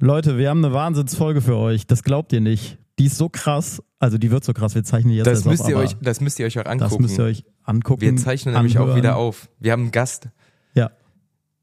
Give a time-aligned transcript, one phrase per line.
[0.00, 1.86] Leute, wir haben eine Wahnsinnsfolge für euch.
[1.86, 2.78] Das glaubt ihr nicht.
[2.98, 3.82] Die ist so krass.
[3.98, 4.74] Also die wird so krass.
[4.74, 6.66] Wir zeichnen die jetzt Das erst müsst, auf, ihr euch, das müsst ihr euch auch
[6.66, 6.90] angucken.
[6.90, 8.02] Das müsst ihr euch angucken.
[8.02, 8.98] Wir zeichnen nämlich auch anhören.
[8.98, 9.48] wieder auf.
[9.58, 10.28] Wir haben einen Gast.
[10.74, 10.90] Ja.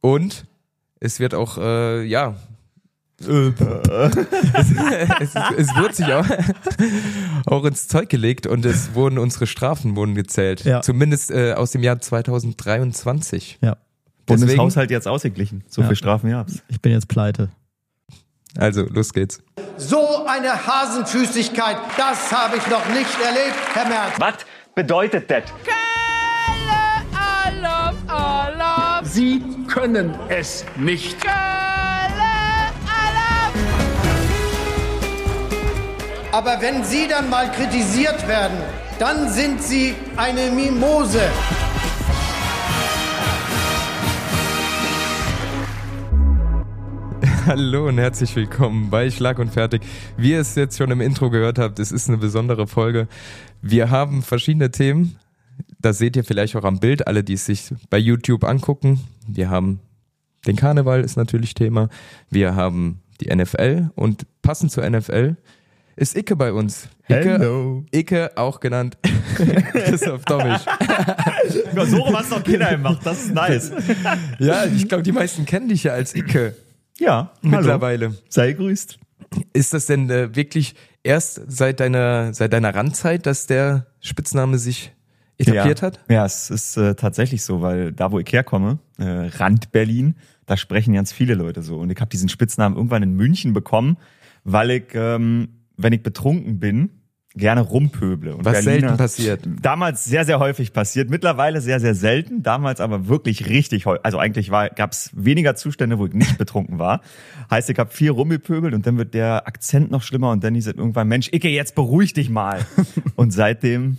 [0.01, 0.45] Und
[0.99, 2.35] es wird auch, äh, ja.
[3.21, 3.27] es,
[5.19, 6.25] es, es wird sich auch,
[7.45, 10.63] auch ins Zeug gelegt und es wurden unsere Strafen wurden gezählt.
[10.65, 10.81] Ja.
[10.81, 13.59] Zumindest äh, aus dem Jahr 2023.
[13.61, 13.77] Ja.
[14.27, 15.63] Deswegen, Bundeshaushalt jetzt ausgeglichen.
[15.67, 15.87] So Ja.
[15.87, 16.63] viel Strafen gab's.
[16.67, 17.49] Ich bin jetzt pleite.
[18.57, 19.39] Also, los geht's.
[19.77, 24.13] So eine Hasenfüßigkeit, das habe ich noch nicht erlebt, Herr Merz.
[24.19, 24.35] Was
[24.75, 25.43] bedeutet das?
[29.03, 31.17] Sie können es nicht.
[36.31, 38.57] Aber wenn Sie dann mal kritisiert werden,
[38.99, 41.21] dann sind Sie eine Mimose.
[47.45, 49.81] Hallo und herzlich willkommen bei Schlag und Fertig.
[50.15, 53.07] Wie ihr es jetzt schon im Intro gehört habt, es ist eine besondere Folge.
[53.61, 55.17] Wir haben verschiedene Themen.
[55.79, 58.99] Das seht ihr vielleicht auch am Bild, alle, die es sich bei YouTube angucken.
[59.27, 59.79] Wir haben
[60.45, 61.89] den Karneval ist natürlich Thema.
[62.29, 65.35] Wir haben die NFL und passend zur NFL
[65.95, 66.89] ist Icke bei uns.
[67.07, 67.85] Icke, Hello.
[67.91, 68.97] Icke auch genannt
[69.71, 70.61] Christoph Dommisch.
[71.73, 73.71] So was noch Kinder macht, das ist nice.
[74.39, 76.55] Ja, ich glaube, die meisten kennen dich ja als Icke
[77.01, 78.09] Ja, mittlerweile.
[78.09, 78.17] Hallo.
[78.29, 78.99] Sei grüßt.
[79.53, 84.93] Ist das denn äh, wirklich erst seit deiner, seit deiner Randzeit, dass der Spitzname sich
[85.39, 85.87] etabliert ja.
[85.87, 85.99] hat?
[86.09, 90.13] Ja, es ist äh, tatsächlich so, weil da, wo ich herkomme, äh, Rand Berlin,
[90.45, 91.79] da sprechen ganz viele Leute so.
[91.79, 93.97] Und ich habe diesen Spitznamen irgendwann in München bekommen,
[94.43, 97.00] weil ich, ähm, wenn ich betrunken bin,
[97.35, 98.35] gerne rumpöble.
[98.35, 99.41] Und Was Berliner- selten passiert.
[99.61, 101.09] Damals sehr, sehr häufig passiert.
[101.09, 102.43] Mittlerweile sehr, sehr selten.
[102.43, 104.03] Damals aber wirklich richtig häufig.
[104.03, 107.01] Also eigentlich war, gab's weniger Zustände, wo ich nicht betrunken war.
[107.49, 110.67] Heißt, ich habe viel rumgepöbelt und dann wird der Akzent noch schlimmer und dann hieß
[110.67, 112.59] es irgendwann, Mensch, Icke, jetzt beruhig dich mal.
[113.15, 113.97] und seitdem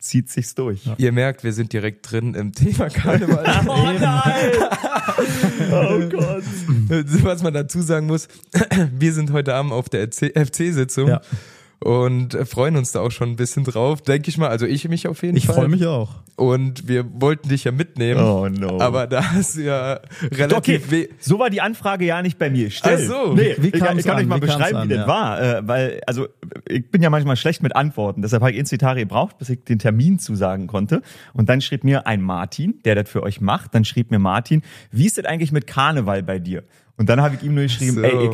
[0.00, 0.82] zieht sich's durch.
[0.98, 3.44] Ihr merkt, wir sind direkt drin im Thema Karneval.
[3.68, 4.50] Oh nein!
[5.70, 6.42] oh Gott.
[7.22, 8.26] Was man dazu sagen muss,
[8.98, 11.20] wir sind heute Abend auf der FC-Sitzung Ja.
[11.84, 14.48] Und freuen uns da auch schon ein bisschen drauf, denke ich mal.
[14.48, 15.56] Also ich mich auf jeden Ich Fall.
[15.56, 16.10] freue mich auch.
[16.36, 18.20] Und wir wollten dich ja mitnehmen.
[18.20, 18.80] Oh no.
[18.80, 19.22] Aber da
[19.56, 20.00] du ja
[20.32, 21.08] relativ Okay, weh.
[21.20, 22.70] so war die Anfrage ja nicht bei mir.
[22.70, 22.98] Stell.
[23.02, 23.34] Ach so.
[23.34, 24.22] Nee, Wie ich, kam's ich kann an?
[24.22, 25.06] euch mal Wie beschreiben, an, wie das ja.
[25.08, 25.42] war.
[25.42, 26.28] Äh, weil, also,
[26.66, 28.22] ich bin ja manchmal schlecht mit Antworten.
[28.22, 31.02] Deshalb habe ich Inzitari gebraucht, bis ich den Termin zusagen konnte.
[31.34, 33.74] Und dann schrieb mir ein Martin, der das für euch macht.
[33.74, 36.62] Dann schrieb mir Martin, wie ist das eigentlich mit Karneval bei dir?
[36.96, 38.02] Und dann habe ich ihm nur geschrieben, So.
[38.02, 38.30] ey, ich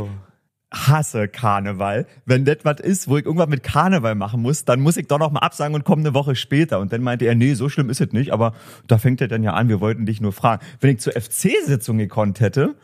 [0.72, 2.06] hasse Karneval.
[2.26, 5.18] Wenn das was ist, wo ich irgendwas mit Karneval machen muss, dann muss ich doch
[5.18, 6.78] noch mal absagen und komme eine Woche später.
[6.80, 8.54] Und dann meinte er, nee, so schlimm ist es nicht, aber
[8.86, 10.64] da fängt er dann ja an, wir wollten dich nur fragen.
[10.80, 12.74] Wenn ich zur FC-Sitzung gekonnt hätte,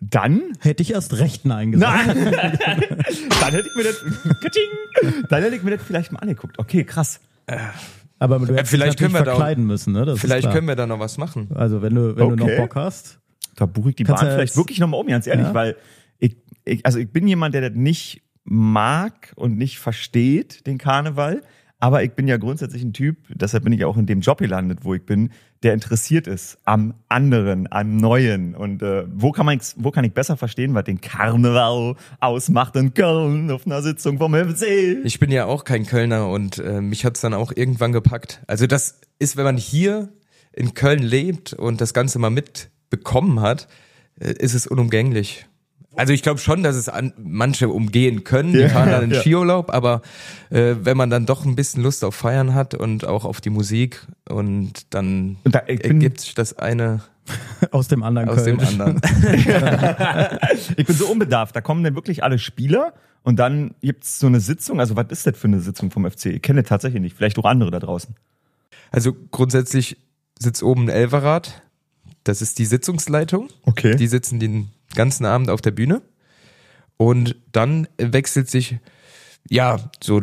[0.00, 2.06] dann Hätte ich erst recht Nein gesagt.
[2.06, 2.58] Nein.
[3.40, 4.04] dann hätte ich mir das,
[5.28, 6.58] dann hätte ich mir das vielleicht mal angeguckt.
[6.58, 7.20] Okay, krass.
[8.18, 10.04] Aber du hättest vielleicht dich können wir da auch- verkleiden müssen, ne?
[10.06, 11.48] Das Vielleicht können wir da noch was machen.
[11.54, 12.56] Also wenn du, wenn du noch Okay.
[12.56, 13.18] Bock hast.
[13.56, 15.54] Da buche ich die Kannst Bahn du vielleicht wirklich nochmal um, ganz ehrlich, Ja.
[15.54, 15.76] weil
[16.70, 21.42] ich, also ich bin jemand, der das nicht mag und nicht versteht, den Karneval.
[21.82, 24.80] Aber ich bin ja grundsätzlich ein Typ, deshalb bin ich auch in dem Job gelandet,
[24.82, 25.30] wo ich bin,
[25.62, 28.54] der interessiert ist am anderen, am Neuen.
[28.54, 32.92] Und äh, wo kann man wo kann ich besser verstehen, was den Karneval ausmacht in
[32.92, 34.98] Köln auf einer Sitzung vom FC?
[35.04, 38.42] Ich bin ja auch kein Kölner und äh, mich hat's dann auch irgendwann gepackt.
[38.46, 40.10] Also das ist, wenn man hier
[40.52, 43.68] in Köln lebt und das Ganze mal mitbekommen hat,
[44.20, 45.46] äh, ist es unumgänglich.
[45.96, 49.10] Also ich glaube schon, dass es an, manche umgehen können, die Ja, fahren dann in
[49.10, 49.20] ja.
[49.20, 50.02] Skiurlaub, aber
[50.50, 53.50] äh, wenn man dann doch ein bisschen Lust auf Feiern hat und auch auf die
[53.50, 57.00] Musik und dann Und da- ergibt sich das eine
[57.70, 58.80] Aus dem anderen aus dem Köln.
[58.80, 59.00] anderen.
[60.76, 61.54] Ich bin so unbedarft.
[61.54, 64.80] Da kommen dann wirklich alle Spieler und dann gibt's so eine Sitzung.
[64.80, 66.26] Also was ist das für eine Sitzung vom FC?
[66.26, 67.16] Ich kenne tatsächlich nicht.
[67.16, 68.14] Vielleicht auch andere da draußen.
[68.90, 69.96] Also grundsätzlich
[70.38, 71.62] sitzt oben ein Elverrad,
[72.24, 73.48] das ist die Sitzungsleitung.
[73.64, 73.94] Okay.
[73.96, 76.02] Die sitzen den ganzen Abend auf der Bühne.
[76.96, 78.78] Und dann wechselt sich,
[79.48, 80.22] ja, so,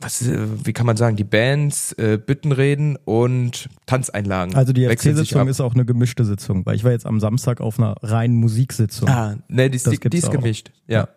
[0.00, 4.54] was, äh, wie kann man sagen, die Bands, äh, Büttenreden und Tanzeinlagen.
[4.56, 7.78] Also die FC-Sitzung ist auch eine gemischte Sitzung, weil ich war jetzt am Samstag auf
[7.78, 9.08] einer reinen Musiksitzung.
[9.08, 10.30] Ah, ne, die, ist- Das die, die ist auch.
[10.32, 10.72] gemischt.
[10.88, 11.08] Ja.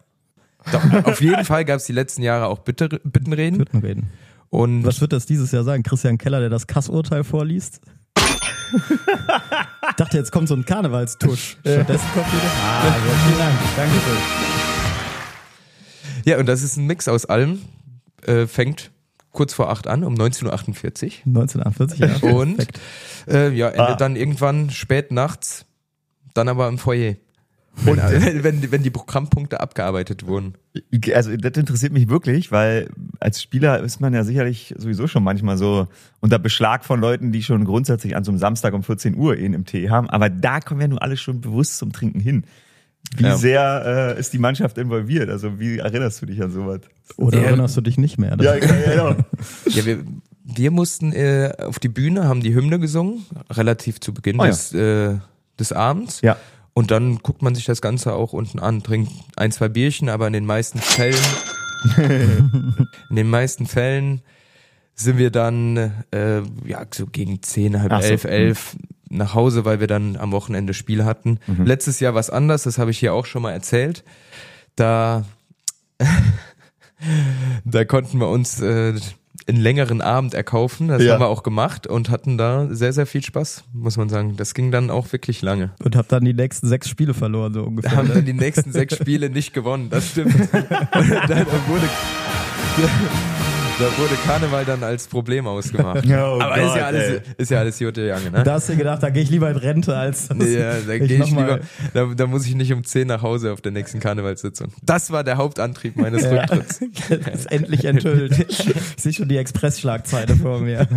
[0.71, 3.57] Doch, auf jeden Fall gab es die letzten Jahre auch Bitte, Büttenreden.
[3.57, 4.07] Büttenreden.
[4.49, 5.81] Und Was wird das dieses Jahr sein?
[5.83, 7.81] Christian Keller, der das Kassurteil vorliest?
[8.73, 11.57] Ich dachte, jetzt kommt so ein Karnevalstusch.
[11.61, 12.51] Stattdessen kommt wieder.
[12.63, 12.93] Ah, ja,
[13.25, 13.55] vielen Dank.
[13.75, 14.17] Dankeschön.
[16.25, 17.61] ja, und das ist ein Mix aus allem.
[18.25, 18.91] Äh, fängt
[19.31, 21.41] kurz vor acht an, um 19.48 Uhr.
[21.41, 22.29] 1948, ja.
[22.29, 22.67] Und
[23.27, 23.95] äh, ja, endet Ah.
[23.95, 25.65] dann irgendwann spät nachts,
[26.33, 27.15] dann aber im Foyer.
[27.75, 30.53] Wenn, äh, wenn, wenn die Programmpunkte abgearbeitet wurden.
[31.13, 32.89] Also das interessiert mich wirklich, weil
[33.19, 35.87] als Spieler ist man ja sicherlich sowieso schon manchmal so
[36.19, 39.45] unter Beschlag von Leuten, die schon grundsätzlich an so einem Samstag um 14 Uhr eh
[39.45, 40.09] im Tee haben.
[40.09, 42.43] Aber da kommen ja nur alle schon bewusst zum Trinken hin.
[43.17, 43.37] Wie Ja.
[43.37, 45.29] sehr äh, ist die Mannschaft involviert?
[45.29, 46.81] Also wie erinnerst du dich an sowas?
[47.17, 47.45] Oder Ja.
[47.45, 48.37] erinnerst du dich nicht mehr?
[48.39, 49.15] Ja, genau.
[49.67, 49.99] Ja, wir,
[50.45, 54.49] wir mussten äh, auf die Bühne, haben die Hymne gesungen, relativ zu Beginn Oh ja.
[54.51, 55.15] des, äh,
[55.59, 56.21] des Abends.
[56.21, 56.37] Ja.
[56.73, 60.27] Und dann guckt man sich das Ganze auch unten an, trinkt ein, zwei Bierchen, aber
[60.27, 61.15] in den meisten Fällen,
[63.09, 64.21] in den meisten Fällen
[64.95, 65.77] sind wir dann
[66.11, 68.07] äh, ja so gegen zehn, halb Ach so.
[68.07, 68.75] elf, elf
[69.09, 71.39] nach Hause, weil wir dann am Wochenende Spiel hatten.
[71.45, 71.65] Mhm.
[71.65, 74.03] Letztes Jahr was anders, das habe ich hier auch schon mal erzählt.
[74.75, 75.25] Da,
[77.65, 78.93] da konnten wir uns äh,
[79.47, 80.87] einen längeren Abend erkaufen.
[80.87, 81.13] Das Ja.
[81.13, 84.35] haben wir auch gemacht und hatten da sehr, sehr viel Spaß, muss man sagen.
[84.37, 85.71] Das ging dann auch wirklich lange.
[85.83, 87.95] Und hab dann die nächsten sechs Spiele verloren, so ungefähr.
[87.95, 88.15] haben ne?
[88.15, 90.35] dann die nächsten sechs Spiele nicht gewonnen, das stimmt.
[90.35, 91.87] Und da, da, wurde,
[93.79, 96.05] da wurde Karneval dann als Problem ausgemacht.
[96.13, 97.21] Oh Aber ist Gott, ja alles, ey.
[97.37, 98.43] ist ja alles Jute Jange, ne?
[98.43, 101.23] Da hast du dir gedacht, da gehe ich lieber in Rente, als Ja, da gehe
[101.23, 101.59] ich lieber,
[101.93, 104.69] da, da muss ich nicht um 10 nach Hause auf der nächsten Karnevalssitzung.
[104.83, 106.31] Das war der Hauptantrieb meines Ja.
[106.31, 106.79] Rücktritts.
[107.09, 108.45] Das ist endlich enthüllt.
[108.47, 110.87] Ich sehe schon die Express-Schlagzeile vor mir.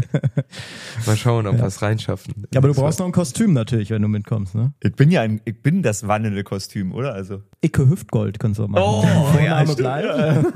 [1.06, 2.34] Mal schauen, ob wir es reinschaffen.
[2.52, 4.73] Ja, aber du brauchst noch ein Kostüm natürlich, wenn du mitkommst, ne?
[4.82, 7.14] Ich bin ja ein, ich bin das wandelnde Kostüm, oder?
[7.14, 8.84] Also Icke Hüftgold kannst du auch machen.
[8.87, 9.02] Oh,
[9.32, 10.46] Vorname ja, bleibt.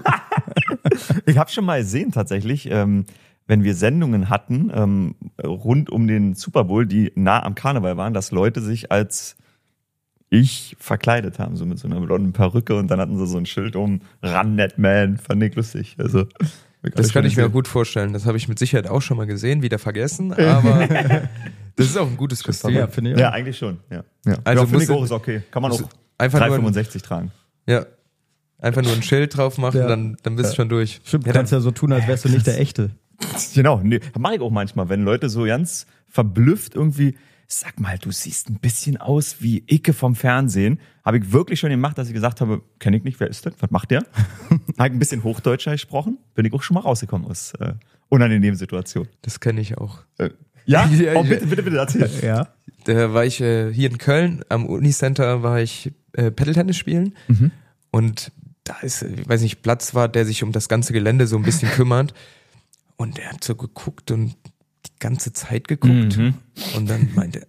[1.27, 3.05] Ich habe schon mal gesehen tatsächlich, ähm,
[3.47, 5.15] wenn wir Sendungen hatten ähm,
[5.45, 9.37] rund um den Super Bowl, die nah am Karneval waren, dass Leute sich als
[10.29, 13.47] ich verkleidet haben, so mit so einer blonden Perücke und dann hatten sie so ein
[13.47, 15.97] Schild um Run That Man, fand ich lustig.
[15.99, 16.27] Also
[16.95, 18.13] Das kann ich mir gut vorstellen.
[18.13, 20.33] Das habe ich mit Sicherheit auch schon mal gesehen, wieder vergessen.
[20.35, 20.87] Aber
[21.75, 22.71] das ist auch ein gutes Kostüm.
[22.71, 23.21] Ja, finde ich auch.
[23.21, 23.79] Ja, eigentlich schon.
[23.91, 24.37] Ja, ja.
[24.45, 25.43] Also ja finde ich auch, ist okay.
[25.51, 25.81] Kann man auch
[26.17, 27.33] einfach nur ein- 365 tragen.
[27.67, 27.85] Ja.
[28.61, 29.87] Einfach nur ein Schild drauf machen, Ja.
[29.89, 31.01] dann, dann bist du schon durch.
[31.05, 32.91] Stimmt, Ja, du kannst dann, ja so tun, als wärst du nicht der Echte.
[33.55, 37.17] Genau, nee, mache ich auch manchmal, wenn Leute so ganz verblüfft irgendwie,
[37.47, 40.79] sag mal, du siehst ein bisschen aus wie Icke vom Fernsehen.
[41.05, 43.55] Habe ich wirklich schon gemacht, dass ich gesagt habe, kenne ich nicht, wer ist das?
[43.61, 44.01] Was macht der?
[44.51, 47.75] habe ich ein bisschen Hochdeutscher gesprochen, bin ich auch schon mal rausgekommen aus äh,
[48.09, 49.09] unangenehmen Situationen.
[49.23, 49.99] das kenne ich auch.
[50.19, 50.31] Äh,
[50.67, 50.87] ja?
[50.93, 51.23] Ja, oh, ja.
[51.23, 52.11] bitte, bitte, bitte, erzähl.
[52.23, 52.49] Ja.
[52.85, 57.15] Da war ich äh, hier in Köln am Unicenter war ich äh, Paddle-Tennis spielen
[57.91, 58.31] und
[58.65, 61.37] da ist, äh, ich weiß nicht, Platz war, der sich um das ganze Gelände so
[61.37, 62.15] ein bisschen kümmert
[62.97, 64.37] und er hat so geguckt und
[64.87, 66.19] die ganze Zeit geguckt
[66.77, 67.47] und dann meinte,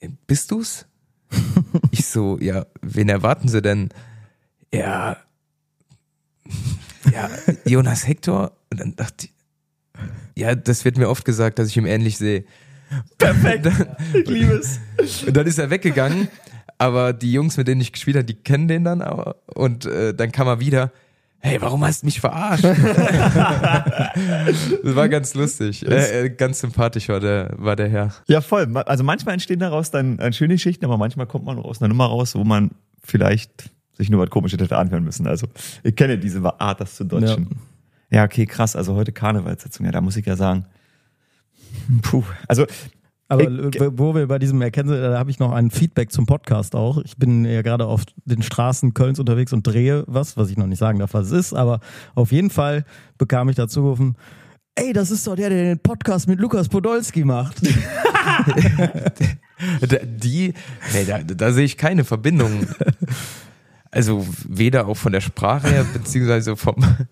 [0.00, 0.86] er, bist du's?
[1.90, 3.88] ich so, ja, wen erwarten Sie denn?
[4.72, 5.16] Ja,
[7.12, 7.30] ja,
[7.64, 9.32] Jonas Hector und dann dachte ich,
[10.36, 12.44] ja, das wird mir oft gesagt, dass ich ihm ähnlich sehe.
[13.18, 13.66] Perfekt.
[14.14, 14.78] Ich liebe es.
[15.24, 16.28] Und dann ist er weggegangen,
[16.82, 19.36] aber die Jungs, mit denen ich gespielt habe, die kennen den dann aber.
[19.54, 20.90] Und äh, dann kam er wieder.
[21.38, 22.64] Hey, warum hast du mich verarscht?
[22.64, 22.76] das
[24.82, 25.86] war ganz lustig.
[25.86, 28.12] Äh, äh, ganz sympathisch war der, war der Herr.
[28.26, 28.76] Ja, voll.
[28.76, 32.06] Also manchmal entstehen daraus dann äh, schöne Geschichten, aber manchmal kommt man aus einer Nummer
[32.06, 32.72] raus, wo man
[33.04, 35.28] vielleicht sich nur was Komisches hätte anhören müssen.
[35.28, 35.46] Also
[35.84, 37.48] ich kenne diese Art, das zu deutschen.
[38.10, 38.24] Ja.
[38.24, 38.74] okay, krass.
[38.74, 39.86] Also heute Karnevalssitzung.
[39.86, 40.66] Ja, da muss ich ja sagen,
[42.02, 42.24] puh.
[42.48, 42.66] Also
[43.32, 46.26] Aber Ich- äh, wo wir bei diesem Erkennen, da habe ich noch ein Feedback zum
[46.26, 46.98] Podcast auch.
[47.04, 50.66] Ich bin ja gerade auf den Straßen Kölns unterwegs und drehe was, was ich noch
[50.66, 51.80] nicht sagen darf, was es ist, aber
[52.14, 52.84] auf jeden Fall
[53.18, 54.16] bekam ich dazu gerufen,
[54.74, 57.60] ey, das ist doch der, der den Podcast mit Lukas Podolski macht.
[59.80, 60.54] Da- Die,
[60.92, 62.66] nee, da, da sehe ich keine Verbindung.
[63.90, 66.76] Also weder auch von der Sprache her, beziehungsweise vom.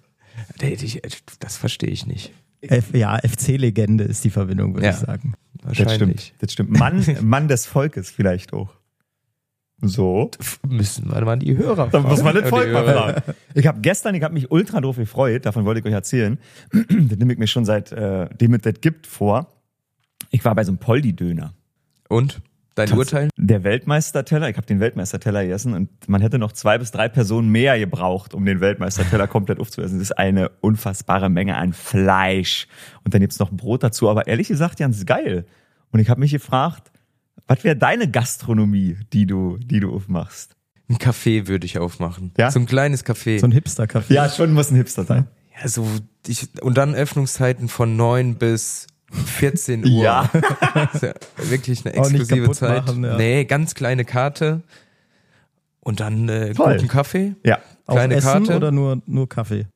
[1.39, 2.33] Das verstehe ich nicht.
[2.61, 4.93] F ja, FC-Legende ist die Verbindung, würde Ja.
[4.93, 5.33] ich sagen.
[5.62, 5.90] Das stimmt.
[5.90, 6.35] Wahrscheinlich.
[6.38, 6.71] Das stimmt.
[6.71, 8.71] Mann, Mann des Volkes vielleicht auch.
[9.83, 10.31] So.
[10.69, 13.23] Müssen wir mal die Hörer Da muss man den Volk mal fragen.
[13.55, 16.38] Ich habe gestern, ich habe mich ultra doof gefreut, davon wollte ich euch erzählen.
[16.73, 19.47] das nehme ich mir schon seit äh, dem es das gibt vor.
[20.31, 21.55] Ich war bei so einem Poldi-Döner.
[22.09, 22.43] Und?
[22.87, 23.29] Dein Urteil?
[23.37, 27.49] Der Weltmeisterteller, ich habe den Weltmeisterteller gegessen und man hätte noch zwei bis drei Personen
[27.51, 29.99] mehr gebraucht, um den Weltmeisterteller komplett aufzuessen.
[29.99, 32.67] Das ist eine unfassbare Menge an Fleisch.
[33.05, 34.09] Und dann gibt's noch Brot dazu.
[34.09, 35.47] Aber ehrlich gesagt, Jans, geil.
[35.91, 36.91] Und ich habe mich gefragt,
[37.47, 40.57] was wäre deine Gastronomie, die du, die du aufmachst?
[40.89, 42.33] Ein Café würde ich aufmachen.
[42.37, 42.51] Ja?
[42.51, 43.39] So ein kleines Café.
[43.39, 44.13] So ein Hipster-Café.
[44.13, 45.29] Ja, schon muss ein Hipster sein.
[45.61, 45.87] ja, so,
[46.27, 49.90] ich, und dann Öffnungszeiten von 9 bis 14 Uhr.
[50.02, 50.31] Ja.
[51.02, 51.12] Ja
[51.49, 52.87] wirklich eine Auch nicht exklusive kaputt Zeit.
[52.87, 53.17] machen, ja.
[53.17, 54.62] Nee, ganz kleine Karte.
[55.81, 57.35] Und dann äh, guten Kaffee.
[57.45, 57.59] Ja.
[57.87, 58.57] Auch Kleine Essen Karte.
[58.57, 59.67] oder nur, nur Kaffee?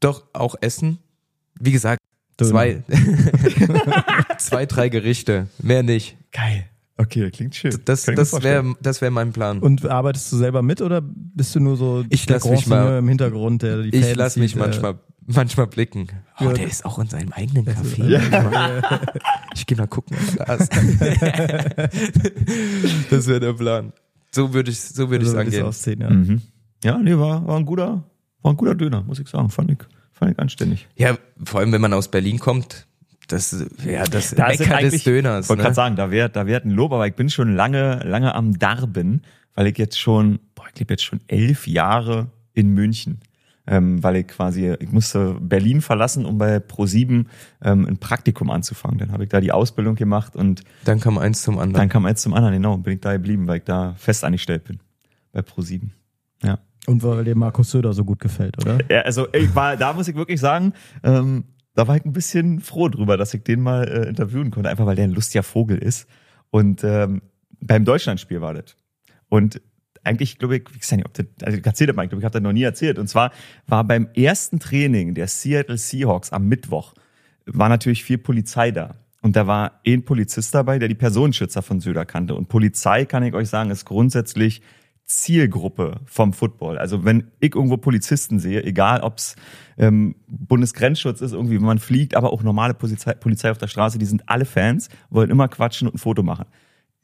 [0.00, 0.98] Doch auch Essen.
[1.58, 2.00] Wie gesagt,
[2.38, 2.82] zwei,
[4.38, 5.48] zwei, drei Gerichte.
[5.58, 6.16] Mehr nicht.
[6.32, 6.68] Geil.
[6.96, 7.76] Okay, klingt schön.
[7.84, 9.58] Das, Kann das wäre das wär mein Plan.
[9.58, 12.98] Und arbeitest du selber mit oder bist du nur so Ich der lass mich mal-
[12.98, 16.06] im Hintergrund, der die ich lasse mich manchmal, manchmal blicken.
[16.38, 18.06] Oh, der ist auch in seinem eigenen Café.
[18.06, 19.00] Ja.
[19.56, 20.16] Ich gehe mal gucken,
[23.10, 23.92] das wäre der Plan.
[24.32, 25.62] So würde ich so würde ich so du angehen.
[25.64, 26.10] aussehen, ja.
[26.10, 26.42] Mhm.
[26.82, 28.02] Ja, nee, war, war ein guter,
[28.42, 29.48] war ein guter Döner, muss ich sagen.
[29.50, 29.78] Fand ich,
[30.12, 30.88] fand ich anständig.
[30.96, 32.86] Ja, vor allem wenn man aus Berlin kommt,
[33.28, 35.46] das ja das Da Mecker des eigentlich- Döners.
[35.46, 35.64] Ich wollte Ne?
[35.64, 38.58] gerade sagen, da wäre da wär ein Lob, aber ich bin schon lange, lange am
[38.58, 39.22] Darben,
[39.54, 43.20] weil ich jetzt schon, boah, ich lebe jetzt schon elf Jahre in München.
[43.66, 47.24] Ähm, weil ich quasi, ich musste Berlin verlassen, um bei Pro7
[47.62, 48.98] ähm, ein Praktikum anzufangen.
[48.98, 51.72] Dann habe ich da die Ausbildung gemacht und Dann kam eins zum anderen.
[51.80, 54.22] dann kam eins zum anderen, genau, und bin ich da geblieben, weil ich da fest
[54.22, 54.80] angestellt bin
[55.32, 55.88] bei Pro7.
[56.42, 56.58] Ja.
[56.86, 58.80] Und weil dir Markus Söder so gut gefällt, oder?
[58.90, 62.60] Ja, also ich war, da muss ich wirklich sagen, ähm, da war ich ein bisschen
[62.60, 65.78] froh drüber, dass ich den mal äh, interviewen konnte, einfach weil der ein lustiger Vogel
[65.78, 66.08] ist.
[66.50, 67.22] Und ähm,
[67.60, 68.76] beim Deutschlandspiel war das.
[69.28, 69.60] Und
[70.04, 72.20] eigentlich, glaube ich, ich weiß nicht, ob das, also ich erzähle das mal, ich glaube,
[72.20, 72.98] ich habe das noch nie erzählt.
[72.98, 73.32] Und zwar
[73.66, 76.94] war beim ersten Training der Seattle Seahawks am Mittwoch,
[77.46, 78.96] war natürlich viel Polizei da.
[79.22, 82.34] Und da war ein Polizist dabei, der die Personenschützer von Söder kannte.
[82.34, 84.60] Und Polizei, kann ich euch sagen, ist grundsätzlich
[85.06, 86.78] Zielgruppe vom Football.
[86.78, 89.36] Also wenn ich irgendwo Polizisten sehe, egal ob's
[89.76, 93.98] ähm, Bundesgrenzschutz ist, irgendwie, wenn man fliegt, aber auch normale Polizei, Polizei auf der Straße,
[93.98, 96.46] die sind alle Fans, wollen immer quatschen und ein Foto machen.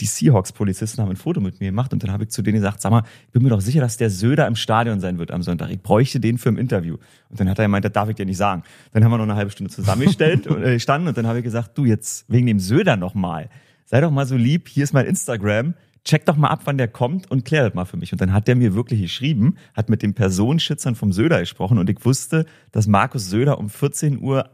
[0.01, 2.81] Die Seahawks-Polizisten haben ein Foto mit mir gemacht und dann habe ich zu denen gesagt,
[2.81, 5.43] sag mal, ich bin mir doch sicher, dass der Söder im Stadion sein wird am
[5.43, 5.71] Sonntag.
[5.71, 6.97] Ich bräuchte den für ein Interview.
[7.29, 8.63] Und dann hat er gemeint, das darf ich dir nicht sagen.
[8.93, 11.45] Dann haben wir noch eine halbe Stunde zusammengestellt und äh, standen und dann habe ich
[11.45, 13.51] gesagt, du jetzt wegen dem Söder nochmal,
[13.85, 16.89] sei doch mal so lieb, hier ist mein Instagram, check doch mal ab, wann der
[16.89, 18.13] kommt und klär das mal für mich.
[18.13, 21.91] Und dann hat der mir wirklich geschrieben, hat mit den Personenschützern vom Söder gesprochen und
[21.91, 24.45] ich wusste, dass Markus Söder um 14.58 Uhr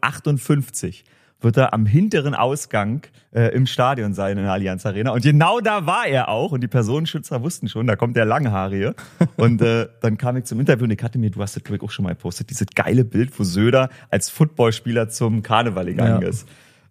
[1.42, 3.02] wird er am hinteren Ausgang
[3.34, 5.10] äh, im Stadion sein in der Allianz Arena.
[5.10, 6.52] Und genau da war er auch.
[6.52, 8.94] Und die Personenschützer wussten schon, da kommt der Langhaarige.
[9.36, 11.76] Und äh, dann kam ich zum Interview und ich hatte mir, du hast das glaube
[11.76, 16.22] ich auch schon mal gepostet, dieses geile Bild, wo Söder als Footballspieler zum Karneval gegangen
[16.22, 16.28] Ja.
[16.28, 16.48] ist.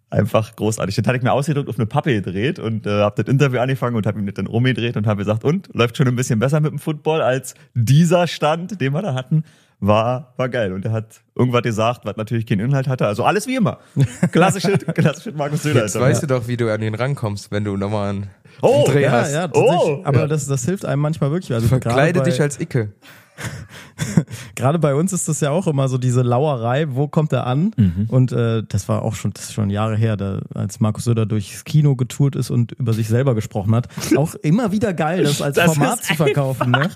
[0.08, 0.94] Einfach großartig.
[0.94, 3.96] Das hatte ich mir ausgedrückt auf eine Pappe gedreht und äh, habe das Interview angefangen
[3.96, 6.70] und habe das dann rumgedreht und habe gesagt, und läuft schon ein bisschen besser mit
[6.70, 9.42] dem Football als dieser Stand, den wir da hatten.
[9.80, 10.72] War, war geil.
[10.72, 13.06] Und er hat irgendwas gesagt, was natürlich keinen Inhalt hatte.
[13.06, 13.78] Also alles wie immer.
[14.32, 15.82] Klassische, klassische Markus Söder.
[15.82, 18.30] Jetzt weißt du doch, wie du an ihn rankommst, wenn du nochmal einen
[18.62, 19.34] Oh, Dreh Ja, hast.
[19.34, 19.50] ja.
[19.52, 20.26] Oh, aber ja.
[20.28, 21.52] Das, das hilft einem manchmal wirklich.
[21.52, 22.92] Also Verkleide dich als Icke.
[24.54, 27.72] Gerade bei uns ist das ja auch immer so diese Lauerei, wo kommt er an?
[27.76, 28.06] Mhm.
[28.08, 31.26] Und äh, das war auch schon, das ist schon Jahre her, da, als Markus Söder
[31.26, 33.88] durchs Kino getourt ist und über sich selber gesprochen hat.
[34.16, 36.70] Auch immer wieder geil, das als Das Format zu verkaufen.
[36.70, 36.90] Ne?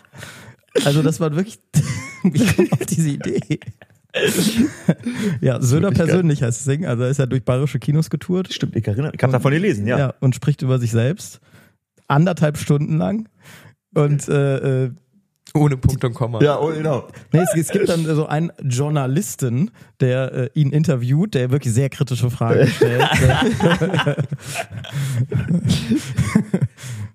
[0.84, 1.58] Also das war wirklich,
[2.22, 3.60] wie kommt auf diese Idee?
[5.40, 6.06] ja, Söder wirklich geil.
[6.06, 6.86] persönlich heißt das Ding.
[6.86, 8.52] Also er ist ja durch bayerische Kinos getourt.
[8.52, 9.12] Stimmt, ich erinnere.
[9.14, 9.98] Ich habe davon gelesen, ja.
[9.98, 10.14] ja.
[10.20, 11.40] und spricht über sich selbst.
[12.08, 13.28] Anderthalb Stunden lang.
[13.94, 14.90] Und äh, äh,
[15.54, 16.40] Ohne Punkt und Komma.
[16.42, 17.08] Ja, oh, genau.
[17.32, 21.88] Nee, es, es gibt dann so einen Journalisten, der äh, ihn interviewt, der wirklich sehr
[21.88, 23.04] kritische Fragen stellt.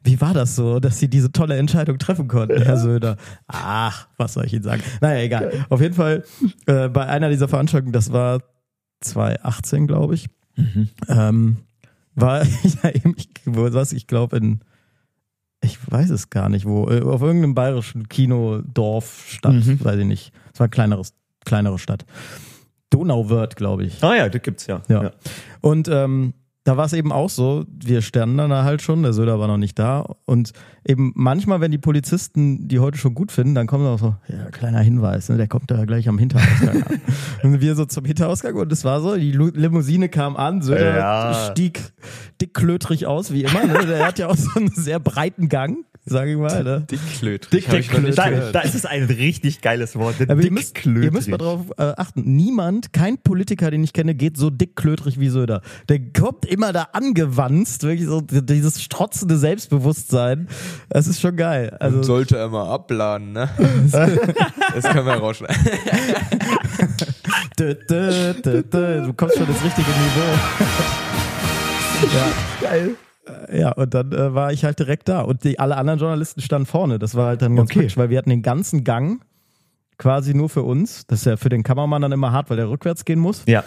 [0.03, 3.17] Wie war das so, dass Sie diese tolle Entscheidung treffen konnten, Herr Söder?
[3.47, 4.83] Ach, was soll ich Ihnen sagen?
[5.01, 5.65] Naja, egal.
[5.69, 6.23] Auf jeden Fall
[6.65, 8.41] äh, bei einer dieser Veranstaltungen, das war
[9.01, 10.27] 2018, glaube ich,
[11.09, 11.57] ähm,
[12.15, 12.43] war
[12.83, 13.15] ja eben,
[13.45, 14.59] was, ich glaube in
[15.61, 19.83] ich weiß es gar nicht, wo, äh, auf irgendeinem bayerischen Kinodorf, Stadt, Mhm.
[19.83, 20.31] weiß ich nicht.
[20.53, 21.13] Es war ein kleineres,
[21.45, 22.05] kleinere Stadt.
[22.91, 24.03] Donauwörth, glaube ich.
[24.03, 24.81] Ah ja, das gibt's ja.
[24.87, 25.11] Ja.
[25.61, 26.33] Und ähm,
[26.65, 29.47] da war es eben auch so, wir standen dann da halt schon, der Söder war
[29.47, 30.15] noch nicht da.
[30.25, 30.51] Und
[30.83, 34.49] eben manchmal, wenn die Polizisten die heute schon gut finden, dann kommt auch so, ja,
[34.49, 37.01] kleiner Hinweis, ne, der kommt da gleich am Hinterausgang an.
[37.43, 41.51] und wir so zum Hinterausgang und es war so, die Limousine kam an, Söder Ja.
[41.51, 41.93] stieg
[42.41, 43.63] dickklötrig aus, wie immer.
[43.63, 43.85] Ne?
[43.85, 46.63] Der hat ja auch so einen sehr breiten Gang, sage ich mal.
[46.63, 46.85] Ne?
[46.89, 47.51] Dickklöt.
[47.51, 50.15] Dick, Hab ich noch nicht da, da ist es ein richtig geiles Wort.
[50.27, 51.37] Aber ihr müsst, ihr müsst mal Dickklötrig.
[51.37, 52.35] drauf äh, achten.
[52.35, 55.61] Niemand, kein Politiker, den ich kenne, geht so dickklötrig wie Söder.
[55.89, 60.47] Der kommt immer da angewanzt, wirklich so dieses strotzende Selbstbewusstsein.
[60.89, 61.75] Das ist schon geil.
[61.79, 63.49] Also Sollte er mal abladen, ne?
[63.91, 65.57] das können wir rausschneiden.
[67.59, 69.01] dö, dö, dö, dö.
[69.05, 70.33] du kommst schon ins richtige Niveau.
[72.15, 72.95] ja, Geil.
[73.51, 75.21] Ja, und dann äh, war ich halt direkt da.
[75.21, 76.99] Und die, alle anderen Journalisten standen vorne.
[76.99, 77.79] Das war halt dann ganz Okay.
[77.79, 79.23] praktisch, weil wir hatten den ganzen Gang
[79.97, 81.07] quasi nur für uns.
[81.07, 83.43] Das ist ja für den Kameramann dann immer hart, weil der rückwärts gehen muss.
[83.47, 83.63] Ja.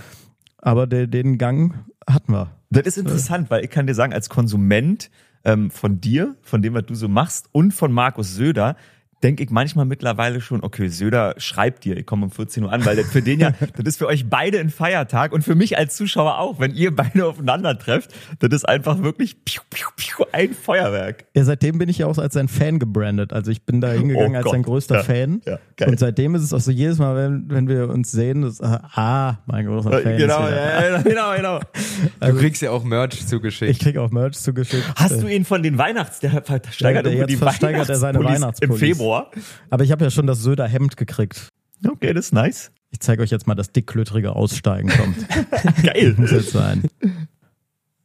[0.59, 1.75] Aber den, den Gang
[2.09, 2.51] hatten wir.
[2.71, 5.11] Das ist interessant, weil ich kann dir sagen, als Konsument
[5.45, 8.77] ähm, von dir, von dem, was du so machst und von Markus Söder,
[9.23, 12.85] denke ich manchmal mittlerweile schon, okay, Söder schreibt dir, ich komme um 14 Uhr an,
[12.85, 15.77] weil das für den ja, das ist für euch beide ein Feiertag und für mich
[15.77, 20.25] als Zuschauer auch, wenn ihr beide aufeinander trefft, das ist einfach wirklich piu, piu, piu,
[20.33, 21.25] ein Feuerwerk.
[21.35, 23.33] Ja, seitdem bin ich ja auch als sein Fan gebrandet.
[23.33, 25.43] Also ich bin da hingegangen Oh als sein größter Ja, Fan.
[25.47, 28.61] ja, und seitdem ist es auch so jedes Mal, wenn, wenn wir uns sehen, das,
[28.61, 30.17] ah, mein großer Fan.
[30.17, 31.61] Genau, ja, genau, genau.
[32.21, 33.71] Du kriegst ja auch Merch zugeschickt.
[33.71, 34.85] Ich krieg auch Merch zugeschickt.
[34.97, 37.97] Hast du ihn von den Weihnachts, der versteigert Ja, der irgendwo die jetzt versteigert er
[37.97, 38.99] seine Weihnachtspullis im Weihnachtspullis.
[39.09, 39.31] Februar.
[39.71, 41.49] Aber ich habe ja schon das Söder Hemd gekriegt.
[41.87, 42.71] Okay, das ist nice.
[42.91, 45.17] Ich zeige euch jetzt mal, das dickklötrige Aussteigen kommt.
[45.83, 46.15] Geil.
[46.17, 46.85] Muss jetzt sein.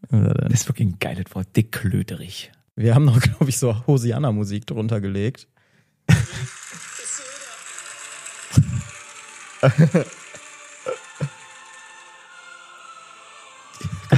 [0.09, 2.51] Das ist wirklich ein geiles Wort, dickklöterig.
[2.75, 5.47] Wir haben noch, glaube ich, so Hosianna-Musik drunter gelegt.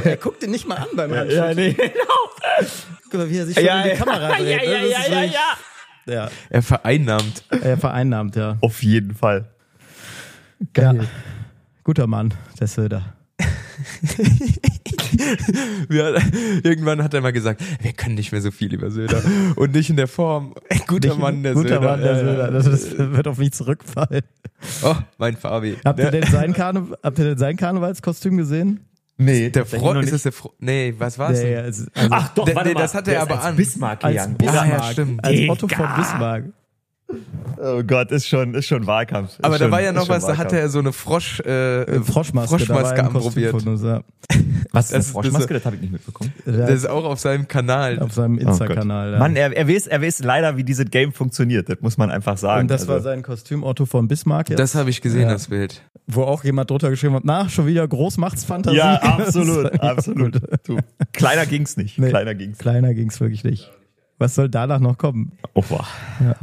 [0.03, 1.55] Er guckt ihn nicht mal an beim Handschütteln.
[1.55, 2.69] nee, genau.
[3.03, 3.95] Guck mal, wie er sich schon Ja, in die ja.
[3.95, 4.47] Kamera dreht.
[4.47, 4.65] Ja, ne?
[4.65, 5.57] ja, ja, ja, wirklich- ja.
[6.05, 6.29] Ja.
[6.49, 7.43] Er vereinnahmt.
[7.49, 8.57] Er vereinnahmt, ja.
[8.61, 9.45] Auf jeden Fall.
[10.77, 10.93] ja.
[11.83, 13.13] Guter Mann, der Söder.
[15.89, 16.15] Wir,
[16.63, 19.21] irgendwann hat er mal gesagt, wir können nicht mehr so viel über Söder.
[19.55, 20.53] Und nicht in der Form.
[20.69, 21.81] Ein guter Nicht- Mann, der Guter Söder.
[21.81, 22.15] Mann, der.
[22.19, 22.51] Söder.
[22.51, 24.21] Das, das wird auf mich zurückfallen.
[24.83, 25.77] Oh, mein Fabi.
[25.83, 28.81] Habt ihr denn sein, Karne habt ihr denn sein Karnevalskostüm gesehen?
[29.17, 30.53] Nee, der noch ist das der Frosch?
[30.59, 32.81] Nee, was war's ja, also, Ach doch, warte nee, mal.
[32.81, 33.55] das hat er aber als an.
[33.55, 34.37] Bismarck als gegangen.
[34.37, 35.25] Bismarck, Ja, ja, stimmt.
[35.25, 35.49] als.
[35.49, 36.43] Otto von Bismarck.
[37.57, 39.29] Oh Gott, ist schon, ist schon Wahlkampf.
[39.31, 41.39] Ist Aber schon, da war ja ist noch was, da hatte er so eine Frosch,
[41.45, 43.51] äh, Äh, Froschmaske, da war Froschmaske Kostüm anprobiert.
[43.51, 44.01] von uns, ja.
[44.71, 45.53] Was, eine Das ist- Froschmaske?
[45.53, 46.33] das- Das habe ich nicht mitbekommen.
[46.45, 47.99] Das ist auch auf seinem Kanal.
[47.99, 49.13] auf seinem Insta-Kanal.
[49.13, 49.19] ja.
[49.19, 51.69] Mann, er, er, weiß, er weiß leider, wie dieses Game funktioniert.
[51.69, 52.61] Das muss man einfach sagen.
[52.61, 55.29] Und das Also, war sein Kostüm Otto von Bismarck, jetzt, Das habe ich gesehen, Ja.
[55.33, 55.83] das Bild.
[56.07, 58.77] wo auch jemand drunter geschrieben hat, na, schon wieder Großmachtsfantasie.
[58.77, 60.41] Ja, ist- absolut, absolut.
[60.67, 60.79] Du,
[61.13, 61.99] kleiner ging's nicht.
[61.99, 62.57] Nee, Kleiner ging's.
[62.57, 63.71] Kleiner ging's wirklich nicht.
[64.17, 65.33] Was soll danach noch kommen?
[65.53, 65.87] Auch wahr.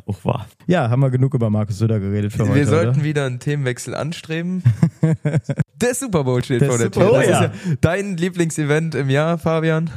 [0.06, 0.46] Auch wahr.
[0.66, 2.66] Ja, haben wir genug über Markus Söder geredet für Wir heute.
[2.66, 3.04] sollten oder?
[3.04, 4.62] wieder einen Themenwechsel anstreben.
[5.80, 7.18] Der Super Bowl steht Der vor der Super Tür.
[7.18, 7.44] Das ja.
[7.44, 9.90] ist ja dein Lieblingsevent im Jahr, Fabian.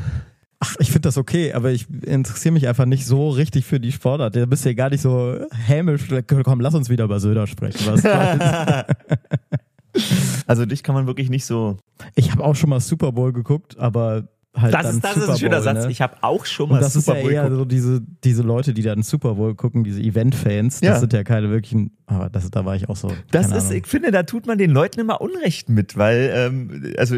[0.59, 3.91] Ach, ich finde das okay, aber ich interessiere mich einfach nicht so richtig für die
[3.91, 4.35] Sportart.
[4.35, 6.07] Da bist du ja gar nicht so hämisch.
[6.43, 7.85] Komm, lass uns wieder über Söder sprechen.
[7.85, 8.03] Was
[10.47, 11.77] Also dich kann man wirklich nicht so.
[12.15, 15.21] ich habe auch schon mal Super Bowl geguckt, aber halt Das dann ist, das ist
[15.21, 15.85] Super ein schöner Bowl, Satz.
[15.85, 15.91] Ne?
[15.91, 17.59] Ich habe auch schon mal Und das ist Super ja Bowl eher geguckt.
[17.59, 20.79] so diese, diese Leute, die dann Super Bowl gucken, diese Event-Fans.
[20.81, 20.99] Das Ja.
[20.99, 23.11] sind ja keine wirklichen, aber das, da war ich auch so.
[23.31, 23.73] Das ist, Ahnung.
[23.73, 27.17] ich finde, da tut man den Leuten immer Unrecht mit, weil, ähm, also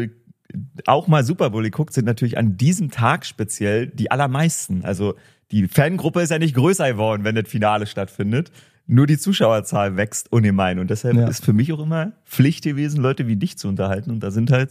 [0.86, 4.82] auch mal Super Bowl geguckt sind natürlich an diesem Tag speziell die allermeisten.
[4.84, 5.14] Also
[5.50, 8.50] die Fangruppe ist ja nicht größer geworden, wenn das Finale stattfindet.
[8.86, 10.78] Nur die Zuschauerzahl wächst ungemein.
[10.78, 11.28] Und deshalb Ja.
[11.28, 14.10] ist für mich auch immer Pflicht gewesen, Leute wie dich zu unterhalten.
[14.10, 14.70] Und da sind halt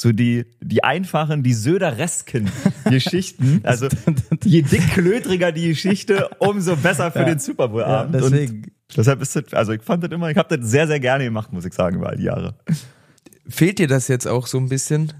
[0.00, 2.48] so die, die einfachen, die Söderesken
[2.84, 3.60] Geschichten.
[3.64, 3.88] Also
[4.44, 7.24] je dickklötriger die Geschichte, umso besser für Ja.
[7.24, 8.58] den Super Bowl ja, deswegen.
[8.58, 11.24] Und deshalb ist das, also ich fand das immer, ich habe das sehr, sehr gerne
[11.24, 12.54] gemacht, muss ich sagen, über all die Jahre.
[13.48, 15.12] Fehlt dir das jetzt auch so ein bisschen?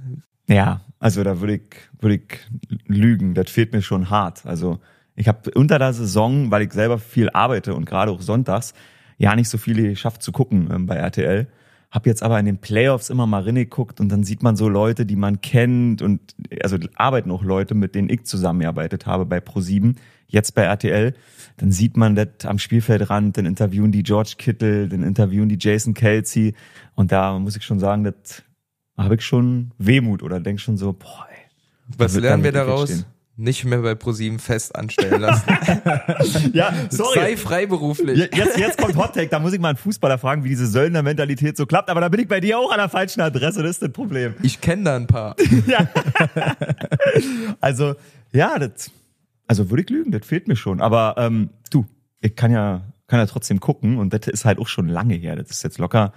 [0.48, 1.62] Ja, also da würde ich,
[1.98, 2.38] würde ich
[2.86, 3.34] lügen.
[3.34, 4.46] Das fehlt mir schon hart.
[4.46, 4.78] Also
[5.16, 8.74] ich habe unter der Saison, weil ich selber viel arbeite und gerade auch sonntags,
[9.16, 11.48] ja nicht so viele geschafft zu gucken ähm, bei RTL.
[11.90, 15.06] Hab jetzt aber in den Playoffs immer mal reingeguckt und dann sieht man so Leute,
[15.06, 16.20] die man kennt und
[16.62, 19.96] also arbeiten auch Leute, mit denen ich zusammengearbeitet habe bei Pro7,
[20.26, 21.14] jetzt bei RTL.
[21.56, 25.94] Dann sieht man das am Spielfeldrand, dann interviewen die George Kittle, dann interviewen die Jason
[25.94, 26.54] Kelsey
[26.94, 28.42] und da muss ich schon sagen, das
[28.98, 31.96] habe ich schon Wehmut oder denk schon so, boah, ey.
[31.96, 32.90] Was lernen wir daraus?
[32.90, 33.06] stehen.
[33.40, 35.44] Nicht mehr bei ProSieben fest anstellen lassen.
[36.52, 38.18] Ja, Sei freiberuflich.
[38.18, 40.66] Je- Jetzt, jetzt kommt Hot Take, da muss ich mal einen Fußballer fragen, wie diese
[40.66, 43.72] Söldner-Mentalität so klappt, aber da bin ich bei dir auch an der falschen Adresse, das
[43.72, 44.34] ist das Problem.
[44.42, 45.36] Ich kenne da ein paar.
[47.60, 47.94] Also,
[48.32, 48.90] ja, das,
[49.46, 51.86] also würde ich lügen, das fehlt mir schon, aber ähm, du,
[52.20, 53.98] ich kann ja, kann ja trotzdem gucken.
[53.98, 56.12] Und das ist halt auch schon lange her, das ist jetzt locker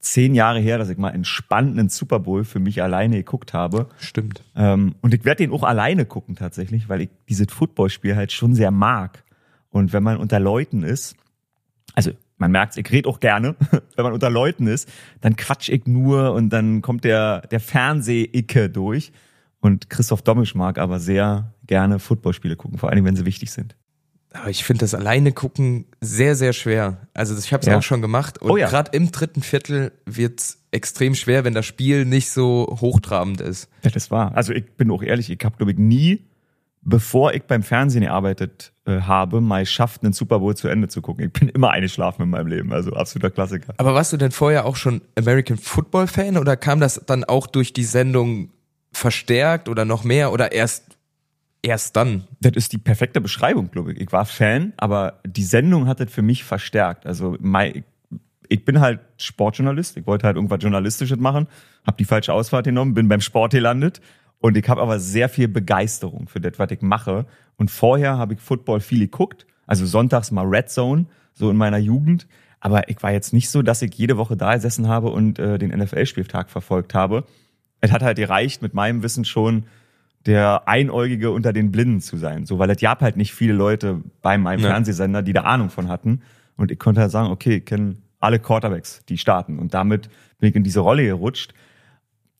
[0.00, 3.88] zehn Jahre her, dass ich mal entspannt einen Super Bowl für mich alleine geguckt habe.
[3.98, 4.42] Stimmt.
[4.56, 8.54] Ähm, und ich werde den auch alleine gucken tatsächlich, weil ich dieses Footballspiel halt schon
[8.54, 9.22] sehr mag.
[9.68, 11.16] Und wenn man unter Leuten ist,
[11.94, 13.54] also man merkt, ich rede auch gerne,
[13.96, 18.70] wenn man unter Leuten ist, dann quatsch ich nur und dann kommt der, der Fernseh-Icke
[18.70, 19.12] durch.
[19.60, 23.76] Und Christoph Dommisch mag aber sehr gerne Footballspiele gucken, vor allem wenn sie wichtig sind.
[24.32, 26.98] Aber ich finde das alleine gucken sehr, sehr schwer.
[27.14, 27.76] Also ich habe es Ja.
[27.78, 28.38] auch schon gemacht.
[28.38, 28.68] Und Oh ja.
[28.68, 33.68] gerade im dritten Viertel wird's extrem schwer, wenn das Spiel nicht so hochtrabend ist.
[33.82, 34.36] Ja, das war.
[34.36, 36.26] Also ich bin auch ehrlich, ich habe glaube ich nie,
[36.82, 41.02] bevor ich beim Fernsehen gearbeitet äh, habe, mal geschafft, einen Super Bowl zu Ende zu
[41.02, 41.24] gucken.
[41.26, 43.74] Ich bin immer eingeschlafen in meinem Leben, also absoluter Klassiker.
[43.78, 47.48] Aber warst du denn vorher auch schon American Football Fan oder kam das dann auch
[47.48, 48.50] durch die Sendung
[48.92, 50.89] verstärkt oder noch mehr oder erst
[51.62, 52.24] erst dann.
[52.40, 54.00] Das ist die perfekte Beschreibung, glaube ich.
[54.00, 57.06] Ich war Fan, aber die Sendung hat das für mich verstärkt.
[57.06, 57.84] Also mein,
[58.48, 59.96] ich bin halt Sportjournalist.
[59.96, 61.46] Ich wollte halt irgendwas Journalistisches machen,
[61.86, 64.00] habe die falsche Ausfahrt genommen, bin beim Sport gelandet
[64.40, 67.26] und ich habe aber sehr viel Begeisterung für das, was ich mache.
[67.56, 71.78] Und vorher habe ich Football viel geguckt, also sonntags mal Red Zone, so in meiner
[71.78, 72.26] Jugend.
[72.58, 75.58] Aber ich war jetzt nicht so, dass ich jede Woche da gesessen habe und äh,
[75.58, 77.24] den NFL-Spieltag verfolgt habe.
[77.80, 79.64] Es hat halt gereicht, mit meinem Wissen schon
[80.26, 82.44] der Einäugige unter den Blinden zu sein.
[82.46, 84.70] So, weil es gab halt nicht viele Leute bei meinem Ja.
[84.70, 86.22] Fernsehsender, die da Ahnung von hatten.
[86.56, 89.58] Und ich konnte halt sagen, okay, ich kenne alle Quarterbacks, die starten.
[89.58, 91.54] Und damit bin ich in diese Rolle gerutscht.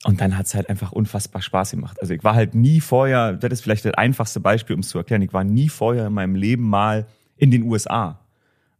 [0.04, 1.98] Und dann hat's halt einfach unfassbar Spaß gemacht.
[2.00, 4.98] Also ich war halt nie vorher, das ist vielleicht das einfachste Beispiel, um es zu
[4.98, 8.20] erklären, ich war nie vorher in meinem Leben mal in den USA.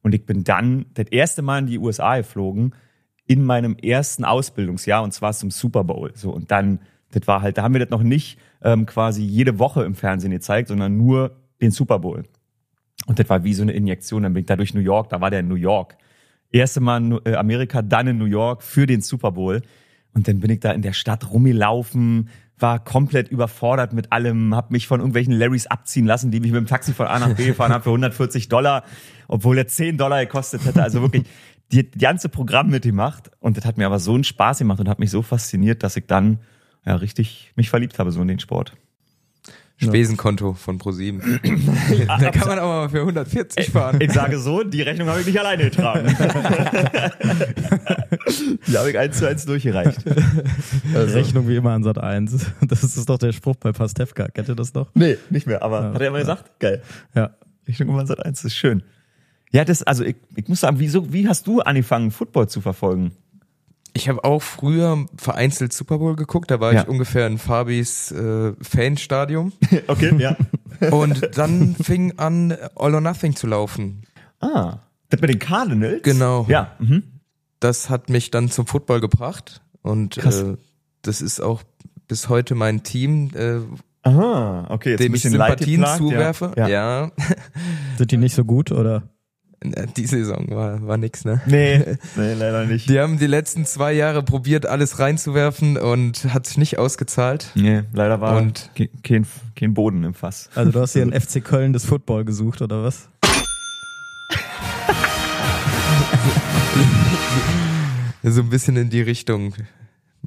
[0.02, 2.74] Und ich bin dann das erste Mal in die USA geflogen
[3.26, 6.10] in meinem ersten Ausbildungsjahr und zwar zum Super Bowl.
[6.14, 6.80] So und dann,
[7.12, 10.30] das war halt, da haben wir das noch nicht ähm, quasi jede Woche im Fernsehen
[10.30, 12.24] gezeigt, sondern nur den Super Bowl.
[13.06, 14.22] Und das war wie so eine Injektion.
[14.22, 15.96] Dann bin ich da durch New York, da war der in New York.
[16.52, 19.62] Erste Mal in äh, Amerika, dann in New York für den Super Bowl.
[20.12, 24.70] Und dann bin ich da in der Stadt rumgelaufen, war komplett überfordert mit allem, hab
[24.70, 27.46] mich von irgendwelchen Larrys abziehen lassen, die mich mit dem Taxi von A nach B
[27.46, 28.84] gefahren haben für 140 Dollar,
[29.28, 30.82] obwohl er 10 Dollar gekostet hätte.
[30.82, 31.24] Also wirklich
[31.72, 33.30] die, die ganze Programm mitgemacht.
[33.38, 35.96] Und das hat mir aber so einen Spaß gemacht und hat mich so fasziniert, dass
[35.96, 36.40] ich dann
[36.84, 38.74] ja richtig mich verliebt habe so in den Sport.
[39.82, 41.40] Spesenkonto von ProSieben.
[42.06, 43.98] da kann man aber mal für 140 fahren.
[44.00, 46.06] Ich sage so, die Rechnung habe ich nicht alleine getragen.
[48.66, 50.04] die habe ich eins zu eins durchgereicht.
[50.94, 52.46] Rechnung wie immer an Sat 1.
[52.68, 54.28] Das ist doch der Spruch bei Pastewka.
[54.28, 54.90] Kennt ihr das noch?
[54.94, 56.60] Nee, nicht mehr, aber hat er immer gesagt?
[56.60, 56.82] Geil.
[57.14, 57.30] Ja.
[57.66, 58.82] Rechnung immer Sat eins, das ist schön.
[59.50, 63.12] Ja, das, also ich, ich muss sagen, wieso, wie hast du angefangen, Football zu verfolgen?
[63.92, 66.82] Ich habe auch früher vereinzelt Super Bowl geguckt, da war Ja.
[66.82, 69.52] ich ungefähr in Fabis äh, Fanstadium.
[69.86, 70.36] Okay, ja.
[70.90, 74.02] Und dann fing an, All or Nothing zu laufen.
[74.40, 74.78] Ah,
[75.10, 76.02] das mit den Cardinals?
[76.02, 76.46] Genau.
[76.48, 76.72] Ja.
[76.78, 77.02] Mhm.
[77.58, 79.60] Das hat mich dann zum Football gebracht.
[79.82, 80.56] Und äh,
[81.02, 81.62] das ist auch
[82.08, 83.58] bis heute mein Team, äh,
[84.02, 84.92] Aha, okay.
[84.92, 86.52] Jetzt dem ich Sympathien geplagt, zuwerfe.
[86.56, 86.68] Ja.
[86.68, 87.12] Ja.
[87.98, 89.02] Sind die nicht so gut oder?
[89.62, 91.42] Die Saison war, war nix, ne?
[91.46, 91.78] Nee,
[92.16, 92.88] nee, leider nicht.
[92.88, 97.50] Die haben die letzten zwei Jahre probiert, alles reinzuwerfen und hat sich nicht ausgezahlt.
[97.54, 100.48] Nee, leider war Und- ke- kein, kein Boden im Fass.
[100.54, 103.08] Also du hast hier einen FC Köln des Football gesucht oder was?
[108.22, 109.54] So ein bisschen in die Richtung.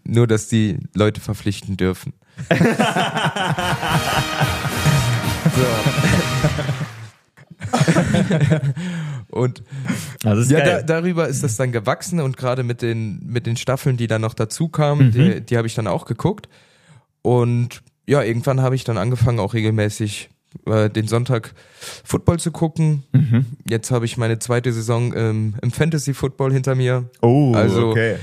[0.03, 2.13] Nur, dass die Leute verpflichten dürfen.
[2.49, 2.55] so.
[9.33, 9.63] Und
[10.23, 13.97] ist ja, da, darüber ist das dann gewachsen und gerade mit den, mit den Staffeln,
[13.97, 16.47] die dann noch dazu kamen, die, die habe ich dann auch geguckt.
[17.21, 20.29] Und ja, irgendwann habe ich dann angefangen, auch regelmäßig
[20.67, 21.53] äh, den Sonntag
[22.03, 23.03] Football zu gucken.
[23.67, 27.09] Jetzt habe ich meine zweite Saison ähm, im Fantasy Football hinter mir.
[27.21, 28.17] oh, also- okay.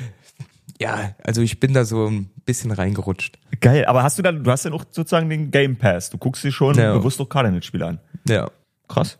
[0.81, 3.38] Ja, also ich bin da so ein bisschen reingerutscht.
[3.61, 6.09] Geil, aber hast du dann, du hast dann auch sozusagen den Game Pass.
[6.09, 6.94] Du guckst dir schon Ja.
[6.96, 7.99] bewusst doch Cardinals-Spiele an.
[8.27, 8.51] Ja.
[8.88, 9.18] Krass.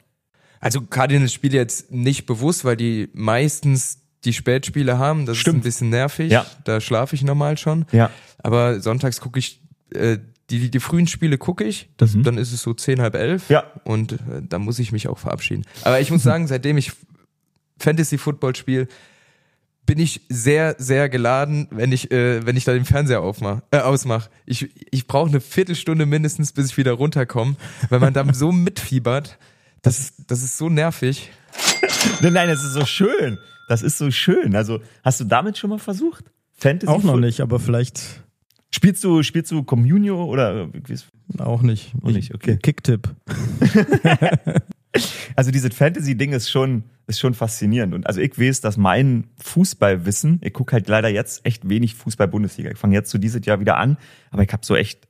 [0.61, 5.27] Also Cardinals spiele jetzt nicht bewusst, weil die meistens die Spätspiele haben.
[5.27, 5.57] Das Stimmt.
[5.57, 6.31] ist ein bisschen nervig.
[6.31, 6.47] Ja.
[6.65, 7.87] Da schlafe ich normal schon.
[7.93, 8.11] Ja.
[8.39, 9.63] Aber sonntags gucke ich,
[9.95, 10.19] äh,
[10.51, 11.89] die, die, die frühen Spiele gucke ich.
[11.97, 13.49] Das, Dann ist es so zehn, halb elf.
[13.49, 13.53] Mhm.
[13.53, 13.65] Ja.
[13.85, 15.65] Und äh, da muss ich mich auch verabschieden.
[15.83, 16.93] Aber ich muss sagen, seitdem ich
[17.79, 18.89] Fantasy Football spiele,
[19.87, 23.79] bin ich sehr, sehr geladen, wenn ich, äh, wenn ich da den Fernseher aufmach, äh,
[23.79, 24.31] ausmache.
[24.47, 27.57] Ich, ich brauche eine Viertelstunde mindestens, bis ich wieder runterkomme,
[27.89, 29.39] weil man dann so mitfiebert.
[29.83, 31.31] Das ist, das ist so nervig.
[32.21, 33.39] Nein, nein, das ist so schön.
[33.69, 34.55] Das ist so schön.
[34.57, 36.25] Also, hast du damit schon mal versucht?
[36.57, 38.23] Fantasy Auch noch nicht, aber vielleicht
[38.73, 41.93] Spielst du, spielst du Communio oder wie ist- auch nicht.
[42.03, 42.57] Auch nicht, okay.
[42.63, 43.09] Kicktipp.
[45.37, 47.95] also dieses Fantasy-Ding ist schon, ist schon faszinierend.
[47.95, 52.71] Und also ich weiß, dass mein Fußballwissen, ich gucke halt leider jetzt echt wenig Fußball-Bundesliga.
[52.71, 53.97] Ich fange jetzt so dieses Jahr wieder an,
[54.31, 55.09] aber ich habe so echt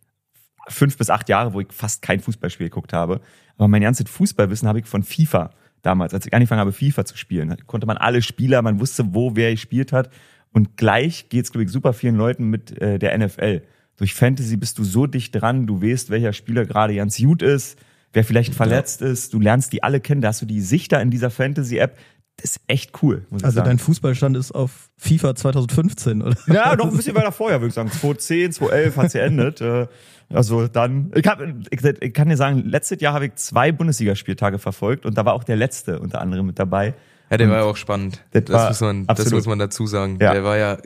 [0.69, 3.21] fünf bis acht Jahre, wo ich fast kein Fußballspiel geguckt habe.
[3.57, 5.51] Aber mein ganzes Fußballwissen habe ich von FIFA
[5.83, 7.49] damals, als ich angefangen habe, FIFA zu spielen.
[7.49, 10.11] Da konnte man alle Spieler, man wusste, wo wer gespielt hat.
[10.53, 13.63] Und gleich geht's glaube ich, super vielen Leuten mit äh, der NFL.
[13.97, 17.79] Durch Fantasy bist du so dicht dran, du weißt, welcher Spieler gerade ganz gut ist,
[18.13, 21.11] wer vielleicht verletzt ist, du lernst die alle kennen, da hast du die Sichter in
[21.11, 21.99] dieser Fantasy-App.
[22.41, 23.69] Das ist echt cool, muss ich Also sagen.
[23.69, 26.37] dein Fußballstand ist auf FIFA 2015, oder?
[26.47, 27.91] Ja, noch ein bisschen weiter vorher, würde ich sagen.
[27.91, 29.61] 2010, 2011 hat sie endet.
[29.61, 29.87] Äh,
[30.33, 34.59] Also dann, ich, hab, ich, ich kann dir sagen, letztes Jahr habe ich zwei Bundesligaspieltage
[34.59, 36.95] verfolgt und da war auch der letzte unter anderem mit dabei.
[37.31, 38.23] Ja, der war ja auch spannend.
[38.33, 40.19] das Das, muss man, das muss man dazu sagen.
[40.21, 40.33] Ja.
[40.33, 40.79] Der war ja,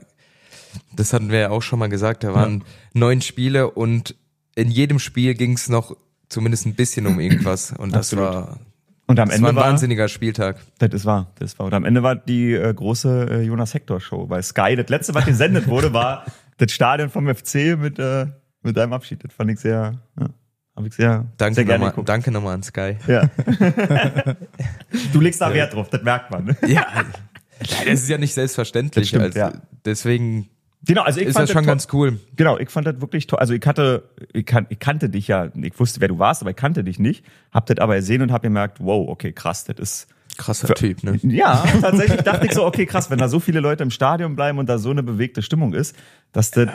[0.96, 2.64] das hatten wir ja auch schon mal gesagt, da waren
[2.94, 4.14] neun Spiele und
[4.54, 5.96] in jedem Spiel ging es noch
[6.28, 7.72] zumindest ein bisschen um irgendwas.
[7.72, 8.24] Und das Absolut.
[8.24, 8.58] war,
[9.14, 10.56] Und am das Ende war ein war, wahnsinniger Spieltag.
[10.78, 11.66] das ist wahr, das wahr.
[11.66, 15.14] Und am Ende war die äh, große äh, Jonas Hector Show, weil Sky, das letzte,
[15.14, 16.24] was gesendet wurde, war
[16.56, 18.26] das Stadion vom FC mit, äh,
[18.62, 19.22] mit deinem Abschied.
[19.22, 20.26] Das fand ich sehr, ja,
[20.74, 22.96] habe ich sehr, Danke sehr gerne nochmal, danke nochmal an Sky.
[23.06, 23.30] Ja.
[25.12, 26.46] du legst da Wert drauf, das merkt man.
[26.46, 26.56] Ne?
[26.66, 26.86] Ja,
[27.60, 29.08] das ist ja nicht selbstverständlich.
[29.08, 29.52] Stimmt, also, ja.
[29.84, 30.48] Deswegen
[30.86, 32.18] Genau, also ich ist fand das schon ganz cool.
[32.36, 33.38] Genau, ich fand das wirklich toll.
[33.38, 36.50] Also ich hatte, ich, kan ich kannte dich ja, ich wusste, wer du warst, aber
[36.50, 37.24] ich kannte dich nicht.
[37.52, 40.06] Hab das aber gesehen und hab gemerkt, wow, okay, krass, das ist.
[40.36, 41.18] Krasser Typ, ne?
[41.22, 44.58] Ja, tatsächlich dachte ich so, okay, krass, wenn da so viele Leute im Stadion bleiben
[44.58, 45.94] und da so eine bewegte Stimmung ist,
[46.32, 46.68] dass das,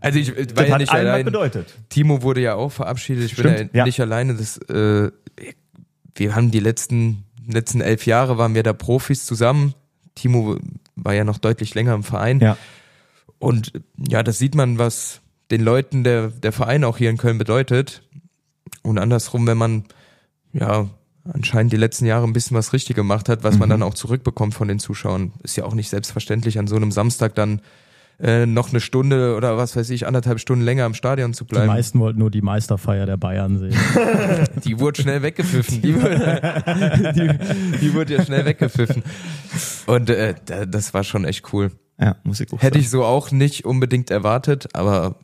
[0.00, 1.24] Also ich war das ja nicht allein.
[1.24, 1.74] bedeutet.
[1.88, 3.24] Timo wurde ja auch verabschiedet.
[3.24, 3.84] Ich bin Stimmt, ja ja.
[3.86, 4.34] nicht alleine.
[4.34, 5.10] Das, äh,
[6.14, 9.74] wir haben die letzten, letzten elf Jahre waren wir da Profis zusammen.
[10.14, 10.58] Timo
[10.94, 12.40] war ja noch deutlich länger im Verein.
[12.40, 12.58] Ja.
[13.38, 15.20] Und ja, das sieht man, was
[15.50, 18.02] den Leuten der, der Verein auch hier in Köln bedeutet.
[18.82, 19.84] Und andersrum, wenn man
[20.52, 20.88] ja
[21.24, 23.60] anscheinend die letzten Jahre ein bisschen was richtig gemacht hat, was Mhm.
[23.60, 26.90] man dann auch zurückbekommt von den Zuschauern, ist ja auch nicht selbstverständlich, an so einem
[26.90, 27.60] Samstag dann
[28.20, 31.50] äh, noch eine Stunde oder was weiß ich, anderthalb Stunden länger im Stadion zu Die
[31.50, 31.68] bleiben.
[31.68, 33.76] meisten wollten nur die Meisterfeier der Bayern sehen.
[34.64, 35.80] Die wurde schnell weggepfiffen.
[35.82, 36.62] Die wurde,
[37.14, 39.04] die, die wurde ja schnell weggepfiffen.
[39.86, 41.70] Und äh, da- das war schon echt cool.
[42.00, 42.80] Ja, muss ich auch Hätte sagen.
[42.80, 45.16] ich so auch nicht unbedingt erwartet, aber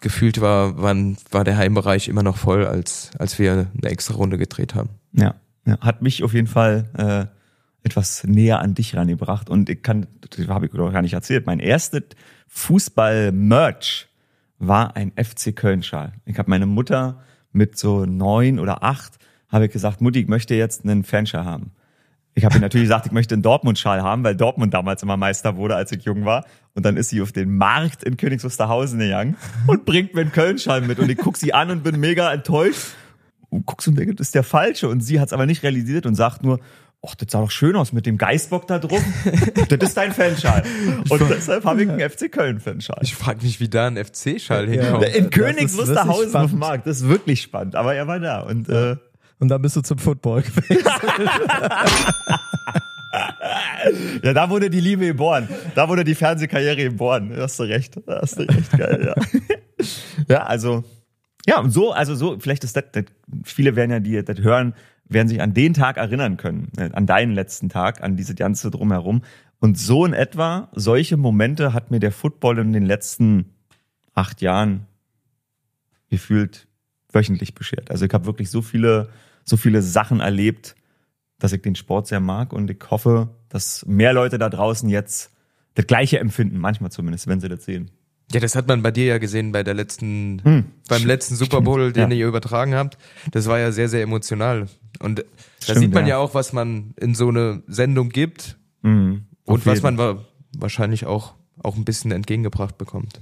[0.00, 4.38] gefühlt war, waren, war der Heimbereich immer noch voll, als, als wir eine extra Runde
[4.38, 4.90] gedreht haben.
[5.12, 5.34] Ja,
[5.66, 9.48] ja, hat mich auf jeden Fall äh, etwas näher an dich rangebracht.
[9.50, 12.02] Und ich kann, das habe ich doch gar nicht erzählt, mein erstes
[12.48, 14.08] Fußball-Merch
[14.58, 16.12] war ein FC Köln-Schal.
[16.24, 20.54] Ich habe meine Mutter mit so neun oder acht, habe ich gesagt, Mutti, ich möchte
[20.54, 21.72] jetzt einen Fanschal haben.
[22.38, 25.56] Ich habe ihr natürlich gesagt, ich möchte einen Dortmund-Schal haben, weil Dortmund damals immer Meister
[25.56, 26.44] wurde, als ich jung war.
[26.74, 30.30] Und dann ist sie auf den Markt in Königs Wusterhausen gegangen und bringt mir einen
[30.30, 31.00] Köln-Schal mit.
[31.00, 32.92] Und ich guck sie an und bin mega enttäuscht
[33.50, 34.88] und guckst und denke, das ist der falsche.
[34.88, 36.60] Und sie hat es aber nicht realisiert und sagt nur,
[37.04, 39.02] ach, das sah doch schön aus mit dem Geißbock da drauf.
[39.68, 40.62] das ist dein Fanschal.
[41.08, 43.00] Und deshalb habe ich einen FC Köln-Fanschal.
[43.02, 45.08] Ich frage mich, wie da ein FC-Schal hinkommt.
[45.08, 46.60] In Königs Wusterhausen auf dem.
[46.60, 46.86] Markt.
[46.86, 47.74] Das ist wirklich spannend.
[47.74, 48.42] Aber er war da.
[48.42, 48.94] Und äh,
[49.38, 50.84] Und dann bist du zum Football gewesen.
[54.22, 55.48] ja, da wurde die Liebe geboren.
[55.74, 57.30] Da wurde die Fernsehkarriere geboren.
[57.34, 58.00] Da hast du recht.
[58.06, 58.70] Da hast du recht.
[58.76, 59.14] Geil, ja.
[60.28, 60.84] ja, also,
[61.46, 63.04] ja, und so, also so, vielleicht ist das, das
[63.44, 64.74] viele werden ja, die das hören,
[65.08, 69.22] werden sich an den Tag erinnern können, an deinen letzten Tag, an diese ganze drumherum.
[69.60, 73.46] Und so in etwa, solche Momente hat mir der Football in den letzten
[74.14, 74.86] acht Jahren
[76.10, 76.66] gefühlt
[77.12, 77.90] wöchentlich beschert.
[77.90, 79.08] Also ich habe wirklich so viele,
[79.48, 80.74] so viele Sachen erlebt,
[81.38, 85.30] dass ich den Sport sehr mag und ich hoffe, dass mehr Leute da draußen jetzt
[85.74, 87.90] das gleiche empfinden, manchmal zumindest, wenn sie das sehen.
[88.32, 90.42] Ja, das hat man bei dir ja gesehen bei der letzten,
[90.86, 92.16] beim letzten Super Bowl, den ja.
[92.16, 92.98] ihr übertragen habt.
[93.30, 94.68] Das war ja sehr, sehr emotional.
[94.98, 95.24] Und
[95.66, 96.10] da sieht man ja.
[96.10, 96.18] ja.
[96.18, 99.26] auch, was man in so eine Sendung gibt Mhm.
[99.44, 100.24] Und was man wa
[100.56, 103.20] wahrscheinlich auch, auch ein bisschen entgegengebracht bekommt.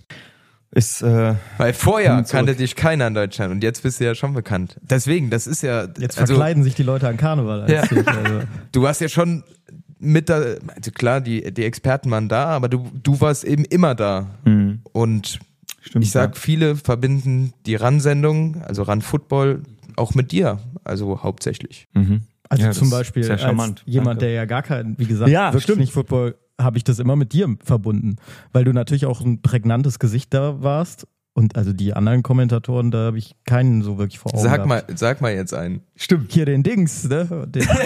[0.77, 4.35] Ist äh, Weil vorher kannte dich keiner in Deutschland und jetzt bist du ja schon
[4.35, 4.77] bekannt.
[4.83, 7.62] Deswegen, das ist ja, Jetzt also, verkleiden sich die Leute an Karneval.
[7.62, 7.83] Als Ja.
[7.85, 8.41] ich, also.
[8.73, 9.43] du warst ja schon
[9.99, 10.37] mit da,
[10.75, 14.27] also klar, die, die Experten waren da, aber du, du warst eben immer da.
[14.93, 15.41] Und
[15.81, 16.05] stimmt.
[16.05, 16.41] ich sag, ja.
[16.41, 19.62] viele verbinden die RAN-Sendung, also RAN Football,
[19.97, 21.89] auch mit dir, also hauptsächlich.
[22.49, 23.83] Also Ja, zum Beispiel als charmant.
[23.87, 24.27] jemand, Danke.
[24.27, 25.79] der ja gar kein, wie gesagt, Ja, wirklich stimmt.
[25.81, 28.16] nicht Football, habe ich das immer mit dir verbunden,
[28.53, 32.99] weil du natürlich auch ein prägnantes Gesicht da warst und also die anderen Kommentatoren, da
[33.07, 34.42] habe ich keinen so wirklich vor Augen.
[34.42, 34.69] Sag gehabt.
[34.69, 35.83] mal, sag mal jetzt einen.
[35.95, 36.33] Stimmt.
[36.33, 37.47] hier den Dings, ne?
[37.47, 37.66] Den,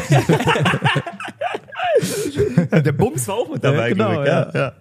[2.72, 4.50] Der Bums war auch mit dabei, Ja, genau, ich, ja.
[4.54, 4.72] ja.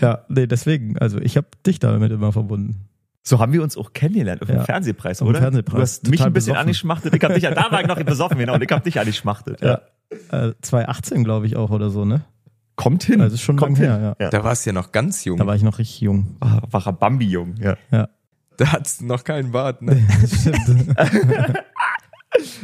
[0.00, 2.88] ja, nee, deswegen, also ich habe dich damit immer verbunden.
[3.22, 4.64] So haben wir uns auch kennengelernt auf dem Ja.
[4.64, 5.40] Fernsehpreis, Auf dem oder?
[5.40, 5.74] Fernsehpreis.
[5.74, 6.60] Du hast mich ein bisschen besoffen.
[6.60, 7.14] angeschmachtet.
[7.14, 8.54] Ich hab dich, da war ich noch besoffen, genau.
[8.54, 9.60] Und ich hab dich angeschmachtet.
[9.60, 9.80] Ja.
[10.30, 12.22] Äh, 2018 glaube ich auch oder so, ne?
[12.76, 13.20] Kommt hin.
[13.20, 14.00] Also ist schon Kommt lang hin.
[14.00, 14.30] her, ja.
[14.30, 15.38] Da warst du ja noch ganz jung.
[15.38, 16.36] Da war ich noch richtig jung.
[16.40, 17.76] Ah, War er Bambi-Jung, ja.
[17.90, 18.08] Ja.
[18.58, 19.80] da hattest du noch keinen Bart.
[19.82, 19.96] Ne?
[20.26, 20.86] Stimmt.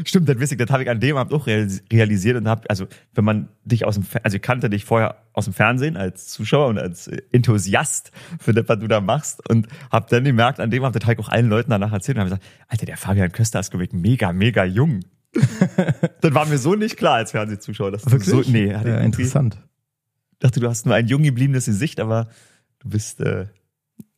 [0.05, 2.87] Stimmt, das ich, das habe ich an dem Abend auch realis- realisiert und habe, also
[3.14, 6.66] wenn man dich aus dem, also ich kannte dich vorher aus dem Fernsehen als Zuschauer
[6.66, 10.85] und als Enthusiast für das, was du da machst und habe dann gemerkt, an dem
[10.85, 13.33] Abend, das habe ich auch allen Leuten danach erzählt und habe gesagt, Alter, der Fabian
[13.33, 15.01] Köster ist ich mega, mega jung.
[16.20, 19.05] das war mir so nicht klar als Fernsehzuschauer, dass du so, nee, ich ja, irgendwie-
[19.05, 19.59] interessant.
[20.42, 22.28] Dachte, du hast nur ein jung gebliebenes Gesicht, aber
[22.81, 23.46] du bist, äh,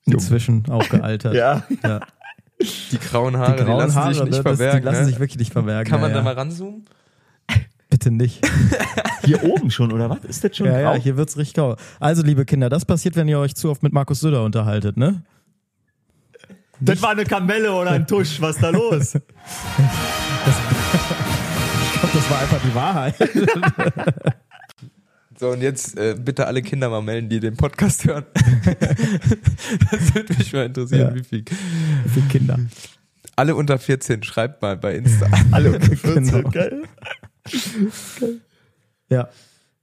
[0.04, 0.14] jung.
[0.14, 1.34] Inzwischen auch gealtert.
[1.34, 1.64] Ja.
[1.82, 2.00] ja.
[2.60, 4.80] Die grauen Haare, die, grauen lassen Haare, sich nicht ne, das- verbergen.
[4.80, 5.06] Die lassen ne?
[5.06, 5.90] sich wirklich nicht verbergen.
[5.90, 6.24] Kann man ja, da ja.
[6.24, 6.84] mal ranzoomen?
[7.90, 8.40] Bitte nicht.
[9.24, 10.24] Hier oben schon, oder was?
[10.24, 11.00] Ist das schon Ja, ja, grau?
[11.00, 11.76] hier wird's richtig grau.
[11.98, 15.22] Also, liebe Kinder, das passiert, wenn ihr euch zu oft mit Markus Söder unterhaltet, ne?
[16.80, 19.14] Das war eine Kamelle oder ein Tusch, was ist da los?
[19.14, 19.22] Ich
[22.00, 23.14] glaube, das war einfach die Wahrheit.
[25.38, 28.24] So, und jetzt äh, bitte alle Kinder mal melden, die den Podcast hören.
[28.34, 31.14] das würde mich mal interessieren, Ja.
[31.14, 31.44] wie viel.
[32.12, 32.58] Für Kinder.
[33.36, 35.26] Alle unter 14, schreibt mal bei Insta.
[35.50, 36.50] Alle unter 14, Genau.
[36.50, 36.82] geil.
[39.10, 39.28] Ja.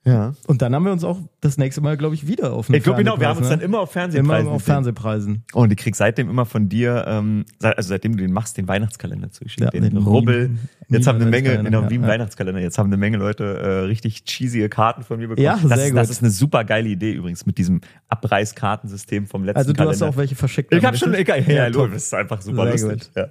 [0.04, 0.34] Ja.
[0.48, 2.84] Und dann haben wir uns auch das nächste Mal, glaube ich, wieder auf dem Ich
[2.84, 3.94] glaube genau, wir haben uns dann immer auf ne?
[3.94, 4.64] Fernsehpreisen immer auf.
[4.64, 5.44] Fernsehpreisen.
[5.54, 8.68] Oh, und ich krieg seitdem immer von dir, ähm, also seitdem du den machst, den
[8.68, 9.62] Weihnachtskalender zugeschickt.
[9.62, 10.48] Ja, den, den Rubbel.
[10.50, 10.58] Meme-
[10.90, 12.08] Jetzt haben eine Menge, genau, wie ein ja.
[12.08, 12.60] Weihnachtskalender.
[12.60, 15.46] Jetzt haben eine Menge Leute äh, richtig cheesy Karten von mir bekommen.
[15.46, 16.16] Ja, das, sehr ist, das gut.
[16.18, 20.06] ist eine super geile Idee übrigens mit diesem Abreißkartensystem vom letzten Also du Kalender.
[20.08, 20.74] hast auch welche verschickt.
[20.74, 21.92] ich habe schon, ich, ja, ja, top.
[21.94, 23.12] das ist einfach super Sehr lustig.
[23.16, 23.28] Ja.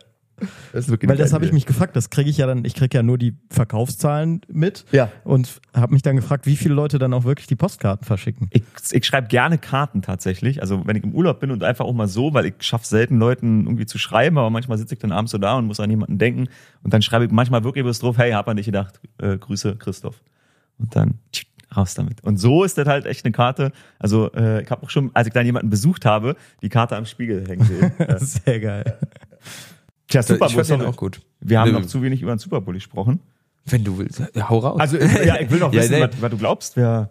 [0.73, 2.75] Das ist wirklich Weil das habe ich mich gefragt, das kriege ich ja dann, ich
[2.75, 5.11] kriege ja nur die Verkaufszahlen mit Ja.
[5.25, 8.49] und habe mich dann gefragt, wie viele Leute dann auch wirklich die Postkarten verschicken.
[8.53, 10.61] Ich, ich schreibe gerne Karten tatsächlich.
[10.63, 13.19] Also wenn ich im Urlaub bin und einfach auch mal so, weil ich schaffe selten
[13.19, 15.91] Leuten irgendwie zu schreiben, aber manchmal sitze ich dann abends so da und muss an
[15.91, 16.49] jemanden denken.
[16.83, 19.77] Und dann schreibe ich manchmal wirklich bloß drauf, hey, hab an dich gedacht, äh, Grüße
[19.77, 20.21] Christoph.
[20.79, 21.15] Und dann
[21.77, 22.25] raus damit.
[22.25, 23.71] Und so ist das halt echt eine Karte.
[23.99, 27.07] Also äh, ich habe auch schon, als ich dann jemanden besucht habe, die Karte am
[27.07, 27.93] Spiegel hängen sehen.
[28.19, 28.99] Sehr geil.
[30.11, 30.87] Tja, Super ich Bowl, fand sorry.
[30.87, 31.23] auch gut.
[31.41, 31.79] Wir haben Nö.
[31.81, 33.21] noch zu wenig über den Super Bowl gesprochen.
[33.65, 34.23] Wenn du willst.
[34.35, 34.79] Ja, hau raus.
[34.81, 37.11] Also ja, ich will noch Ja, wissen, was, was du glaubst, wer,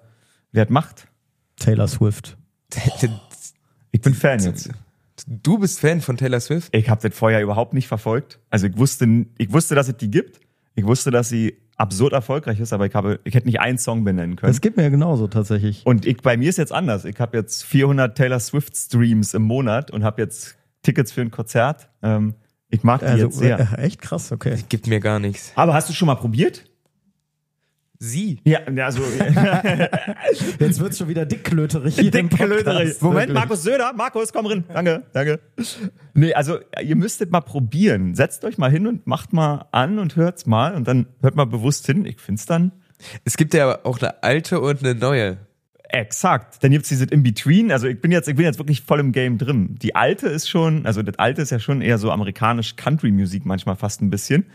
[0.51, 1.07] wer das macht.
[1.55, 2.37] Taylor Swift.
[3.91, 4.69] Ich bin Fan jetzt.
[5.25, 6.69] Du bist Fan von Taylor Swift?
[6.75, 8.39] Ich habe das vorher überhaupt nicht verfolgt.
[8.51, 10.39] Also ich wusste, ich wusste, dass es die gibt.
[10.75, 14.03] Ich wusste, dass sie absurd erfolgreich ist, aber ich habe, ich hätte nicht einen Song
[14.03, 14.51] benennen können.
[14.51, 15.85] Das geht mir ja genauso tatsächlich.
[15.85, 17.03] Und ich, bei mir ist jetzt anders.
[17.05, 21.31] Ich habe jetzt 400 Taylor Swift Streams im Monat und habe jetzt Tickets für ein
[21.31, 21.89] Konzert.
[22.03, 22.35] Ähm,
[22.69, 23.59] ich mag die Also jetzt sehr.
[23.59, 24.57] äh, echt krass, okay.
[24.69, 25.51] Gibt mir gar nichts.
[25.55, 26.65] Aber hast du schon mal probiert?
[28.01, 28.39] Sie.
[28.45, 29.01] Ja, also
[30.59, 32.63] Jetzt wird's schon wieder dickklöterig hier im Dickklöterig.
[32.63, 33.01] Podcast.
[33.01, 33.33] Moment, Wirklich.
[33.35, 33.91] Markus Söder.
[33.93, 34.63] Markus, komm rein.
[34.73, 35.39] Danke, danke.
[36.13, 38.15] Nee, also ihr müsstet mal probieren.
[38.15, 41.45] Setzt euch mal hin und macht mal an und hört's mal und dann hört mal
[41.45, 42.05] bewusst hin.
[42.05, 42.71] Ich find's dann
[43.25, 45.37] Es gibt ja auch eine alte und eine neue.
[45.89, 46.63] Exakt.
[46.63, 47.71] Dann gibt's diese In-Between.
[47.71, 49.75] Also ich bin jetzt, ich bin jetzt wirklich voll im Game drin.
[49.81, 53.75] Die alte ist schon, also das alte ist ja schon eher so amerikanisch Country-Musik manchmal
[53.75, 54.45] fast ein bisschen.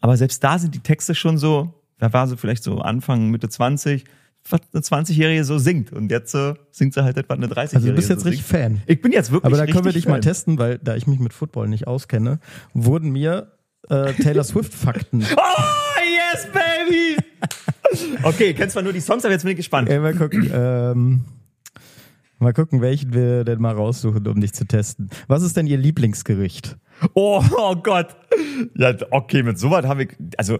[0.00, 3.48] Aber selbst da sind die Texte schon so, da war sie vielleicht so Anfang, Mitte
[3.48, 4.04] 20,
[4.50, 5.92] was eine 20-Jährige so singt.
[5.92, 7.76] Und jetzt äh, singt sie halt etwa eine 30-Jährige.
[7.76, 8.62] Also du bist jetzt so richtig singt.
[8.62, 8.82] Fan.
[8.86, 10.22] Ich bin jetzt wirklich Aber da können wir dich mal Fan.
[10.22, 12.40] testen, weil da ich mich mit Football nicht auskenne,
[12.74, 13.52] wurden mir
[13.88, 15.24] äh, Taylor Swift Fakten.
[15.36, 17.16] Oh, yes, baby!
[18.22, 19.88] okay, kennst zwar nur die Songs, aber jetzt bin ich gespannt.
[19.88, 21.24] Ey, mal gucken, ähm,
[22.38, 25.10] mal gucken, welchen wir denn mal raussuchen, um dich zu testen.
[25.28, 26.76] Was ist denn Ihr Lieblingsgericht?
[27.14, 28.16] Oh, oh Gott.
[28.76, 30.58] Ja, okay, mit sowas habe ich, also,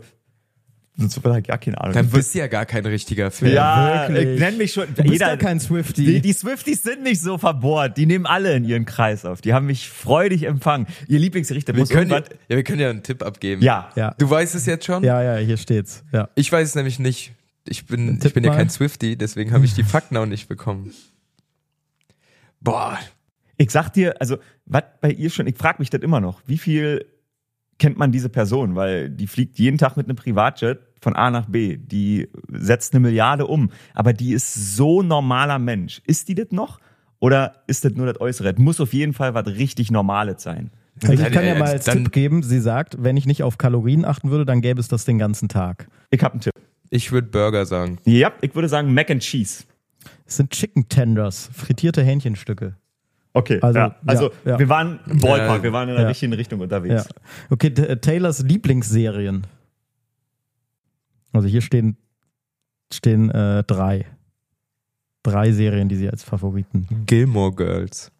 [0.96, 1.94] sowas habe ich gar keine Ahnung.
[1.94, 3.52] Dann bist du ja gar kein richtiger Fan.
[3.52, 4.34] ja, wirklich.
[4.34, 4.86] ich nenn mich schon.
[4.94, 6.04] Du bist ja kein Swiftie.
[6.04, 7.96] Die, die Swifties sind nicht so verbohrt.
[7.96, 9.40] Die nehmen alle in ihren Kreis auf.
[9.40, 10.86] Die haben mich freudig empfangen.
[11.08, 13.62] Ihr Lieblingsgericht, der Wir muss können, ja, ja, wir können ja einen Tipp abgeben.
[13.62, 13.90] Ja.
[13.96, 14.14] Ja.
[14.18, 15.02] Du weißt es jetzt schon?
[15.02, 16.04] Ja, ja, hier steht's.
[16.12, 16.28] Ja.
[16.34, 17.32] Ich weiß es nämlich nicht.
[17.66, 20.92] Ich bin, ich bin ja kein Swifty, deswegen habe ich die Fakten auch nicht bekommen.
[22.60, 22.98] Boah,
[23.56, 26.58] Ich sag dir, also, was bei ihr schon, ich frage mich das immer noch, wie
[26.58, 27.06] viel
[27.82, 28.76] kennt man diese Person?
[28.76, 31.76] Weil die fliegt jeden Tag mit einem Privatjet von A nach B.
[31.76, 33.70] Die setzt eine Milliarde um.
[33.92, 36.00] Aber die ist so normaler Mensch.
[36.06, 36.78] Ist die das noch?
[37.18, 38.54] Oder ist das nur das Äußere?
[38.54, 40.70] Das muss auf jeden Fall was richtig Normales sein.
[41.02, 43.58] Also ich kann ja mal als dann- Tipp geben, sie sagt, wenn ich nicht auf
[43.58, 45.88] Kalorien achten würde, dann gäbe es das den ganzen Tag.
[46.10, 46.52] Ich habe einen Tipp.
[46.90, 47.98] ich würde Burger sagen.
[48.04, 49.64] Ja, ich würde sagen Mac and Cheese.
[50.24, 52.76] Es sind Chicken Tenders, frittierte Hähnchenstücke.
[53.34, 53.96] Okay, Also, ja.
[54.06, 54.58] also ja, ja.
[54.58, 55.62] wir waren im Ballpark, Ja.
[55.62, 56.08] wir waren in der Ja.
[56.08, 56.64] richtigen Richtung Ja.
[56.64, 57.08] unterwegs.
[57.50, 59.46] Okay, äh, Taylors Lieblingsserien.
[61.32, 61.96] Also hier stehen,
[62.92, 64.06] stehen äh, drei.
[65.22, 66.86] Drei Serien, die sie als Favoriten.
[67.06, 68.10] Gilmore Girls.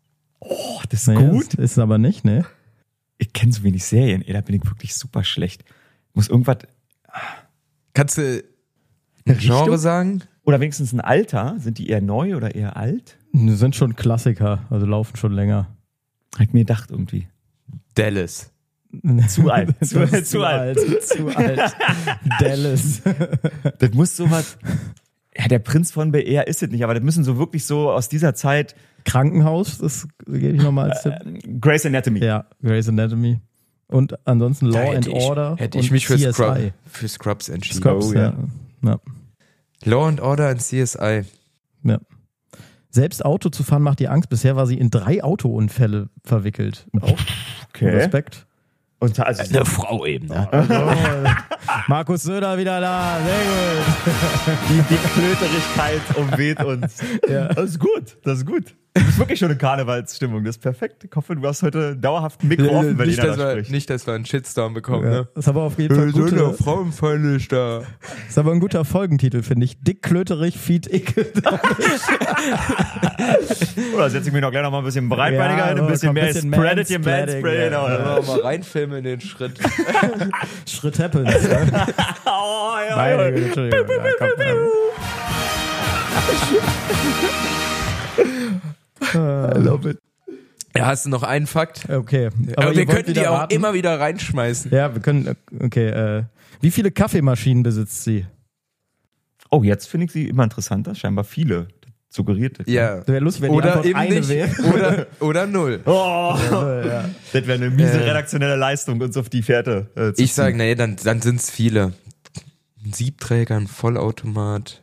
[0.41, 1.43] Oh, das ist Nee, gut.
[1.43, 2.47] Ist, ist aber nicht, ne?
[3.19, 5.65] Ich kenne so wenig Serien, ey, da bin ich wirklich super schlecht.
[6.15, 6.59] Muss irgendwas,
[7.95, 8.43] Kannst du
[9.29, 10.23] ein Genre sagen?
[10.45, 13.19] oder wenigstens ein Alter, sind die eher neu oder eher alt?
[13.33, 15.69] Die sind schon Klassiker, also laufen schon länger.
[16.39, 17.29] Ich mir gedacht irgendwie.
[17.95, 18.51] Dallas.
[19.29, 19.75] Zu alt.
[19.85, 20.79] Zu- ist zu alt.
[21.03, 21.59] Zu alt.
[22.41, 23.01] Dallas.
[23.79, 24.59] Das muss sowas,
[25.37, 28.11] ja, der Prinz von BR ist es nicht, aber das müssen so wirklich so aus
[28.11, 28.75] dieser Zeit,
[29.07, 31.15] Krankenhaus, das gebe ich nochmal als Tipp.
[31.25, 32.23] äh, Grey's Anatomy.
[32.23, 33.41] Ja, Grey's Anatomy.
[33.87, 35.57] Und ansonsten Law and ich, Order.
[35.59, 36.33] Hätte und ich mich für, CSI.
[36.33, 37.81] Scrub, für Scrubs entschieden.
[37.81, 38.35] Scrubs, Oh, ja.
[38.83, 38.91] ja.
[38.91, 39.01] ja.
[39.85, 41.23] Law and Order und CSI.
[41.85, 41.99] ja.
[42.95, 44.29] Selbst Auto zu fahren macht ihr Angst.
[44.29, 46.87] Bisher war sie in drei Autounfälle verwickelt.
[47.01, 47.19] Auch
[47.75, 47.89] Okay.
[47.89, 48.47] Respekt.
[48.99, 50.47] Und also, Eine Frau eben, ne?
[51.89, 53.19] Markus Söder wieder da.
[53.25, 54.57] Sehr gut.
[54.69, 56.99] die, die Klöterigkeit umweht uns.
[57.29, 57.49] Ja.
[57.49, 58.77] Das ist gut, das ist gut.
[58.95, 61.03] Du bist wirklich schon in Karnevalsstimmung, das ist perfekt.
[61.05, 63.53] Ich hoffe, du hast heute dauerhaft ein Mikro offen, wenn nicht, jeder dass da wir,
[63.53, 63.71] spricht.
[63.71, 65.11] nicht, dass wir einen Shitstorm bekommen, Ja.
[65.11, 65.29] ne?
[65.35, 67.85] Das ist aber auf jeden Fall ein eine guter, frauenfeindlich da.
[68.29, 69.81] ist aber ein guter Folgentitel, finde ich.
[69.81, 71.27] Dick, klöterig, Feed, Icke.
[73.95, 76.13] Oder setze ich mich noch gleich noch mal ein bisschen breitbeiniger Ja, ein aber bisschen
[76.13, 77.59] mehr bisschen Spread it, ihr Mansplaining, Mansplay.
[77.59, 77.69] ja.
[77.69, 77.83] Genau.
[77.85, 79.59] Wollen wir mal reinfilmen in den Schritt.
[80.69, 81.31] Schritt happens.
[81.49, 81.87] Ne?
[82.27, 83.29] Oh, ja, Meine ja.
[83.47, 83.87] Entschuldigung.
[83.89, 84.55] Ja,
[89.15, 89.99] I love it.
[90.77, 91.87] Ja, hast du noch einen Fakt?
[91.89, 91.99] ja.
[91.99, 92.31] Okay.
[92.57, 93.55] Aber, wir könnten die auch warten?
[93.55, 94.71] immer wieder reinschmeißen.
[94.73, 95.37] Ja, wir können.
[95.61, 95.89] Okay.
[95.89, 96.23] Äh,
[96.61, 98.27] wie viele Kaffeemaschinen besitzt sie?
[99.51, 100.95] Oh, jetzt finde ich sie immer interessanter.
[100.95, 101.69] Scheinbar viele.
[101.83, 102.61] Das Suggeriert.
[102.61, 102.67] das.
[102.69, 103.07] Ja.
[103.07, 104.29] Wäre lustig, wenn die Oder Antwort eben eine nicht.
[104.29, 104.51] wäre.
[104.73, 105.81] Oder, oder null.
[105.85, 107.05] Oh, ja.
[107.33, 108.09] das wäre eine miese Äh.
[108.09, 111.51] redaktionelle Leistung, uns auf die Fährte äh, zu Ich sage, nee, dann, dann sind es
[111.51, 111.93] viele.
[112.85, 114.83] Ein Siebträger, ein Vollautomat.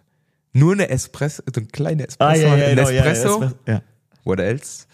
[0.53, 2.31] Nur eine Espresso, so ein kleiner Espresso.
[2.31, 3.43] Ah, ja, ja, ein genau, ja, Espresso.
[3.43, 3.81] ja, ja.
[4.29, 4.85] What else?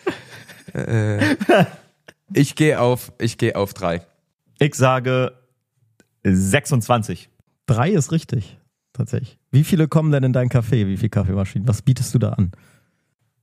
[0.73, 1.36] äh,
[2.33, 4.01] ich gehe auf, ich gehe auf drei.
[4.59, 5.33] Ich sage
[6.23, 7.29] 26.
[7.65, 8.57] Drei ist richtig.
[8.93, 9.38] Tatsächlich.
[9.51, 10.88] Wie viele kommen denn in dein Café?
[10.88, 11.67] Wie viele Kaffeemaschinen?
[11.67, 12.51] Was bietest du da an?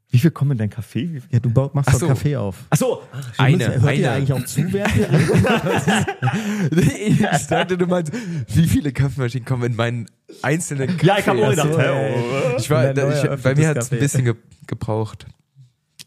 [0.08, 1.20] Wie viel kommen in dein Café?
[1.30, 2.06] Ja, du bau- machst Ach doch so.
[2.06, 2.56] einen Café auf.
[2.70, 3.02] Ach so.
[3.36, 4.00] Eine, Hört eine.
[4.00, 4.62] ihr eigentlich auch zu,
[6.70, 8.12] ich dachte, du meinst,
[8.48, 10.06] wie viele Kaffeemaschinen kommen in meinen
[10.40, 11.06] einzelnen Kaffee?
[11.06, 13.98] Ja, ich habe auch gedacht, so, oh, Ich war, ich, bei mir hat es ein
[13.98, 14.34] bisschen ge
[14.66, 15.26] gebraucht.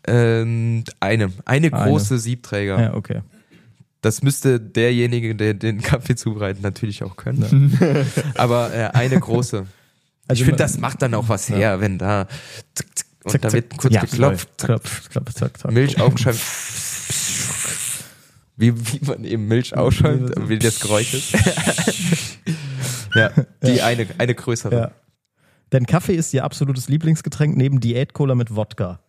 [0.07, 1.31] Ähm, eine.
[1.45, 2.79] Eine große Siebträger.
[2.79, 3.21] Ja, okay.
[4.01, 7.75] Das müsste derjenige, der den Kaffee zubereitet, natürlich auch können.
[8.35, 9.65] Aber äh, eine große.
[10.27, 12.27] Also ich finde, das macht dann auch was her, wenn da
[12.73, 14.67] zick, zick, und Zack, da zack, wird kurz ja, geklopft, zack,
[15.09, 15.71] Klopf, zack, zack.
[15.71, 16.39] Milch aufgeschäumt.
[18.57, 21.33] Wie, wie man eben Milch ausschäumt, wie das Geräusch ist.
[23.15, 23.31] ja,
[23.63, 24.75] die eine, eine größere.
[24.75, 24.91] Ja.
[25.71, 28.99] Denn Kaffee ist ihr absolutes Lieblingsgetränk neben Diät-Cola mit Wodka.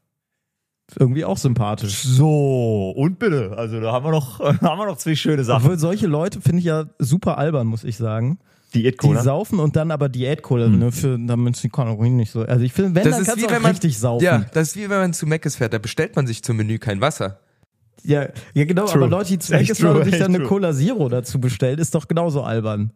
[0.98, 2.02] Irgendwie auch sympathisch.
[2.02, 3.54] So, und bitte.
[3.56, 5.64] Also da haben wir noch, haben wir noch zwei schöne Sachen.
[5.64, 8.38] Obwohl solche Leute finde ich ja super albern, muss ich sagen.
[8.74, 9.22] Die Diät-Cola.
[9.22, 12.42] saufen und dann aber Diät-Cola, ne, für, damit die Kalorien nicht so.
[12.42, 14.24] Also ich finde, wenn, Das dann ist kannst wie du auch wenn man richtig saufen.
[14.24, 16.78] Ja, das ist wie wenn man zu Meckes fährt, da bestellt man sich zum Menü
[16.78, 17.40] kein Wasser.
[18.02, 19.04] Ja, ja genau, True.
[19.04, 20.48] aber Leute, die zu Meckes fahren und sich dann eine true.
[20.48, 22.92] Cola Zero dazu bestellen, ist doch genauso albern.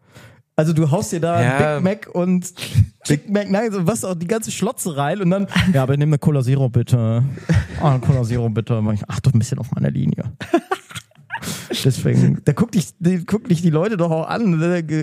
[0.60, 1.74] Also du haust dir da Ja.
[1.76, 2.52] Big Mac und
[3.08, 6.10] Big Mac, nein, so was auch die ganze Schlotze rein und dann, ja, aber nimm
[6.10, 7.24] eine Cola Zero bitte.
[7.80, 8.82] Ah, eine Cola Zero bitte.
[8.92, 10.24] Ich, Ach, doch ein bisschen auf meiner Linie.
[11.84, 14.60] Deswegen, da guck dich, die, guck dich die Leute doch auch an.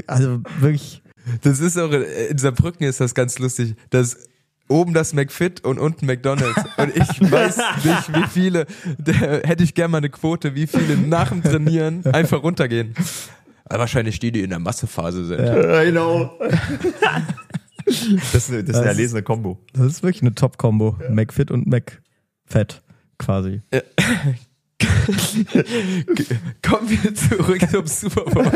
[0.08, 1.01] Also wirklich,
[1.41, 4.18] Das ist auch, in- in Saarbrücken ist das ganz lustig, dass
[4.70, 6.62] oben das McFit und unten McDonalds.
[6.78, 8.68] Und ich weiß nicht, wie viele,
[8.99, 12.93] da hätte ich gerne mal eine Quote, wie viele nach dem Trainieren einfach runtergehen.
[13.70, 15.39] Aber wahrscheinlich die, die in der Massephase sind.
[15.45, 16.38] Ja, genau.
[17.86, 19.59] Das ist eine, das ist eine Das- erlesene Kombo.
[19.74, 20.97] das ist wirklich eine Top-Kombo.
[21.09, 22.82] McFit und McFett
[23.18, 23.61] quasi.
[26.61, 28.51] Kommen wir zurück zum Super Bowl.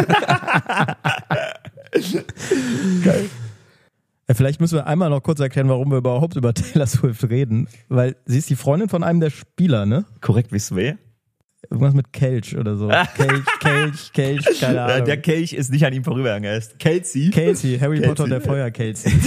[4.27, 7.67] Ja, vielleicht müssen wir einmal noch kurz erklären, warum wir überhaupt über Taylor Swift reden.
[7.89, 10.05] Weil sie ist die Freundin von einem der Spieler, ne?
[10.21, 10.97] Korrekt, wisst ihr wer?
[11.71, 12.89] Irgendwas mit Kelch oder so.
[13.15, 15.05] Kelch, Kelch, Kelch, keine Ahnung.
[15.05, 16.43] Der Kelch ist nicht an ihm vorübergegangen.
[16.51, 17.29] Er ist Kelsey.
[17.31, 18.07] Kelsey, Harry Kelsey.
[18.09, 19.11] Potter und der Feuer Kelsey.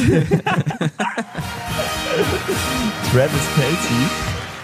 [3.12, 4.06] Travis Kelsey.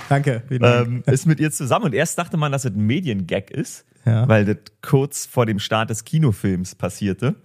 [0.09, 0.43] Danke.
[0.51, 1.87] ähm, ist mit ihr zusammen.
[1.87, 4.29] Und erst dachte man, dass es ein Mediengag ist, Ja.
[4.29, 7.37] weil das kurz vor dem Start des Kinofilms passierte.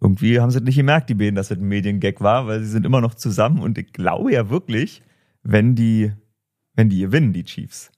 [0.00, 2.70] Irgendwie haben sie es nicht gemerkt, die beiden, dass es ein Mediengag war, weil sie
[2.70, 3.60] sind immer noch zusammen.
[3.60, 5.02] Und ich glaube ja wirklich,
[5.42, 6.12] wenn die,
[6.74, 7.90] wenn die gewinnen, die Chiefs.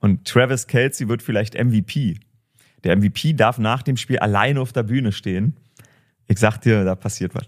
[0.00, 2.18] Und Travis Kelsey wird vielleicht MVP.
[2.84, 5.56] Der MVP darf nach dem Spiel alleine auf der Bühne stehen.
[6.26, 7.44] Ich sag dir, da passiert was.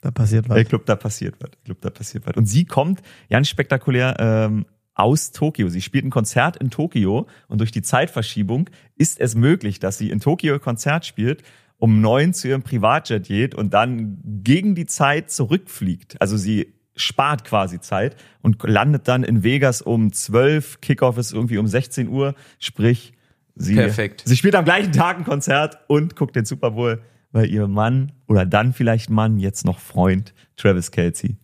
[0.00, 0.58] da passiert was.
[0.58, 1.50] Ich glaube, da passiert was.
[1.58, 2.36] Ich glaube, da passiert was.
[2.36, 3.00] Und sie kommt
[3.30, 5.68] ganz spektakulär ähm, aus Tokio.
[5.68, 10.10] Sie spielt ein Konzert in Tokio und durch die Zeitverschiebung ist es möglich, dass sie
[10.10, 11.42] in Tokio ein Konzert spielt,
[11.78, 16.20] um neun zu ihrem Privatjet geht und dann gegen die Zeit zurückfliegt.
[16.20, 20.80] Also sie spart quasi Zeit und landet dann in Vegas um 12.
[20.80, 22.34] Kickoff ist irgendwie um 16 Uhr.
[22.58, 23.12] Sprich,
[23.56, 24.22] sie, Perfekt.
[24.24, 28.12] sie spielt am gleichen Tag ein Konzert und guckt den Super Bowl, weil ihr Mann
[28.28, 31.36] oder dann vielleicht Mann, jetzt noch Freund, Travis Kelsey,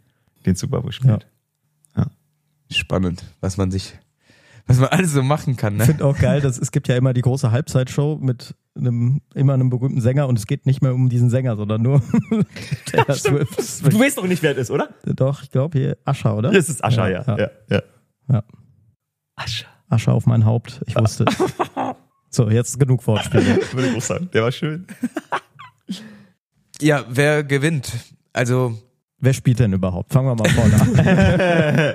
[0.46, 1.26] den Super Bowl spielt.
[2.72, 3.94] Spannend, was man sich,
[4.66, 5.86] was man alles so machen kann, Ich ne?
[5.86, 9.70] finde auch geil, dass es gibt ja immer die große Halbzeitshow mit einem, immer einem
[9.70, 12.44] berühmten Sänger und es geht nicht mehr um diesen Sänger, sondern nur um
[12.86, 13.92] Taylor Swift.
[13.92, 14.90] Du weißt doch nicht, wer es ist, oder?
[15.04, 16.50] Doch, ich glaube hier Ascher, oder?
[16.50, 17.24] Das ist Ascher, ja.
[17.26, 17.50] Ja, ja.
[17.68, 17.82] ja,
[18.30, 18.44] Ja.
[19.36, 19.66] Ascher.
[19.88, 21.36] Ascher auf mein Haupt, ich wusste es.
[22.32, 23.58] So, jetzt genug Wortspiele.
[23.72, 24.30] Würde ich auch sagen.
[24.32, 24.86] Der war schön.
[26.80, 27.90] Ja, wer gewinnt?
[28.32, 28.78] Also,
[29.22, 30.12] Wer spielt denn überhaupt?
[30.12, 31.94] Fangen wir mal vorne an.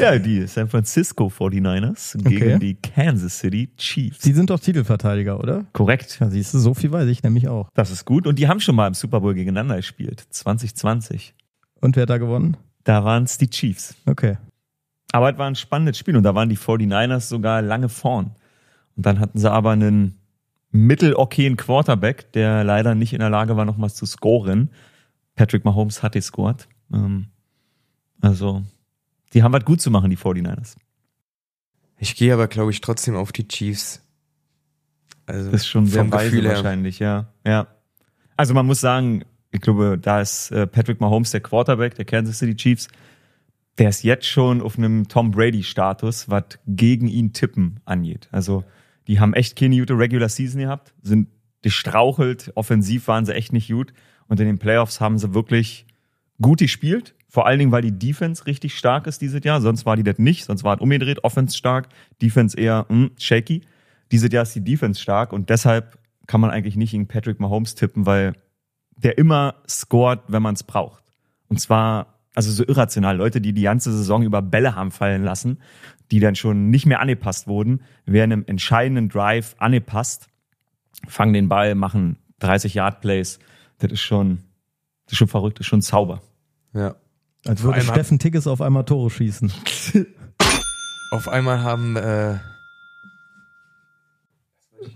[0.00, 2.58] Ja, die San Francisco 49ers gegen Okay.
[2.58, 4.22] die Kansas City Chiefs.
[4.22, 5.64] Sie sind doch Titelverteidiger, oder?
[5.72, 6.18] Korrekt.
[6.20, 7.68] Ja, siehst du, so viel weiß ich nämlich auch.
[7.74, 8.26] Das ist gut.
[8.26, 10.24] Und die haben schon mal im Super Bowl gegeneinander gespielt.
[10.30, 11.34] 2020.
[11.80, 12.56] Und wer hat da gewonnen?
[12.84, 13.94] Da waren es die Chiefs.
[14.06, 14.38] Okay.
[15.12, 18.32] Aber es war ein spannendes Spiel und da waren die 49ers sogar lange vorn.
[18.96, 20.18] Und dann hatten sie aber einen
[20.72, 24.70] mittelokayen Quarterback, der leider nicht in der Lage war, nochmals zu scoren.
[25.34, 26.68] Patrick Mahomes hat gescored.
[26.92, 27.26] Ähm,
[28.20, 28.62] also,
[29.32, 30.76] die haben was gut zu machen, die 49ers.
[31.98, 34.02] Ich gehe aber, glaube ich, trotzdem auf die Chiefs.
[35.26, 36.56] Also Das ist schon sehr weise Gefühl her.
[36.56, 37.28] wahrscheinlich, ja.
[37.44, 37.66] ja.
[38.36, 42.38] Also man muss sagen, ich glaube, da ist äh, Patrick Mahomes der Quarterback der Kansas
[42.38, 42.88] City Chiefs.
[43.78, 48.28] Der ist jetzt schon auf einem Tom Brady-Status, was gegen ihn tippen angeht.
[48.30, 48.64] Also
[49.06, 51.28] die haben echt keine gute Regular Season gehabt, sind
[51.62, 53.92] gestrauchelt, offensiv waren sie echt nicht gut.
[54.28, 55.86] Und in den Playoffs haben sie wirklich
[56.40, 57.14] gut gespielt.
[57.36, 59.60] Vor allen Dingen, weil die Defense richtig stark ist dieses Jahr.
[59.60, 60.46] Sonst war die das nicht.
[60.46, 61.22] Sonst war es umgedreht.
[61.22, 61.90] Offense stark,
[62.22, 63.60] Defense eher hm, shaky.
[64.10, 67.74] Dieses Jahr ist die Defense stark und deshalb kann man eigentlich nicht gegen Patrick Mahomes
[67.74, 68.32] tippen, weil
[68.96, 71.04] der immer scored, wenn man es braucht.
[71.48, 73.18] Und zwar, also so irrational.
[73.18, 75.58] Leute, die die ganze Saison über Bälle haben fallen lassen,
[76.10, 80.28] die dann schon nicht mehr angepasst wurden, werden im entscheidenden Drive angepasst,
[81.06, 83.40] fangen den Ball, machen 30 Yard Plays.
[83.76, 84.38] Das ist schon,
[85.04, 86.22] das ist schon verrückt, das ist schon Zauber.
[86.72, 86.94] Ja.
[87.46, 89.52] Als würde Steffen Tigges auf einmal Tore schießen.
[91.12, 92.34] Auf einmal haben äh,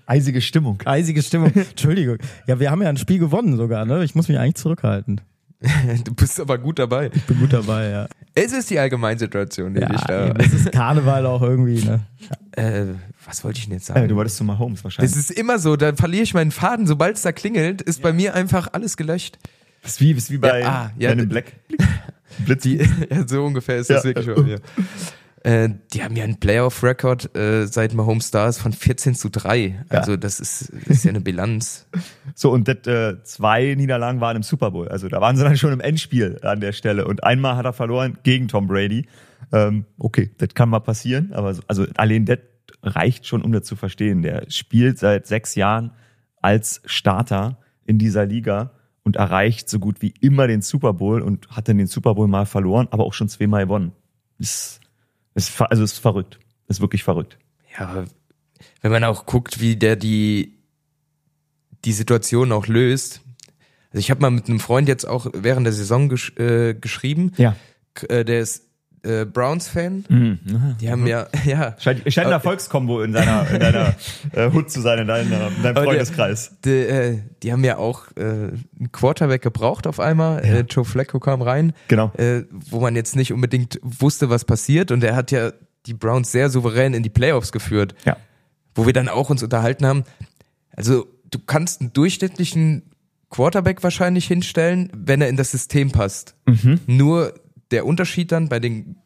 [0.07, 0.81] Eisige Stimmung.
[0.85, 1.53] Eisige Stimmung.
[1.55, 2.19] Entschuldigung.
[2.47, 4.05] Ja, wir haben ja ein Spiel gewonnen sogar, ne?
[4.05, 5.21] Ich muss mich eigentlich zurückhalten.
[6.05, 7.11] du bist aber gut dabei.
[7.15, 8.09] Ich bin gut dabei, ja.
[8.35, 10.27] Es ist die Allgemeinsituation, die Ja, da.
[10.29, 12.01] eben, das ist Karneval auch irgendwie, ne?
[12.53, 12.95] Äh,
[13.27, 14.09] was wollte ich denn jetzt Äh, sagen?
[14.09, 15.17] du wolltest zu Mahomes Es wahrscheinlich.
[15.17, 18.35] ist immer so, da verliere ich meinen Faden, sobald es da klingelt, ist bei mir
[18.35, 19.39] einfach alles gelöscht.
[19.83, 21.53] Das ist wie, das ist wie bei Ja, ah, ja, Black
[22.39, 22.63] Blitz.
[22.63, 22.77] Die,
[23.11, 24.15] ja, so ungefähr ist das Ja.
[24.15, 24.61] wirklich bei mir.
[25.43, 29.87] Äh, die haben ja einen Playoff-Record äh, seit Mahomes ist von 14 zu 3.
[29.89, 31.87] Also das, ist, das ist ja eine Bilanz.
[32.35, 34.89] So, und das, äh, zwei Niederlagen waren im Super Bowl.
[34.89, 37.07] Also da waren sie dann schon im Endspiel an der Stelle.
[37.07, 39.07] Und einmal hat er verloren gegen Tom Brady.
[39.53, 42.39] Ähm, okay, das kann mal passieren, aber so, also allein das
[42.83, 44.23] reicht schon, um das zu verstehen.
[44.23, 45.93] Der spielt seit sechs Jahren
[46.41, 48.71] als Starter in dieser Liga
[49.11, 52.29] und erreicht so gut wie immer den Super Bowl und hat dann den Super Bowl
[52.29, 53.91] mal verloren, aber auch schon zweimal gewonnen.
[54.39, 54.79] Ist,
[55.35, 56.39] ist, also ist verrückt.
[56.69, 57.37] Ist wirklich verrückt.
[57.77, 58.05] Ja,
[58.83, 60.61] wenn man auch guckt, wie der die,
[61.85, 63.23] die Situation auch löst.
[63.89, 67.33] Also ich habe mal mit einem Freund jetzt auch während der Saison gesch äh, geschrieben.
[67.37, 67.57] Ja.
[68.09, 68.69] Äh, der ist
[69.03, 70.05] äh, Browns-Fan.
[70.09, 70.39] Mhm.
[70.81, 73.95] Die haben ja, ja, Scheint, scheint ein Erfolgskombo in deiner, in deiner
[74.33, 76.53] äh, Hut zu sein, in, deiner, in deinem Freundeskreis.
[76.65, 80.45] die, äh, die haben ja auch äh, einen Quarterback gebraucht auf einmal.
[80.45, 81.73] Äh, Joe Flacco kam rein.
[81.89, 82.13] Genau.
[82.17, 84.91] äh, wo man jetzt nicht unbedingt wusste, was passiert.
[84.91, 85.53] Und er hat ja
[85.87, 88.17] die Browns sehr souverän in die Playoffs geführt, Ja.
[88.75, 90.05] wo wir dann auch uns unterhalten haben.
[90.77, 92.83] Also du kannst einen durchschnittlichen
[93.31, 96.35] Quarterback wahrscheinlich hinstellen, wenn er in das System passt.
[96.47, 96.81] Mhm.
[96.87, 97.33] Nur
[97.71, 98.97] der Unterschied dann bei den,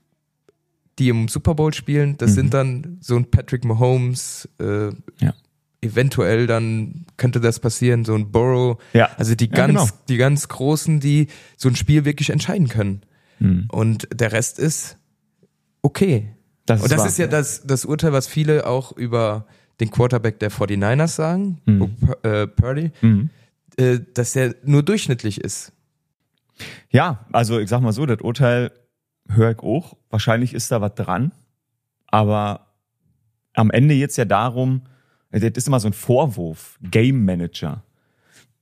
[0.99, 5.03] die im Super Bowl spielen, das sind dann so ein Patrick Mahomes, äh, Mhm.
[5.21, 5.35] Ja.
[5.83, 8.79] eventuell dann könnte das passieren, so ein Burrow.
[8.95, 9.11] Ja.
[9.19, 9.89] Also die Ja, ganz, genau.
[10.09, 13.03] die ganz Großen, die so ein Spiel wirklich entscheiden können.
[13.39, 13.67] Mhm.
[13.71, 14.97] Und der Rest ist
[15.83, 16.31] okay.
[16.67, 19.47] Das Und das wahr, ist ja das, das Urteil, was viele auch über
[19.81, 23.29] den Quarterback der 49ers sagen, Brock, äh, Purdy, Mhm.
[23.77, 25.73] äh, dass er nur durchschnittlich ist.
[26.91, 28.71] Ja, also ich sag mal so, das Urteil
[29.29, 29.97] höre ich auch.
[30.11, 31.33] Wahrscheinlich ist da was dran.
[32.07, 32.67] Aber
[33.55, 34.83] am Ende jetzt ja darum,
[35.31, 37.83] das ist immer so ein Vorwurf, Game Manager.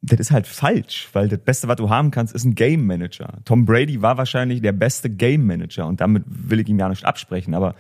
[0.01, 3.39] Das ist halt falsch, weil das Beste, was du haben kannst, ist ein Game Manager.
[3.45, 7.05] Tom Brady war wahrscheinlich der beste Game Manager und damit will ich ihm gar nicht
[7.05, 7.75] absprechen, aber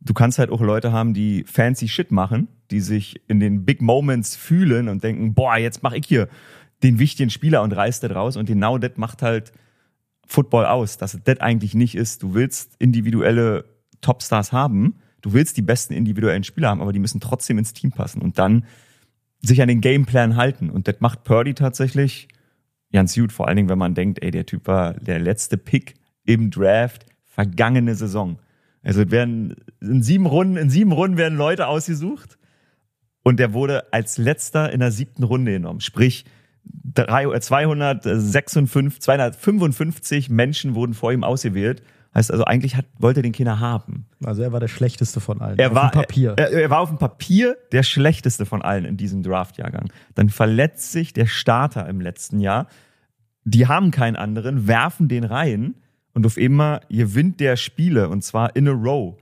[0.00, 3.82] du kannst halt auch Leute haben, die fancy Shit machen, die sich in den Big
[3.82, 6.28] Moments fühlen und denken, boah, jetzt mach ich hier
[6.82, 9.52] den wichtigen Spieler und reiß das raus und genau das macht halt
[10.26, 12.22] Football aus, dass das eigentlich nicht ist.
[12.22, 13.64] Du willst individuelle
[14.00, 17.90] Topstars haben, du willst die besten individuellen Spieler haben, aber die müssen trotzdem ins Team
[17.90, 18.64] passen und dann
[19.42, 20.70] sich an den Gameplan halten.
[20.70, 22.28] Und das macht Purdy tatsächlich
[22.92, 25.94] ganz gut, vor allen Dingen, wenn man denkt, ey, der Typ war der letzte Pick
[26.24, 28.38] im Draft vergangene Saison.
[28.82, 32.38] Also werden in sieben Runden, in sieben Runden werden Leute ausgesucht
[33.22, 35.80] und der wurde als letzter in der siebten Runde genommen.
[35.80, 36.24] Sprich,
[36.94, 41.82] 256, 255 Menschen wurden vor ihm ausgewählt.
[42.14, 44.06] Heißt also, eigentlich hat, wollte den Kinder haben.
[44.24, 45.58] Also er war der schlechteste von allen.
[45.58, 46.34] Er auf war, dem Papier.
[46.36, 49.92] Er, er war auf dem Papier der schlechteste von allen in diesem Draftjahrgang.
[50.16, 52.66] Dann verletzt sich der Starter im letzten Jahr.
[53.44, 55.76] Die haben keinen anderen, werfen den rein
[56.12, 59.16] und auf einmal gewinnt der Spiele und zwar in a row.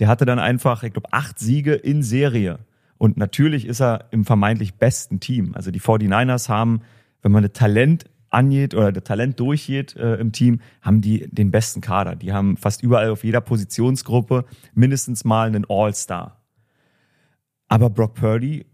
[0.00, 2.58] Der hatte dann einfach, ich glaube, acht Siege in Serie.
[3.04, 5.54] Und natürlich ist er im vermeintlich besten Team.
[5.54, 6.80] Also die 49ers haben,
[7.20, 11.50] wenn man das Talent angeht oder das Talent durchgeht äh, im Team, haben die den
[11.50, 12.16] besten Kader.
[12.16, 16.40] Die haben fast überall auf jeder Positionsgruppe mindestens mal einen All-Star.
[17.68, 18.64] Aber Brock Purdy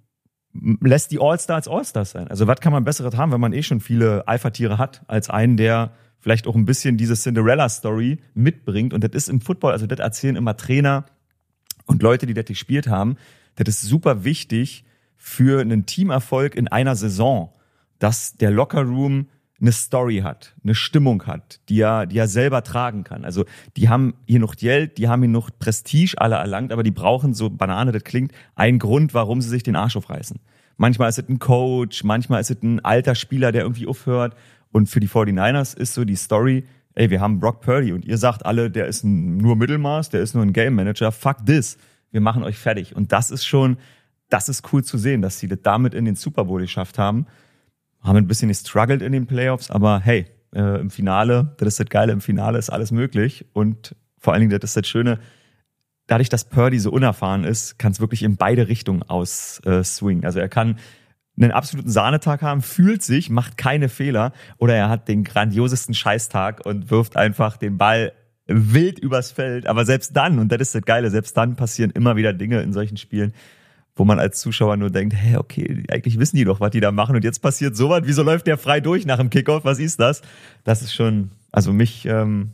[0.81, 2.29] lässt die All-Stars All-Stars sein.
[2.29, 5.57] Also was kann man besseres haben, wenn man eh schon viele Alpha-Tiere hat, als einen,
[5.57, 8.95] der vielleicht auch ein bisschen diese Cinderella-Story mitbringt.
[8.95, 11.07] Und das ist im Football, also das erzählen immer Trainer
[11.87, 13.17] und Leute, die das gespielt haben,
[13.57, 14.85] das ist super wichtig
[15.17, 17.53] für einen Teamerfolg in einer Saison,
[17.99, 19.29] dass der Lockerroom
[19.61, 23.25] eine Story hat, eine Stimmung hat, die er, die er selber tragen kann.
[23.25, 23.45] Also
[23.77, 27.35] die haben hier noch Geld, die haben hier noch Prestige alle erlangt, aber die brauchen,
[27.35, 30.39] so Banane das klingt, einen Grund, warum sie sich den Arsch aufreißen.
[30.79, 34.35] Manchmal ist es ein Coach, manchmal ist es ein alter Spieler, der irgendwie aufhört.
[34.73, 38.17] Und für die 49ers ist so die Story, ey, wir haben Brock Purdy und ihr
[38.17, 41.77] sagt alle, der ist nur Mittelmaß, der ist nur ein Game Manager, fuck this.
[42.11, 42.97] Wir machen euch fertig.
[42.97, 43.79] Und das ist schon,
[44.29, 47.27] das ist cool zu sehen, dass sie das damit in den Super Bowl geschafft haben
[48.03, 51.89] haben ein bisschen gestruggelt in den Playoffs, aber hey, äh, im Finale, das ist das
[51.89, 55.19] Geile, im Finale ist alles möglich und vor allen Dingen, das ist das Schöne,
[56.07, 60.25] dadurch, dass Purdy so unerfahren ist, kann es wirklich in beide Richtungen aus äh, swingen.
[60.25, 60.79] Also er kann
[61.39, 66.67] einen absoluten Sahnetag haben, fühlt sich, macht keine Fehler oder er hat den grandiosesten Scheißtag
[66.67, 68.13] und wirft einfach den Ball
[68.51, 69.67] wild übers Feld.
[69.67, 72.73] Aber selbst dann, und das ist das Geile, selbst dann passieren immer wieder Dinge in
[72.73, 73.33] solchen Spielen,
[73.95, 76.93] wo man als Zuschauer nur denkt, hä, okay, eigentlich wissen die doch, was die da
[76.93, 80.01] machen und jetzt passiert sowas, wieso läuft der frei durch nach dem Kickoff, was ist
[80.01, 80.23] das?
[80.65, 82.53] Das ist schon, also mich, ähm,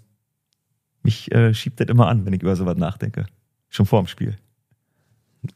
[1.03, 3.26] mich äh, schiebt das immer an, wenn ich über sowas nachdenke.
[3.68, 4.36] Schon vor dem Spiel.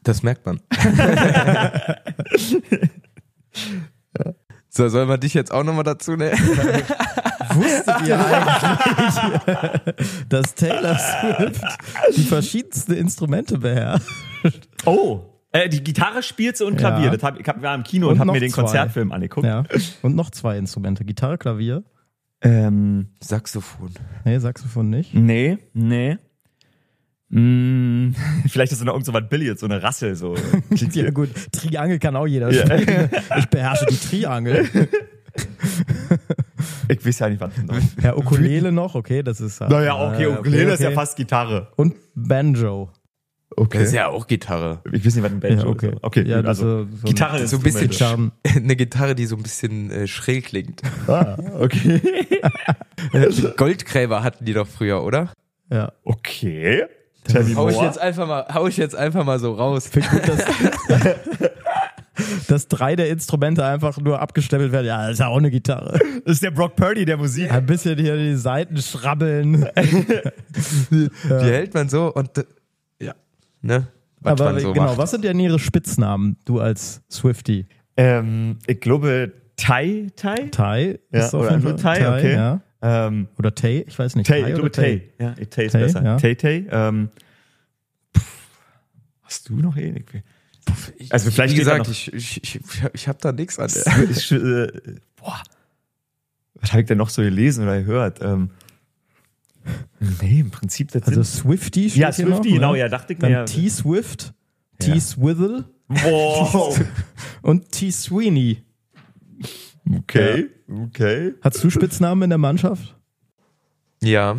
[0.02, 0.60] Das merkt man.
[4.70, 6.32] so, soll man dich jetzt auch nochmal dazu nehmen?
[7.52, 9.94] Wusstet ihr eigentlich,
[10.28, 11.62] dass Taylor Swift
[12.16, 14.06] die verschiedensten Instrumente beherrscht?
[14.86, 17.06] Oh, äh, die Gitarre spielt sie und Klavier.
[17.06, 17.10] Ja.
[17.10, 18.62] Das hab, ich hab, war im Kino und, Und hab noch mir den zwei.
[18.62, 19.46] Konzertfilm angeguckt.
[19.46, 19.64] Ja.
[20.02, 21.04] Und noch zwei Instrumente.
[21.04, 21.82] Gitarre, Klavier.
[22.40, 23.90] Ähm, Saxophon.
[24.24, 25.12] Nee, Saxophon nicht.
[25.12, 26.18] nee, nee.
[27.30, 28.10] Mm,
[28.48, 30.34] vielleicht ist es noch irgend so was Billiards, so eine Rassel, so.
[30.92, 32.66] Ja gut, Triangel kann auch jeder Ja.
[32.78, 33.08] spielen.
[33.38, 34.68] Ich beherrsche die Triangel.
[36.88, 37.78] Ich weiß ja nicht, was noch.
[38.02, 39.60] Ja, Ukulele noch, okay, das ist...
[39.60, 40.94] Naja, okay, äh, Ukulele ist ja okay.
[40.96, 41.68] fast Gitarre.
[41.76, 42.90] Und Banjo.
[43.56, 43.78] Okay.
[43.78, 44.80] Das ist ja auch Gitarre.
[44.92, 45.88] Ich weiß nicht, was ein Banjo Ja, okay.
[45.90, 46.02] ist.
[46.02, 48.32] Okay, Ja, also so- so Gitarre ist so ein bisschen Gitarren.
[48.44, 50.82] Eine Gitarre, die so ein bisschen äh, schrill klingt.
[51.06, 52.00] Ah, okay.
[53.56, 55.32] Goldgräber hatten die doch früher, oder?
[55.70, 55.92] Ja.
[56.04, 56.84] Okay.
[57.28, 59.88] Me Hau ich jetzt einfach mal, hau ich jetzt einfach mal so raus.
[59.88, 60.44] Finde gut, dass,
[62.48, 64.86] dass drei der Instrumente einfach nur abgestempelt werden.
[64.86, 65.98] Ja, das ist ja auch eine Gitarre.
[66.24, 67.52] Das ist der Brock Purdy der Musik.
[67.52, 69.68] Ein bisschen hier die Seiten schrabbeln.
[70.90, 72.44] Die hält man so und äh,
[73.00, 73.14] ja,
[73.62, 73.86] ne?
[74.20, 74.98] Was Aber so genau, macht.
[74.98, 77.66] was sind denn ihre Spitznamen, du als Swifty?
[77.96, 80.48] Ähm, ich glaube, Tai, Tai?
[80.50, 82.34] Tai Ja, ist auf oder jeden nur Fall Tai, okay.
[82.34, 82.60] ja.
[82.82, 84.26] Ähm, Oder Tay, ich weiß nicht.
[84.26, 85.10] Tay, ich oder glaube Tay.
[85.18, 86.02] Ja, Tay ist Tay, besser.
[86.02, 86.16] ja.
[86.16, 86.66] Tay, Tay.
[86.70, 87.10] Ähm,
[88.16, 88.48] pff,
[89.22, 90.08] hast du noch eh nicht?
[91.10, 92.60] Also vielleicht Wie gesagt, ich, ich, ich,
[92.92, 93.68] ich habe da nichts an
[94.10, 94.68] ich, äh,
[95.16, 95.42] boah.
[96.54, 98.20] Was habe ich denn noch so gelesen oder gehört?
[98.22, 98.50] Ähm,
[100.20, 102.78] nee, im Prinzip das Also sind, Swifty steht Ja, hier Swifty, noch, genau, ne?
[102.78, 103.44] ja, dachte ich Dann mir.
[103.46, 104.32] T Swift,
[104.78, 105.00] T Ja.
[105.00, 106.80] Swithle Wow.
[107.42, 107.90] und T
[109.98, 111.34] Okay, okay.
[111.40, 112.96] Hast du Spitznamen in der Mannschaft?
[114.02, 114.36] Ja.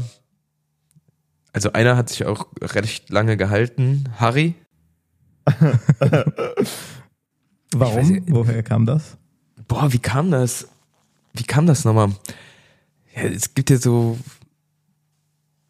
[1.54, 4.06] Also einer hat sich auch recht lange gehalten.
[4.18, 4.56] Harry.
[7.74, 8.08] Warum?
[8.08, 8.24] nicht.
[8.28, 9.18] Woher kam das?
[9.68, 10.68] Boah, wie kam das?
[11.34, 12.10] Wie kam das nochmal?
[13.16, 14.18] Ja, es gibt ja so.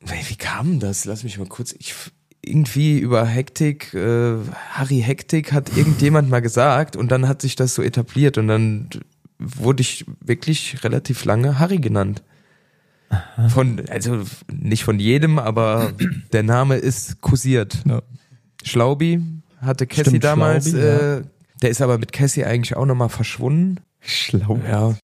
[0.01, 1.05] Wie wie kam das?
[1.05, 1.73] Lass mich mal kurz.
[1.77, 1.95] Ich,
[2.43, 4.37] irgendwie über Hektik, äh,
[4.71, 8.89] Harry Hektik hat irgendjemand mal gesagt und dann hat sich das so etabliert und dann
[9.41, 12.23] wurde ich wirklich relativ lange Harry genannt.
[13.49, 15.93] Von, also nicht von jedem, aber
[16.33, 17.83] der Name ist kursiert.
[17.85, 18.01] Ja.
[18.63, 19.21] Schlaubi
[19.59, 21.17] hatte Cassie Stimmt, damals, Schlaubi, ja.
[21.17, 21.23] äh,
[21.61, 23.79] der ist aber mit Cassie eigentlich auch nochmal verschwunden.
[23.99, 24.59] Schlau.
[24.67, 24.95] Ja,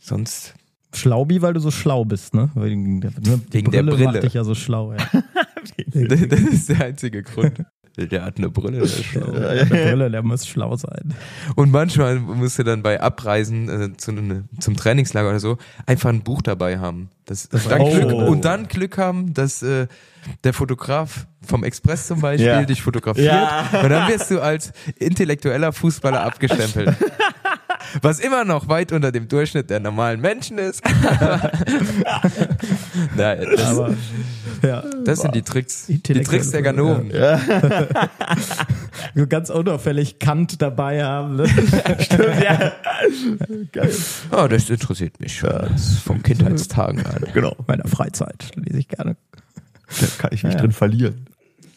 [0.00, 0.54] sonst.
[0.94, 2.50] Schlaubi, weil du so schlau bist, ne?
[2.54, 3.40] Wegen der, ne?
[3.50, 4.04] Wegen der Brille.
[4.04, 4.98] macht dich ja so schlau, ja.
[5.92, 7.62] Das ist der einzige Grund.
[8.06, 9.32] Der hat eine Brille, der ist schlau.
[9.32, 11.14] Der Brille, der muss schlau sein.
[11.56, 16.10] Und manchmal musst du dann bei Abreisen äh, zu, ne- zum Trainingslager oder so einfach
[16.10, 17.10] ein Buch dabei haben.
[17.26, 17.90] Das, dann Oh.
[17.90, 19.86] Glück, und dann Glück haben, dass äh,
[20.44, 22.62] der Fotograf vom Express zum Beispiel Ja.
[22.64, 23.26] dich fotografiert.
[23.26, 23.66] Ja.
[23.82, 26.94] Und dann wirst du als intellektueller Fußballer abgestempelt.
[28.02, 30.82] Was immer noch weit unter dem Durchschnitt der normalen Menschen ist.
[33.16, 33.94] Nein, das, Aber
[34.62, 35.86] ja, das sind die Tricks.
[35.86, 37.10] Die Tricks der Ganoven.
[39.14, 41.36] so ganz unauffällig Kant dabei haben.
[41.36, 41.44] Ne?
[42.44, 42.72] ja.
[43.72, 43.92] Geil.
[44.32, 47.24] Oh, das interessiert mich schon von Kindheitstagen an.
[47.32, 47.52] Genau.
[47.58, 49.16] In meiner Freizeit lese ich gerne.
[50.00, 50.60] Da kann ich mich Ja.
[50.60, 51.26] drin verlieren.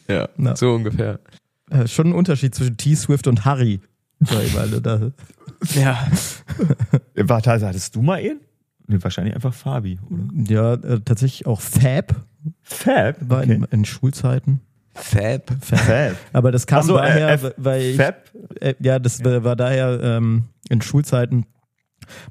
[0.08, 0.56] Ja, Na.
[0.56, 1.20] so ungefähr.
[1.70, 3.80] Äh, schon ein Unterschied zwischen T-Swift und Harry.
[4.54, 4.80] Mal, ne?
[4.80, 5.00] da,
[5.74, 6.06] Ja.
[7.16, 8.40] Warte, also hattest du mal einen?
[8.88, 10.52] Nee, wahrscheinlich einfach Fabi, oder?
[10.52, 12.14] ja, äh, tatsächlich auch Fab
[12.62, 13.16] Fab?
[13.20, 14.60] war in, in Schulzeiten.
[14.94, 15.50] Fab.
[15.64, 16.16] Fab.
[16.32, 18.16] Aber das kam so, äh, daher, F- weil ich, Fab?
[18.60, 21.46] äh, ja, das war war daher ähm, in Schulzeiten.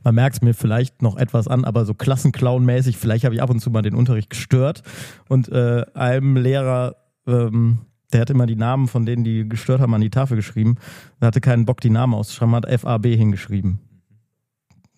[0.04, 3.50] Man merkt es mir vielleicht noch etwas an, aber so Klassenclown-mäßig, vielleicht habe ich ab
[3.50, 4.84] und zu mal den Unterricht gestört.
[5.30, 7.80] Und äh, einem Lehrer, ähm,
[8.12, 10.76] der hat immer die Namen von denen, die gestört haben, an die Tafel geschrieben.
[11.20, 13.80] Er hatte keinen Bock, die Namen auszuschreiben, hat FAB hingeschrieben.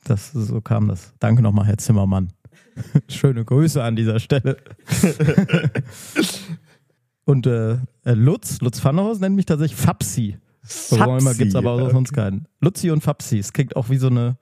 [0.03, 1.14] Das, so kam das.
[1.20, 2.30] Danke nochmal, Herr Zimmermann.
[3.07, 4.57] Schöne Grüße an dieser Stelle.
[7.26, 10.38] Und äh, äh, Lutz, Lutz Pfannehaus nennt mich tatsächlich Fapsi.
[10.91, 12.47] Auch immer Fapsi, gibt's aber auch sonst keinen.
[12.59, 13.39] Luzi und Fapsi.
[13.39, 14.38] Es klingt auch wie so eine,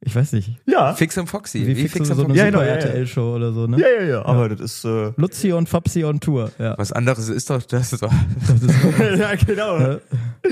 [0.00, 0.94] ich weiß nicht, Ja.
[0.94, 1.66] Fix und Foxy.
[1.66, 2.38] wie, fix Fix so, und so eine Foxy.
[2.38, 2.72] Ja, genau, ja, ja.
[2.74, 3.80] RTL-Show oder so, ne?
[3.80, 4.24] Ja, ja, ja.
[4.24, 4.84] Aber das ist.
[4.84, 6.52] Äh, Luzi und Fapsi on Tour.
[6.58, 6.76] Ja.
[6.78, 8.12] Was anderes ist doch, das ist doch.
[9.18, 9.96] ja, genau.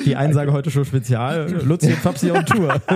[0.05, 1.51] Die Einsage heute schon spezial.
[1.65, 2.81] Luzi und Fapsi on Tour.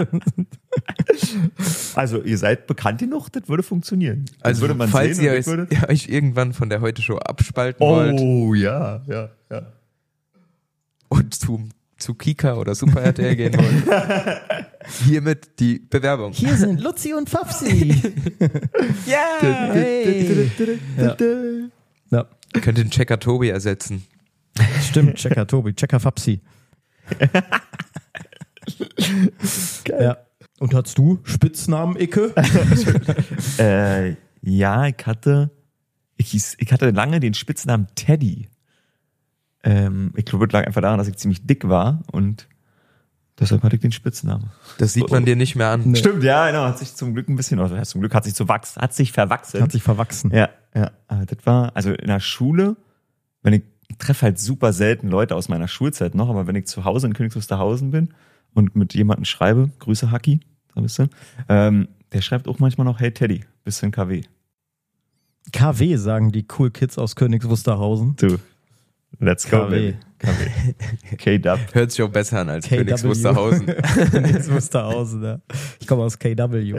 [1.95, 4.25] Also, ihr seid bekannt genug, das würde funktionieren.
[4.39, 7.03] Das Also, würde man falls sehen ihr euch, das würde- euch irgendwann von der Heute
[7.03, 9.63] Show abspalten wollt Oh, ja, ja, ja.
[11.09, 11.69] und zu,
[11.99, 14.41] zu Kika oder Super RTL gehen wollt,
[15.05, 16.33] hiermit die Bewerbung.
[16.33, 17.95] Hier sind Luzi und Fapsi.
[19.07, 19.73] Ja!
[19.73, 20.51] Hey.
[20.97, 21.17] Ja.
[22.11, 22.27] ja.
[22.55, 24.05] Ihr könnt den Checker Tobi ersetzen.
[24.83, 26.41] Stimmt, Checker Tobi, Checker Fapsi.
[29.89, 30.19] Ja.
[30.59, 32.35] Und hast du Spitznamen, Icke?
[33.59, 35.51] Äh, ja, ich hatte,
[36.17, 38.49] ich, hieß, ich hatte lange den Spitznamen Teddy.
[39.65, 42.49] Ähm, ich glaube, das lag einfach daran, dass ich ziemlich dick war und
[43.39, 44.51] deshalb hatte ich den Spitznamen.
[44.79, 45.95] Das sieht man dir nicht mehr an.
[45.97, 46.65] Stimmt, ja, genau.
[46.65, 49.13] Hat sich zum Glück ein bisschen, oder zum Glück hat sich zu wachs, hat sich
[49.13, 49.61] verwachsen.
[49.61, 50.31] Hat sich verwachsen.
[50.33, 50.91] Ja, ja.
[51.09, 52.77] Aber das war, also in der Schule,
[53.43, 56.67] wenn ich, ich treffe halt super selten Leute aus meiner Schulzeit noch, aber wenn ich
[56.67, 58.11] zu Hause in Königs Wusterhausen bin
[58.55, 60.41] und mit jemandem schreibe, Grüße Haki,
[60.73, 61.11] so ein bisschen,
[61.49, 64.23] ähm, der schreibt auch manchmal noch Hey Teddy, bisschen KW.
[65.53, 68.17] KW sagen die Cool Kids aus Königs Wusterhausen.
[68.17, 68.39] Du,
[69.21, 69.71] let's go, KW.
[69.71, 69.97] baby.
[71.17, 71.59] K-Dub.
[71.73, 72.79] Hört sich auch besser an als KW.
[72.79, 73.67] Königs Wusterhausen.
[74.11, 75.41] Königs Wusterhausen, ja.
[75.81, 76.35] Ich komme aus KW.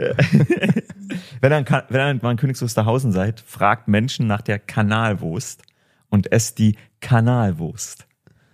[1.42, 5.62] Wenn ihr, wenn ihr mal in Königs Wusterhausen seid, fragt Menschen nach der Kanalwurst
[6.10, 8.06] und esst die Kanalwurst.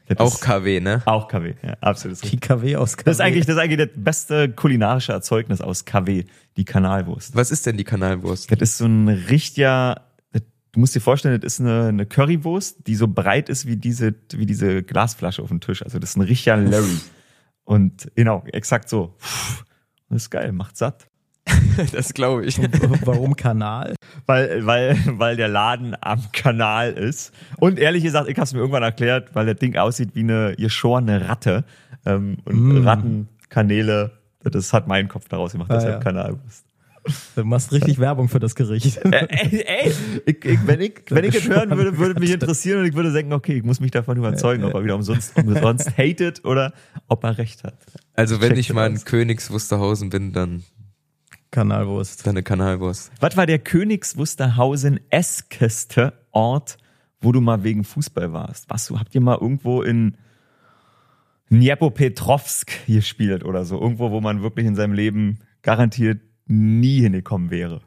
[0.09, 1.03] Das Auch ist- KW, ne?
[1.05, 2.22] Auch KW, ja, absolut.
[2.31, 3.05] Die KW aus KW.
[3.07, 6.24] Das ist eigentlich das, ist eigentlich das beste kulinarische Erzeugnis aus KW,
[6.57, 7.35] die Kanalwurst.
[7.35, 8.51] Was ist denn die Kanalwurst?
[8.53, 10.06] Das ist so ein richtiger,
[10.77, 14.14] du musst dir vorstellen, das ist eine, eine Currywurst, die so breit ist wie diese,
[14.33, 15.83] wie diese Glasflasche auf dem Tisch.
[15.83, 16.99] Also das ist ein richtiger Larry.
[17.64, 19.14] Und genau, exakt so.
[20.11, 21.09] Das ist geil, macht satt.
[21.93, 22.59] Das glaube ich.
[23.05, 23.95] Warum Kanal?
[24.27, 27.33] Weil, weil, weil der Laden am Kanal ist.
[27.59, 30.55] Und ehrlich gesagt, ich habe es mir irgendwann erklärt, weil das Ding aussieht wie eine
[30.57, 31.64] geschorene Ratte.
[32.05, 32.87] Ähm, und Mm.
[32.87, 34.11] Rattenkanäle,
[34.43, 36.01] das hat mein Kopf daraus gemacht, Ah, deshalb ja.
[36.01, 36.66] Kanalwurst.
[37.35, 38.99] Du machst richtig Werbung für das Gericht.
[39.05, 39.93] Äh, ey, ey,
[40.27, 43.13] ich, ich, wenn ich, wenn ich es hören würde, würde mich interessieren und ich würde
[43.13, 46.73] denken, okay, ich muss mich davon überzeugen, ob er wieder umsonst, umsonst hatet oder
[47.09, 47.79] ob er recht hat.
[48.15, 49.05] Also wenn Check ich mal in.
[49.05, 50.65] Königs Wusterhausen bin, dann,
[51.51, 52.27] Kanalwurst.
[52.27, 53.13] dann eine Kanalwurst.
[53.21, 56.79] Was war der Königs Wusterhausen-eskeste Ort,
[57.21, 58.69] wo du mal wegen Fußball warst?
[58.69, 60.17] Was, habt ihr mal irgendwo in
[61.51, 63.81] Dniepropetrovsk gespielt oder so?
[63.81, 67.81] Irgendwo, wo man wirklich in seinem Leben garantiert nie hingekommen wäre.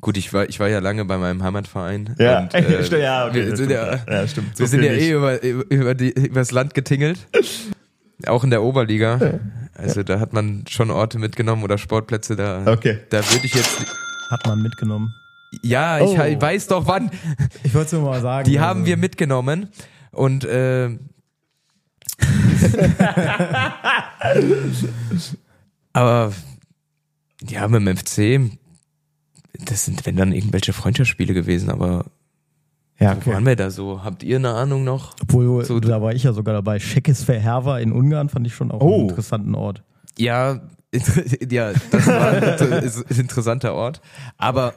[0.00, 2.16] Gut, ich war, ich war ja lange bei meinem Heimatverein.
[2.18, 4.00] Ja, und, äh, stimmt, ja, okay, wir das sind stimmt, ja, ja.
[4.22, 4.58] Ja, stimmt.
[4.58, 5.02] wir So sind ja nicht.
[5.02, 7.26] eh über, über, die, übers Land getingelt.
[8.26, 9.40] Auch in der Oberliga.
[9.74, 12.36] Also da hat man schon Orte mitgenommen oder Sportplätze.
[12.36, 12.98] Da, Okay.
[13.10, 13.78] da würde ich jetzt.
[14.30, 15.12] Hat man mitgenommen.
[15.62, 16.40] Ja, ich Oh.
[16.40, 17.10] weiß doch wann.
[17.62, 18.48] Ich wollte es nur mal sagen.
[18.48, 19.68] Die also- haben wir mitgenommen.
[20.10, 20.90] Und äh,
[25.92, 26.32] aber
[27.48, 28.58] ja, mit dem FC,
[29.64, 32.06] das sind wenn dann irgendwelche Freundschaftsspiele gewesen, aber
[32.98, 34.02] Ja, wo waren wir da so?
[34.04, 35.14] Habt ihr eine Ahnung noch?
[35.22, 36.78] Obwohl, So- da war ich ja sogar dabei.
[36.78, 38.94] Schekesverherva in Ungarn fand ich schon auch Oh.
[39.00, 39.82] einen interessanten Ort.
[40.18, 40.60] Ja,
[41.50, 42.32] ja, das war
[43.10, 44.00] ein interessanter Ort.
[44.36, 44.74] Aber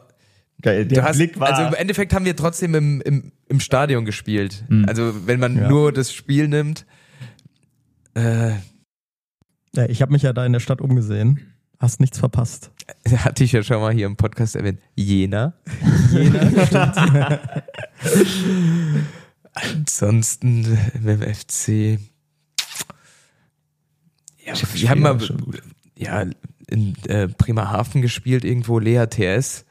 [0.61, 1.49] Geil, der hast, Blick war.
[1.53, 4.63] also im Endeffekt haben wir trotzdem im, im, im Stadion gespielt.
[4.87, 5.69] Also wenn man Ja.
[5.69, 6.85] nur das Spiel nimmt,
[8.15, 8.51] äh,
[9.75, 11.41] Ja, ich habe mich ja da in der Stadt umgesehen.
[11.79, 12.71] Hast nichts verpasst.
[13.17, 14.79] Hatte ich ja schon mal hier im Podcast erwähnt.
[14.95, 15.53] Jena.
[16.11, 17.39] Jena.
[19.53, 21.99] Ansonsten mit dem FC.
[24.45, 25.17] Ja, wir haben mal
[25.97, 26.25] ja,
[26.67, 29.65] in äh, Bremerhaven gespielt, irgendwo Lea TS.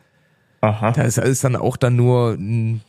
[0.61, 0.92] Aha.
[0.92, 2.80] Da ist, ist dann auch dann nur ein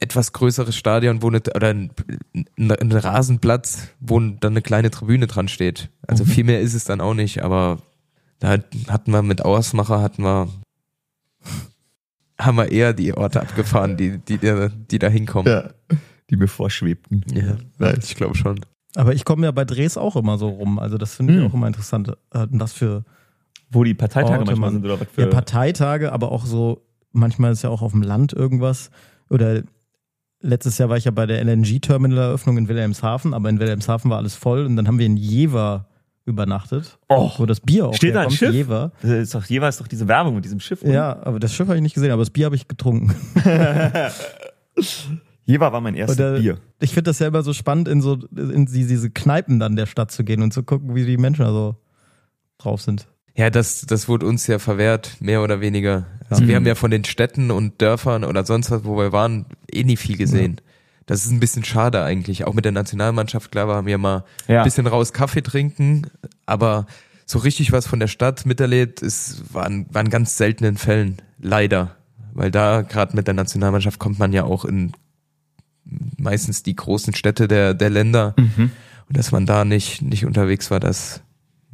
[0.00, 1.92] etwas größeres Stadion, wo eine, oder ein,
[2.34, 5.90] ein, ein Rasenplatz, wo dann eine kleine Tribüne dran steht.
[6.06, 7.78] Also viel mehr ist es dann auch nicht, aber
[8.42, 10.48] da hat- hatten wir mit Ausmacher, hatten wir,
[12.38, 15.46] haben wir eher die Orte abgefahren, die, die, die, die da hinkommen.
[15.52, 15.70] Ja.
[16.30, 17.24] Die mir vorschwebten.
[17.32, 18.10] Ja, Nice.
[18.10, 18.60] ich glaube schon.
[18.96, 20.78] Aber ich komme ja bei Drehs auch immer so rum.
[20.78, 21.46] Also das finde ich Hm.
[21.50, 22.08] auch immer interessant.
[22.32, 23.04] Äh, Was für
[23.70, 25.22] Wo die Parteitage Orte manchmal man- sind oder was für.
[25.22, 26.82] ja, Parteitage, aber auch so,
[27.12, 28.90] manchmal ist ja auch auf dem Land irgendwas.
[29.30, 29.62] Oder
[30.40, 34.34] letztes Jahr war ich ja bei der LNG-Terminal-Eröffnung in Wilhelmshaven, aber in Wilhelmshaven war alles
[34.34, 35.86] voll und dann haben wir in Jever
[36.24, 38.52] übernachtet, oh, wo das Bier auch Steht da ein Schiff?
[38.54, 38.92] Jever.
[39.02, 40.82] das ist doch jeweils doch diese Werbung mit diesem Schiff.
[40.82, 40.92] oder?
[40.92, 43.14] Ja, aber das Schiff habe ich nicht gesehen, aber das Bier habe ich getrunken.
[45.44, 46.58] Jever war mein erstes Oder- Bier.
[46.80, 49.86] Ich finde das ja immer so spannend, in so in die, diese Kneipen dann der
[49.86, 51.76] Stadt zu gehen und zu gucken, wie die Menschen da so
[52.58, 53.08] drauf sind.
[53.34, 56.06] Ja, das, das wurde uns ja verwehrt, mehr oder weniger.
[56.28, 59.46] Also wir haben ja von den Städten und Dörfern oder sonst was, wo wir waren,
[59.70, 60.60] eh nie viel gesehen.
[61.06, 62.44] Das ist ein bisschen schade eigentlich.
[62.44, 64.58] Auch mit der Nationalmannschaft, klar, wir mal Ja.
[64.60, 66.06] ein bisschen raus Kaffee trinken,
[66.46, 66.86] aber
[67.26, 71.96] so richtig was von der Stadt miterlebt, ist, waren, waren ganz seltenen Fällen, leider.
[72.34, 74.92] Weil da, gerade mit der Nationalmannschaft, kommt man ja auch in
[76.16, 78.34] meistens die großen Städte der, der Länder.
[78.36, 78.70] Und
[79.08, 81.20] dass man da nicht, nicht unterwegs war, das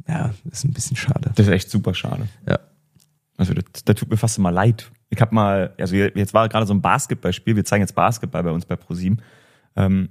[0.07, 1.31] ja, ist ein bisschen schade.
[1.35, 2.27] Das ist echt super schade.
[2.47, 2.59] Ja.
[3.37, 4.91] Also das, das tut mir fast immer leid.
[5.09, 8.51] Ich habe mal, also jetzt war gerade so ein Basketballspiel, wir zeigen jetzt Basketball bei
[8.51, 9.21] uns bei ProSieben.
[9.75, 10.09] Ähm,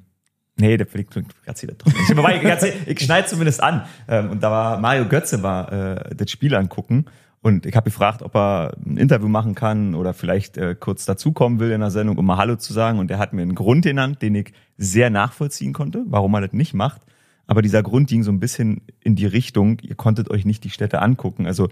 [0.57, 2.17] nee, der ich, ich, erzähl das trotzdem.
[2.17, 3.85] Wobei, ich, ich schneide zumindest an.
[4.09, 7.07] Ähm, und da war Mario Götze war äh, das Spiel angucken
[7.41, 11.61] und ich habe gefragt, ob er ein Interview machen kann oder vielleicht äh, kurz dazukommen
[11.61, 12.99] will in der Sendung, um mal Hallo zu sagen.
[12.99, 16.53] Und er hat mir einen Grund genannt, den ich sehr nachvollziehen konnte, warum er das
[16.53, 17.03] nicht macht.
[17.47, 20.71] Aber dieser Grund ging so ein bisschen in die Richtung, ihr konntet euch nicht die
[20.71, 21.47] Städte angucken.
[21.47, 21.69] Also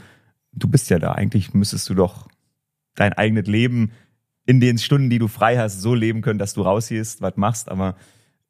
[0.52, 1.12] du bist ja da.
[1.12, 2.28] Eigentlich müsstest du doch
[2.96, 3.92] dein eigenes Leben
[4.46, 7.68] in den Stunden, die du frei hast, so leben können, dass du rausgehst, was machst,
[7.68, 7.96] aber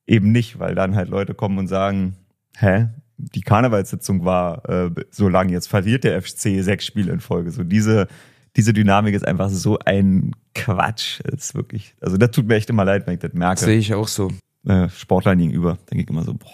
[0.06, 2.16] eben nicht, weil dann halt Leute kommen und sagen,
[2.56, 7.50] hä, die Karnevalssitzung war äh, so lang, jetzt verliert der FC sechs Spiele in Folge.
[7.50, 8.08] So diese,
[8.56, 11.20] diese Dynamik ist einfach so ein Quatsch.
[11.24, 13.64] Das ist wirklich, also das tut mir echt immer leid, wenn ich das merke.
[13.64, 14.30] Sehe ich auch so.
[14.66, 16.50] Äh, Sportlern gegenüber, denke ich immer so, boah,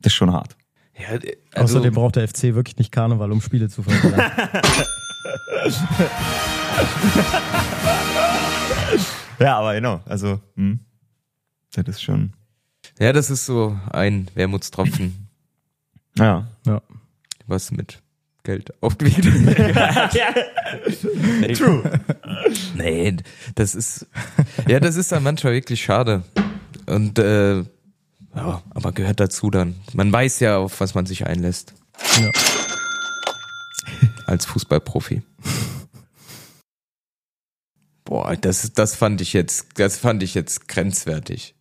[0.00, 0.56] das ist schon hart.
[0.96, 1.18] Ja,
[1.54, 4.20] also, Außerdem braucht der FC wirklich nicht Karneval, um Spiele zu verlieren.
[9.40, 10.78] Ja, aber genau, also, hm,
[11.72, 12.34] das ist schon,
[12.98, 15.28] ja, das ist so ein Wermutstropfen,
[16.18, 16.46] ja.
[16.66, 16.82] ja.
[17.46, 18.02] was mit
[18.42, 19.56] Geld aufgewiegt wird.
[21.56, 22.00] True.
[22.74, 23.16] nee,
[23.54, 24.06] das ist,
[24.68, 26.22] ja, das ist dann manchmal wirklich schade.
[26.86, 27.64] Und, äh,
[28.34, 29.76] ja, aber gehört dazu dann.
[29.94, 31.72] Man weiß ja, auf was man sich einlässt.
[32.20, 32.30] Ja.
[34.26, 35.22] Als Fußballprofi.
[38.04, 41.54] Boah, das, das fand ich jetzt, das fand ich jetzt grenzwertig.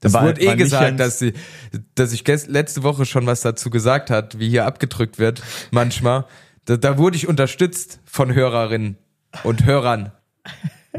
[0.00, 1.34] Das War- wurde eh gesagt, dass, sie,
[1.94, 6.26] dass ich letzte Woche schon was dazu gesagt hat, wie hier abgedrückt wird, manchmal.
[6.64, 8.96] Da, da wurde ich unterstützt von Hörerinnen
[9.44, 10.12] und Hörern.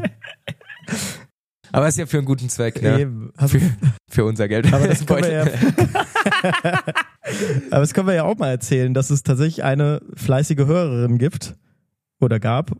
[1.72, 3.00] Aber ist ja für einen guten Zweck, ne?
[3.00, 3.32] Eben.
[3.46, 3.60] Für,
[4.08, 4.72] für unser Geld.
[4.72, 5.44] Aber das können wir ja.
[7.70, 11.54] Aber das können wir ja auch mal erzählen, dass es tatsächlich eine fleißige Hörerin gibt
[12.20, 12.72] oder gab.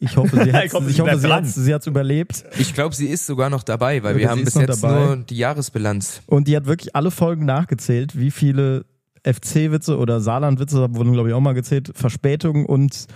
[0.00, 2.44] Ich hoffe, sie hat Ich hoffe, sie hat's, sie hat's überlebt.
[2.58, 5.06] Ich glaube, sie ist sogar noch dabei, weil Oder wir haben bis jetzt dabei.
[5.06, 6.22] nur die Jahresbilanz.
[6.26, 8.84] Und die hat wirklich alle Folgen nachgezählt, wie viele
[9.24, 13.06] FC-Witze oder Saarland-Witze wurden, glaube ich, auch mal gezählt, Verspätungen und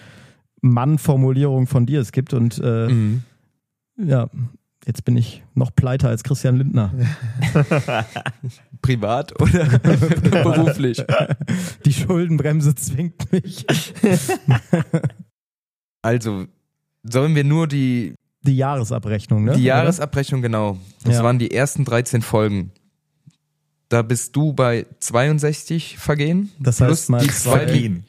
[0.61, 2.35] Mann-Formulierungen von dir es gibt.
[2.35, 3.23] Und äh, Mhm.
[3.97, 4.29] ja,
[4.87, 6.93] jetzt bin ich noch pleiter als Christian Lindner.
[8.83, 9.67] Privat oder
[10.43, 11.05] beruflich?
[11.85, 13.67] Die Schuldenbremse zwingt mich.
[16.03, 16.47] Also,
[17.03, 19.53] sollen wir nur die, Die Jahresabrechnung, ne?
[19.53, 19.65] die?
[19.65, 20.79] Jahresabrechnung, genau.
[21.05, 21.25] Das Ja.
[21.25, 22.73] waren die ersten 13 Folgen.
[23.91, 26.53] Da bist du bei 62 Vergehen.
[26.59, 28.03] Das plus heißt mal die zwei- zwei,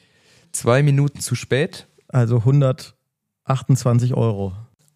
[0.54, 1.88] zwei Minuten zu spät.
[2.08, 4.54] Also 128 Euro.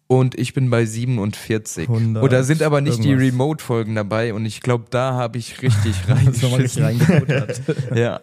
[0.08, 1.88] Und ich bin bei 47.
[1.88, 3.32] 100 Oder sind aber nicht die irgendwas.
[3.32, 4.34] Remote-Folgen dabei.
[4.34, 7.00] Und ich glaube, da habe ich richtig reingeschissen.
[7.94, 8.20] Ja,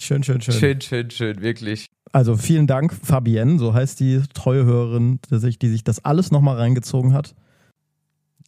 [0.00, 1.90] Schön, schön, schön, schön, schön, schön, wirklich.
[2.10, 6.30] Also vielen Dank, Fabienne, so heißt die treue Hörerin, die sich, die sich das alles
[6.30, 7.34] nochmal reingezogen hat.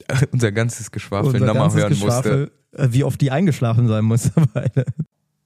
[0.32, 2.06] Unser ganzes Geschwafel nochmal hören musste.
[2.06, 4.30] Geschwafel, äh, wie oft die eingeschlafen sein muss.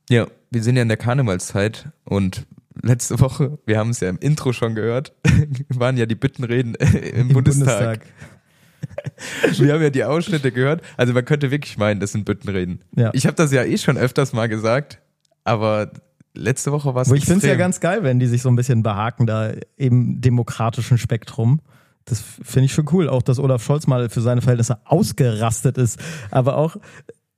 [0.09, 2.47] Ja, wir sind ja in der Karnevalszeit und
[2.83, 5.15] letzte Woche, wir haben es ja im Intro schon gehört,
[5.69, 8.01] waren ja die Büttenreden im, Bundestag.
[9.59, 10.83] Wir haben ja die Ausschnitte gehört.
[10.97, 12.83] Also man könnte wirklich meinen, das sind Büttenreden.
[12.95, 13.11] Ja.
[13.15, 15.01] Ich habe das ja eh schon öfters mal gesagt,
[15.45, 15.91] aber
[16.35, 18.57] letzte Woche war es ich finde es ja ganz geil, wenn die sich so ein
[18.57, 21.61] bisschen behaken da im demokratischen Spektrum.
[22.05, 23.09] Das finde ich schon cool.
[23.09, 25.99] Auch, dass Olaf Scholz mal für seine Verhältnisse ausgerastet ist.
[26.31, 26.77] Aber auch,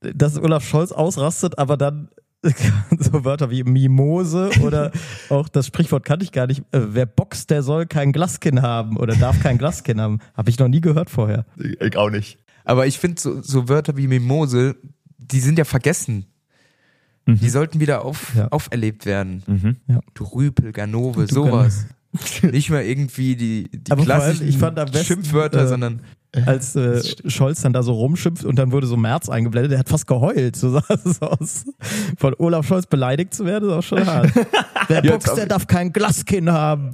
[0.00, 2.10] dass Olaf Scholz ausrastet, aber dann
[2.98, 4.92] so Wörter wie Mimose oder
[5.28, 6.60] auch das Sprichwort kannte ich gar nicht.
[6.72, 10.20] Äh, wer boxt, der soll kein Glaskin haben oder darf kein Glaskin haben.
[10.34, 11.46] Habe ich noch nie gehört vorher.
[11.80, 12.38] Ich auch nicht.
[12.64, 14.76] Aber ich finde so, so Wörter wie Mimose,
[15.18, 16.26] die sind ja vergessen.
[17.30, 18.48] Die sollten wieder auf, Ja.
[18.48, 19.42] auferlebt werden.
[19.46, 19.76] Mhm.
[19.86, 20.00] Ja.
[20.14, 21.84] Du Rüpel, Ganove, sowas.
[22.42, 26.00] Nicht mehr irgendwie die, die Aber allem, klassischen ich fand am besten, Schimpfwörter, äh, sondern
[26.44, 27.00] Als äh,
[27.30, 30.56] Scholz dann da so rumschimpft und dann wurde so Merz eingeblendet, der hat fast geheult.
[30.56, 31.64] So sah es aus.
[32.18, 34.30] Von Olaf Scholz beleidigt zu werden, ist auch schon hart.
[34.88, 36.92] Wer Ja, der darf kein Glaskin haben.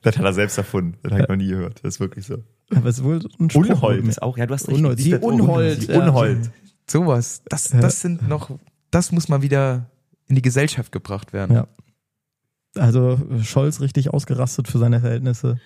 [0.00, 0.96] Das hat er selbst erfunden.
[1.02, 1.80] Das habe ich noch nie gehört.
[1.84, 2.38] Das ist wirklich so.
[2.74, 3.66] Aber es ist wohl ein Spruch.
[3.68, 4.78] Unhold ist auch, ja, du hast recht.
[4.78, 4.98] Unhold.
[4.98, 6.00] Die Das- Unhold, Die ja.
[6.00, 6.50] Unhold.
[6.90, 7.42] sowas.
[7.50, 8.50] Das, das sind noch,
[8.90, 9.90] das muss mal wieder
[10.28, 11.56] in die Gesellschaft gebracht werden.
[11.56, 11.66] Ja.
[12.78, 15.58] Also Scholz richtig ausgerastet für seine Verhältnisse.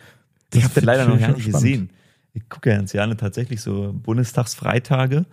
[0.52, 1.90] Ich habe das leider noch gar ich nicht gesehen.
[2.36, 5.24] Ich gucke ja ganz gerne tatsächlich so Bundestagsfreitage.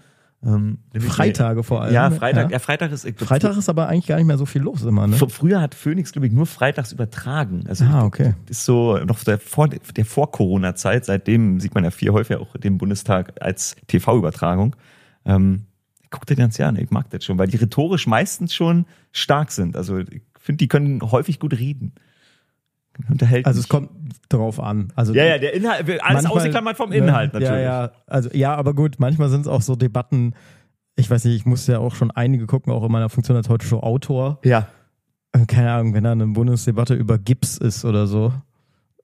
[0.45, 1.93] Ähm, Freitage vor allem.
[1.93, 2.45] Ja, Freitag.
[2.49, 2.59] Ja, Ja.
[2.59, 3.05] Freitag ist.
[3.05, 5.15] Ich, Freitag ist aber eigentlich gar nicht mehr so viel los immer, ne?
[5.15, 7.63] Fr- Früher hat Phoenix, glaube ich, nur freitags übertragen.
[7.67, 8.35] Also Ah, okay.
[8.47, 11.05] das ist so noch der vor der vor Corona Zeit.
[11.05, 14.75] Seitdem sieht man ja viel häufiger auch den Bundestag als TV-Übertragung.
[15.25, 15.63] Ähm,
[16.01, 16.81] ich gucke das ganz gerne.
[16.81, 19.77] Ich mag das schon, weil die rhetorisch meistens schon stark sind.
[19.77, 21.93] Also ich finde, die können häufig gut reden.
[23.09, 23.69] Unterhält Also es mich.
[23.69, 23.89] kommt
[24.29, 24.91] drauf an.
[24.95, 27.39] Also ja, ja, der Inhalt, alles manchmal- ausgeklammert vom Inhalt ne?
[27.39, 27.63] natürlich.
[27.63, 30.33] Ja, ja, also ja, aber gut, manchmal sind es auch so Debatten.
[30.95, 33.49] Ich weiß nicht, ich musste ja auch schon einige gucken, auch in meiner Funktion als
[33.49, 34.39] heute Show Autor.
[34.43, 34.67] ja.
[35.31, 38.31] Äh, Keine Ahnung, wenn da eine Bundesdebatte über Gips ist oder so,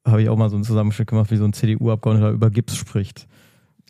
[0.06, 3.28] habe ich auch mal so einen Zusammenschnitt gemacht, wie so ein CDU-Abgeordneter über Gips spricht.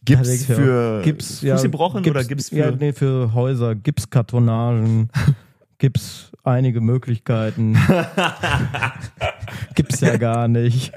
[0.05, 5.09] Gips mir für Gips, Fuß gebrochen oder Gips für ja, nee, für Häuser, Gipskartonagen,
[5.77, 7.77] Gips einige Möglichkeiten.
[9.75, 10.91] Gibt's ja gar nicht.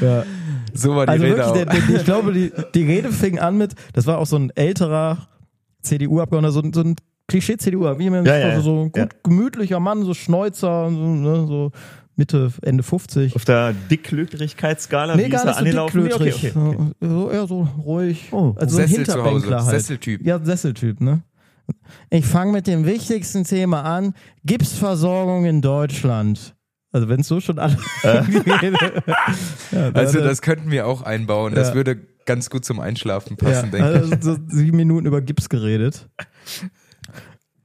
[0.00, 0.24] Ja.
[0.72, 1.54] So war die Also Rede wirklich, auch.
[1.54, 4.50] der, der, ich glaube, die, die Rede fing an mit, das war auch so ein
[4.54, 5.28] älterer
[5.82, 6.96] CDU-Abgeordneter, so, ein- so ein
[7.28, 9.06] Klischee-CDU, wie man Ja, ja, so ein gut ja.
[9.22, 11.70] gemütlicher Mann, so Schnäuzer, so, ne, so
[12.16, 13.34] Mitte, Ende 50.
[13.36, 16.04] auf der Dicklötrigkeitsskala, Nee, wie gar ist er nicht so angelaufen?
[16.04, 16.90] Nee, okay, okay, okay.
[17.00, 18.28] So, eher so ruhig.
[18.32, 19.80] Oh, also so ein Sessel zu Hause, Hinterbänkler halt.
[19.80, 20.24] Sesseltyp.
[20.26, 21.22] Ja, Sesseltyp, ne?
[22.10, 24.14] Ich fange mit dem wichtigsten Thema an.
[24.44, 26.54] Gipsversorgung in Deutschland.
[26.92, 27.76] Also wenn es so schon alle...
[28.04, 31.54] ja, Also da- das könnten wir auch einbauen.
[31.54, 31.74] Das Ja.
[31.74, 31.96] würde
[32.26, 34.12] ganz gut zum Einschlafen passen, ja, denke ich.
[34.12, 36.08] also so sieben Minuten über Gips geredet.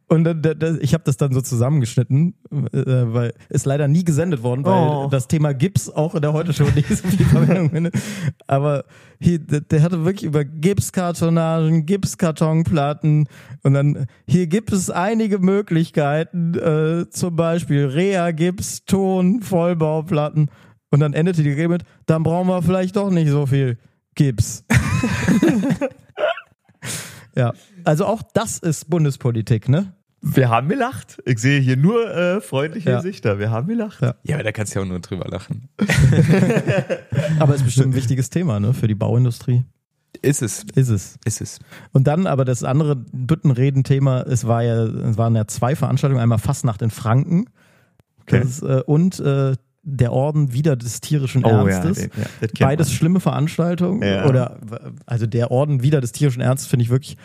[0.10, 2.34] Und dann, da- da- ich habe das dann so zusammengeschnitten,
[2.74, 2.84] äh,
[3.14, 5.08] weil es leider nie gesendet worden, weil Oh.
[5.10, 7.94] das Thema Gips auch in der heute schon nicht so viel Verwendung findet.
[8.48, 8.86] Aber
[9.20, 13.28] hier, der, der hatte wirklich über Gipskartonagen, Gipskartonplatten
[13.62, 20.50] und dann hier gibt es einige Möglichkeiten, äh, zum Beispiel Rea-Gips, Ton, Vollbauplatten.
[20.92, 23.78] Und dann endete die Rede mit, dann brauchen wir vielleicht doch nicht so viel
[24.16, 24.64] Gips.
[27.36, 27.54] ja,
[27.84, 29.94] also auch das ist Bundespolitik, ne?
[30.22, 31.18] Wir haben gelacht.
[31.26, 32.98] Ich sehe hier nur äh, freundliche Ja.
[32.98, 33.40] Gesichter.
[33.40, 34.02] Wir haben gelacht.
[34.02, 34.16] Ja.
[34.24, 35.70] Ja, aber da kannst du ja auch nur drüber lachen.
[37.40, 38.74] Aber es ist bestimmt ein wichtiges Thema, ne?
[38.74, 39.64] Für die Bauindustrie.
[40.22, 40.66] Ist es.
[40.76, 41.18] Ist es.
[41.26, 41.60] Ist es.
[41.94, 46.40] Und dann aber das andere Büttenreden-Thema, es war ja, es waren ja zwei Veranstaltungen, einmal
[46.40, 47.46] Fastnacht in Franken
[48.22, 48.42] Okay.
[48.42, 52.04] das ist, äh, und äh, der Orden wieder des tierischen Oh ja, Ernstes.
[52.04, 52.08] ja,
[52.42, 52.96] kennt Beides man.
[52.98, 54.04] schlimme Veranstaltungen.
[54.04, 54.26] Ja.
[54.28, 54.60] Oder
[55.08, 57.18] also der Orden wieder des tierischen Ernstes finde ich wirklich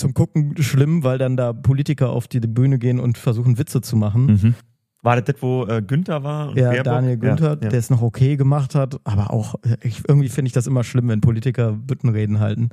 [0.00, 3.96] zum Gucken schlimm, weil dann da Politiker auf die Bühne gehen und versuchen Witze zu
[3.96, 4.26] machen.
[4.26, 4.54] Mhm.
[5.02, 6.50] War das das, wo äh, Günther war?
[6.50, 6.84] Und Ja, Baerbock?
[6.84, 7.68] Daniel Günther, Ja, ja.
[7.70, 10.84] der es noch okay gemacht hat, aber auch, äh, ich, irgendwie finde ich das immer
[10.84, 12.68] schlimm, wenn Politiker Büttenreden halten.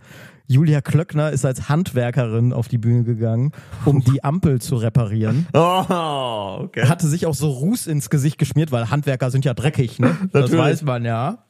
[0.46, 3.54] Julia Klöckner ist als Handwerkerin auf die Bühne gegangen,
[3.86, 5.48] um die Ampel zu reparieren.
[5.54, 6.86] Oh, okay.
[6.90, 10.18] Hatte sich auch so Ruß ins Gesicht geschmiert, weil Handwerker sind ja dreckig, ne?
[10.34, 11.46] Das weiß man ja.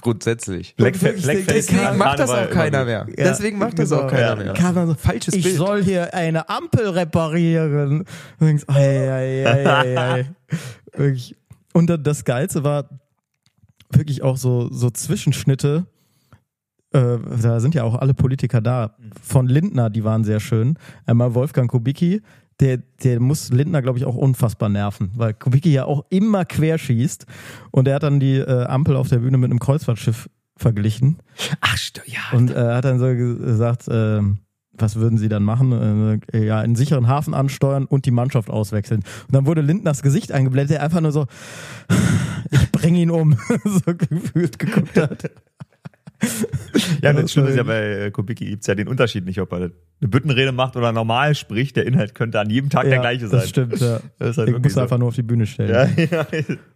[0.00, 0.74] Grundsätzlich.
[0.78, 3.06] Blackfa- wirklich, Blackface Deswegen Karneval macht das auch keiner mehr.
[3.08, 4.86] Ja, Deswegen macht das auch keiner mehr.
[4.86, 5.56] So, Falsches ich Bild.
[5.56, 8.00] soll hier eine Ampel reparieren.
[8.38, 10.24] Und denkst, ei, ei, ei, ei,
[10.96, 11.16] ei.
[11.72, 12.88] Und das Geilste war
[13.92, 15.86] wirklich auch so, so Zwischenschnitte.
[16.92, 18.96] Äh, da sind ja auch alle Politiker da.
[19.22, 20.76] Von Lindner, die waren sehr schön.
[21.06, 22.22] Einmal Wolfgang Kubicki,
[22.60, 27.26] der, der muss Lindner, glaube ich, auch unfassbar nerven, weil Kubicki ja auch immer querschießt.
[27.70, 31.18] Und er hat dann die äh, Ampel auf der Bühne mit einem Kreuzfahrtschiff verglichen.
[31.60, 32.36] Ach, ja.
[32.36, 34.38] Und äh, hat dann so ge- gesagt, ähm,
[34.72, 36.20] was würden sie dann machen?
[36.32, 39.00] Äh, ja, einen sicheren Hafen ansteuern und die Mannschaft auswechseln.
[39.26, 41.26] Und dann wurde Lindners Gesicht eingeblendet, der einfach nur so,
[42.50, 45.30] ich bring ihn um, so gefühlt geguckt hat.
[47.02, 49.56] Ja, das Schlimme ist ja bei äh, Kubicki gibt's ja den Unterschied nicht, ob er
[49.56, 51.76] eine Büttenrede macht oder normal spricht.
[51.76, 53.40] Der Inhalt könnte an jedem Tag der gleiche sein.
[53.40, 54.00] Das stimmt, ja.
[54.18, 54.80] Das halt ich wirklich muss so.
[54.80, 55.94] einfach nur auf die Bühne stellen.
[55.96, 56.26] Ja, ja.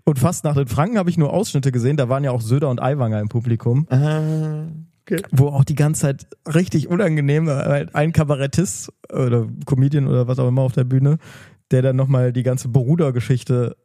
[0.04, 2.70] Und fast nach den Franken habe ich nur Ausschnitte gesehen, da waren ja auch Söder
[2.70, 3.86] und Aiwanger im Publikum.
[3.90, 4.66] Ah,
[5.02, 5.22] okay.
[5.30, 10.62] wo auch die ganze Zeit richtig unangenehm ein Kabarettist oder Comedian oder was auch immer
[10.62, 11.18] auf der Bühne,
[11.70, 13.76] der dann nochmal die ganze Brudergeschichte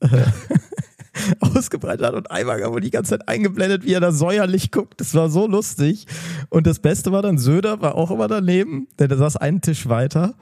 [0.00, 0.08] äh,
[1.40, 5.00] ausgebreitet hat und Aiwanger wurde die ganze Zeit eingeblendet, wie er da säuerlich guckt.
[5.00, 6.06] Das war so lustig.
[6.48, 9.88] Und das Beste war dann Söder, war auch immer daneben, der, der saß einen Tisch
[9.88, 10.34] weiter.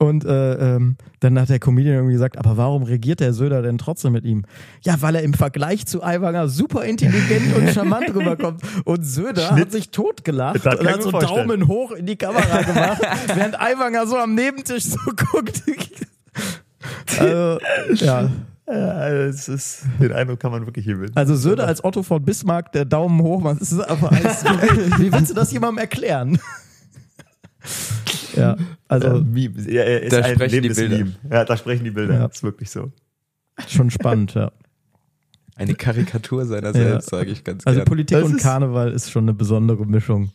[0.00, 3.78] Und äh, ähm, dann hat der Comedian irgendwie gesagt, aber warum regiert der Söder denn
[3.78, 4.44] trotzdem mit ihm?
[4.82, 8.62] Ja, weil er im Vergleich zu Aiwanger super intelligent und charmant rüberkommt.
[8.84, 11.48] Und Söder hat sich totgelacht und hat so vorstellen.
[11.48, 13.02] Daumen hoch in die Kamera gemacht,
[13.34, 14.98] während Aiwanger so am Nebentisch so
[15.32, 15.64] guckt.
[17.18, 17.58] also,
[17.94, 18.30] ja.
[18.70, 21.16] Ja, es ist, den Eindruck kann man wirklich hier bilden.
[21.16, 24.44] Also Söder als Otto von Bismarck, der Daumen hoch, man, es ist einfach alles,
[24.98, 26.38] wie willst du das jemandem erklären?
[28.36, 28.56] ja,
[28.88, 29.60] also Also, Meme.
[29.70, 30.98] Ja, er ist Da ein sprechen die Bilder.
[30.98, 31.12] Meme.
[31.30, 32.14] Ja, da sprechen die Bilder.
[32.14, 32.26] Ja.
[32.28, 32.92] Das ist wirklich so.
[33.66, 34.52] schon spannend, ja.
[35.56, 37.88] Eine Karikatur seiner selbst, sage ich ganz Also gerne.
[37.88, 40.30] Politik Das und ist- Karneval ist schon eine besondere Mischung.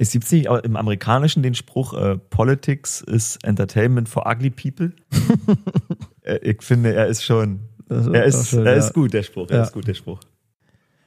[0.00, 4.92] Es gibt nicht auch im Amerikanischen den Spruch, äh, Politics is Entertainment for ugly people.
[6.22, 8.78] äh, ich finde, er ist schon, Das er ist, schön, er ja.
[8.78, 9.50] ist gut, der Spruch.
[9.50, 9.62] Er Ja.
[9.64, 10.20] ist gut, der Spruch.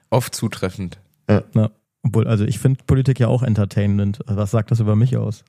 [0.10, 1.00] Oft zutreffend.
[1.30, 1.44] Ja.
[2.04, 4.20] Obwohl, also ich finde Politik ja auch Entertainment.
[4.28, 5.46] Was sagt das über mich aus?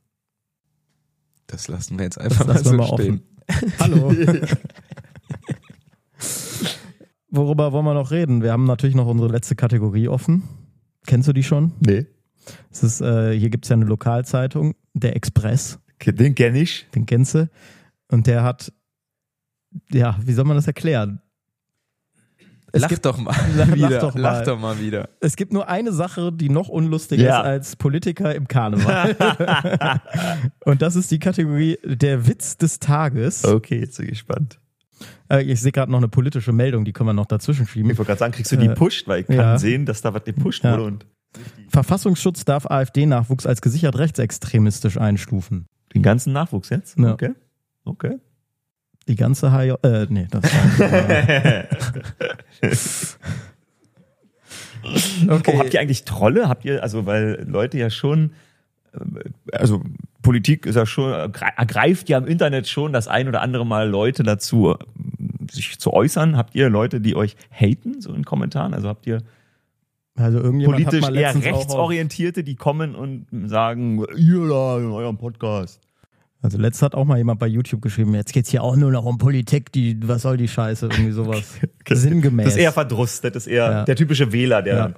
[1.49, 3.23] Das lassen wir jetzt Das einfach mal lassen wir so mal stehen.
[3.49, 3.73] offen.
[3.81, 4.13] Hallo.
[7.31, 8.43] Worüber wollen wir noch reden?
[8.43, 10.43] Wir haben natürlich noch unsere letzte Kategorie offen.
[11.07, 11.73] Kennst du die schon?
[11.81, 12.07] Nee.
[12.71, 16.87] Es ist, äh, hier gibt es ja eine Lokalzeitung, der Express, Den kenne ich.
[16.95, 17.49] den kennst du.
[18.09, 18.73] Und der hat,
[19.93, 21.21] ja, wie soll man das erklären?
[22.75, 23.99] Es Lach gibt- doch mal Lach wieder.
[23.99, 24.21] doch mal.
[24.21, 25.11] Lach doch mal wieder.
[25.21, 27.41] Es gibt nur eine Sache, die noch unlustiger Ja.
[27.41, 29.15] ist als Politiker im Karneval.
[30.65, 33.45] Und das ist die Kategorie der Witz des Tages.
[33.45, 34.59] Okay, jetzt bin ich gespannt.
[35.31, 37.91] Äh, ich sehe gerade noch eine politische Meldung, die können wir noch dazwischen schieben.
[37.91, 39.59] Ich wollte gerade sagen, kriegst du die Äh, pusht, weil ich kann ja.
[39.59, 40.73] sehen, dass da was gepusht Ja.
[40.73, 41.07] wurde und
[41.69, 45.67] Verfassungsschutz darf AfD-Nachwuchs als gesichert rechtsextremistisch einstufen.
[45.95, 46.99] den ganzen Nachwuchs jetzt?
[46.99, 47.13] Ja.
[47.13, 47.31] Okay.
[47.85, 48.19] Okay.
[49.09, 51.65] Die ganze HJ, äh, nee, das war,
[55.29, 55.53] Okay.
[55.55, 56.49] Oh, habt ihr eigentlich Trolle?
[56.49, 58.33] Habt ihr, also weil Leute ja schon,
[58.93, 58.99] äh,
[59.57, 59.83] also
[60.23, 63.89] Politik ist ja schon, ergre- ergreift ja im Internet schon das ein oder andere Mal
[63.89, 64.77] Leute dazu, äh,
[65.51, 66.37] sich zu äußern.
[66.37, 68.75] Habt ihr Leute, die euch haten, so in Kommentaren?
[68.75, 69.23] Also habt ihr
[70.15, 75.17] also irgendjemand politisch hat mal eher rechtsorientierte, die kommen und sagen, ihr da in eurem
[75.19, 75.81] Podcast.
[76.43, 79.05] Also letztes hat auch mal jemand bei YouTube geschrieben, jetzt geht's hier auch nur noch
[79.05, 81.45] um Politik, die, was soll die Scheiße, irgendwie sowas.
[81.89, 82.47] Sinngemäß.
[82.47, 83.85] Das ist eher Verdruss, das ist eher Ja.
[83.85, 84.93] der typische Wähler, der Ja.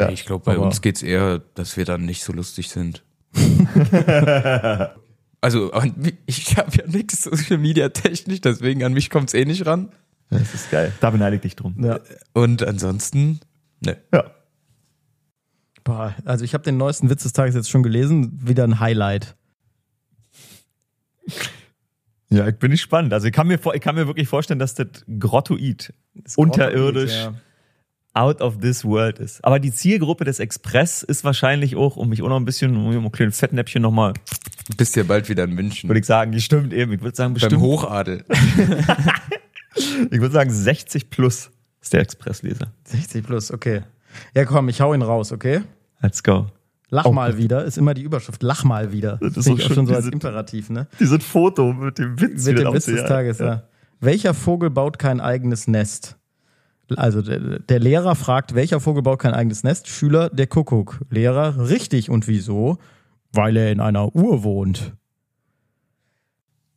[0.00, 3.04] Ja, ich glaube, bei aber- uns geht's eher, dass wir dann nicht so lustig sind.
[5.40, 5.70] also,
[6.26, 9.90] ich habe ja nichts Social Media technisch, deswegen an mich kommt's eh nicht ran.
[10.30, 10.92] Das ist geil.
[11.00, 11.76] Da beneide ich dich drum.
[11.78, 12.00] ja.
[12.32, 13.38] Und ansonsten,
[13.80, 13.96] ne.
[14.12, 14.30] Ja.
[15.84, 19.36] Boah, also ich habe den neuesten Witz des Tages jetzt schon gelesen, wieder ein Highlight.
[22.28, 23.12] Ja, ich bin gespannt.
[23.12, 24.88] Also ich kann mir, ich kann mir wirklich vorstellen, dass das
[25.20, 25.92] grottoid,
[26.36, 27.34] unterirdisch, Ja.
[28.14, 29.44] out of this world ist.
[29.44, 33.04] Aber die Zielgruppe des Express ist wahrscheinlich auch, um mich auch noch ein bisschen, um
[33.04, 34.14] ein kleines Fettnäpfchen nochmal,
[34.76, 35.88] Bist ja bald wieder in München.
[35.88, 36.92] würde ich sagen, die stimmt eben.
[36.92, 38.24] Ich würde sagen, Beim bestimmt, Hochadel.
[39.76, 41.52] ich würde sagen, 60 plus
[41.86, 42.72] ist der Expressleser.
[42.84, 43.82] 60 plus, okay.
[44.34, 45.62] Ja komm, ich hau ihn raus, okay?
[46.02, 46.46] Let's go.
[46.88, 48.42] Lach Oh mal wieder, ist immer die Überschrift.
[48.42, 49.18] Lach mal wieder.
[49.20, 50.88] Das ist auch schon schon so als Imperativ, ne?
[50.98, 52.46] Dieses Foto mit dem Witz.
[52.46, 53.64] Mit das dem Witz des Tages, ja.
[54.00, 56.16] Welcher Vogel baut kein eigenes Nest?
[56.96, 59.88] Also der, der Lehrer fragt, welcher Vogel baut kein eigenes Nest?
[59.88, 61.00] Schüler, der Kuckuck.
[61.10, 62.78] Lehrer, richtig und wieso?
[63.32, 64.92] Weil er in einer Uhr wohnt.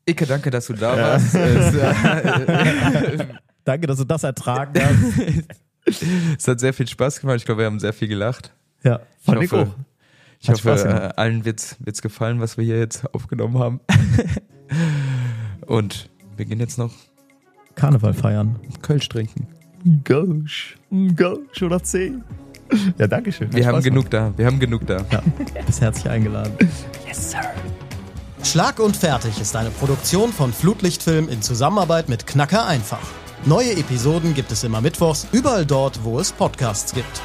[0.07, 1.35] Icke, danke, dass du da warst.
[3.69, 6.05] Es, Danke, dass du das ertragen hast.
[6.37, 7.37] es hat sehr viel Spaß gemacht.
[7.37, 8.51] Ich glaube, wir haben sehr viel gelacht.
[8.83, 8.99] ja.
[9.19, 9.75] Ich Fand ich hoffe, auch.
[10.39, 13.79] ich Hat hoffe Spaß äh, allen wird's, wird's gefallen, was wir hier jetzt aufgenommen haben.
[15.67, 16.93] Und wir gehen jetzt noch
[17.75, 18.55] Karneval feiern.
[18.81, 19.47] Kölsch trinken.
[20.03, 20.77] Gosh.
[21.15, 22.23] Gosh oder 10.
[22.97, 23.51] Ja, danke schön.
[23.53, 24.33] Wir haben genug da.
[24.37, 25.05] Wir haben genug da.
[25.11, 25.23] Ja,
[25.65, 26.53] bist herzlich eingeladen.
[28.43, 33.01] Schlag und Fertig ist eine Produktion von Flutlichtfilm in Zusammenarbeit mit Knacker einfach.
[33.45, 37.21] Neue Episoden gibt es immer mittwochs, überall dort, wo es Podcasts gibt.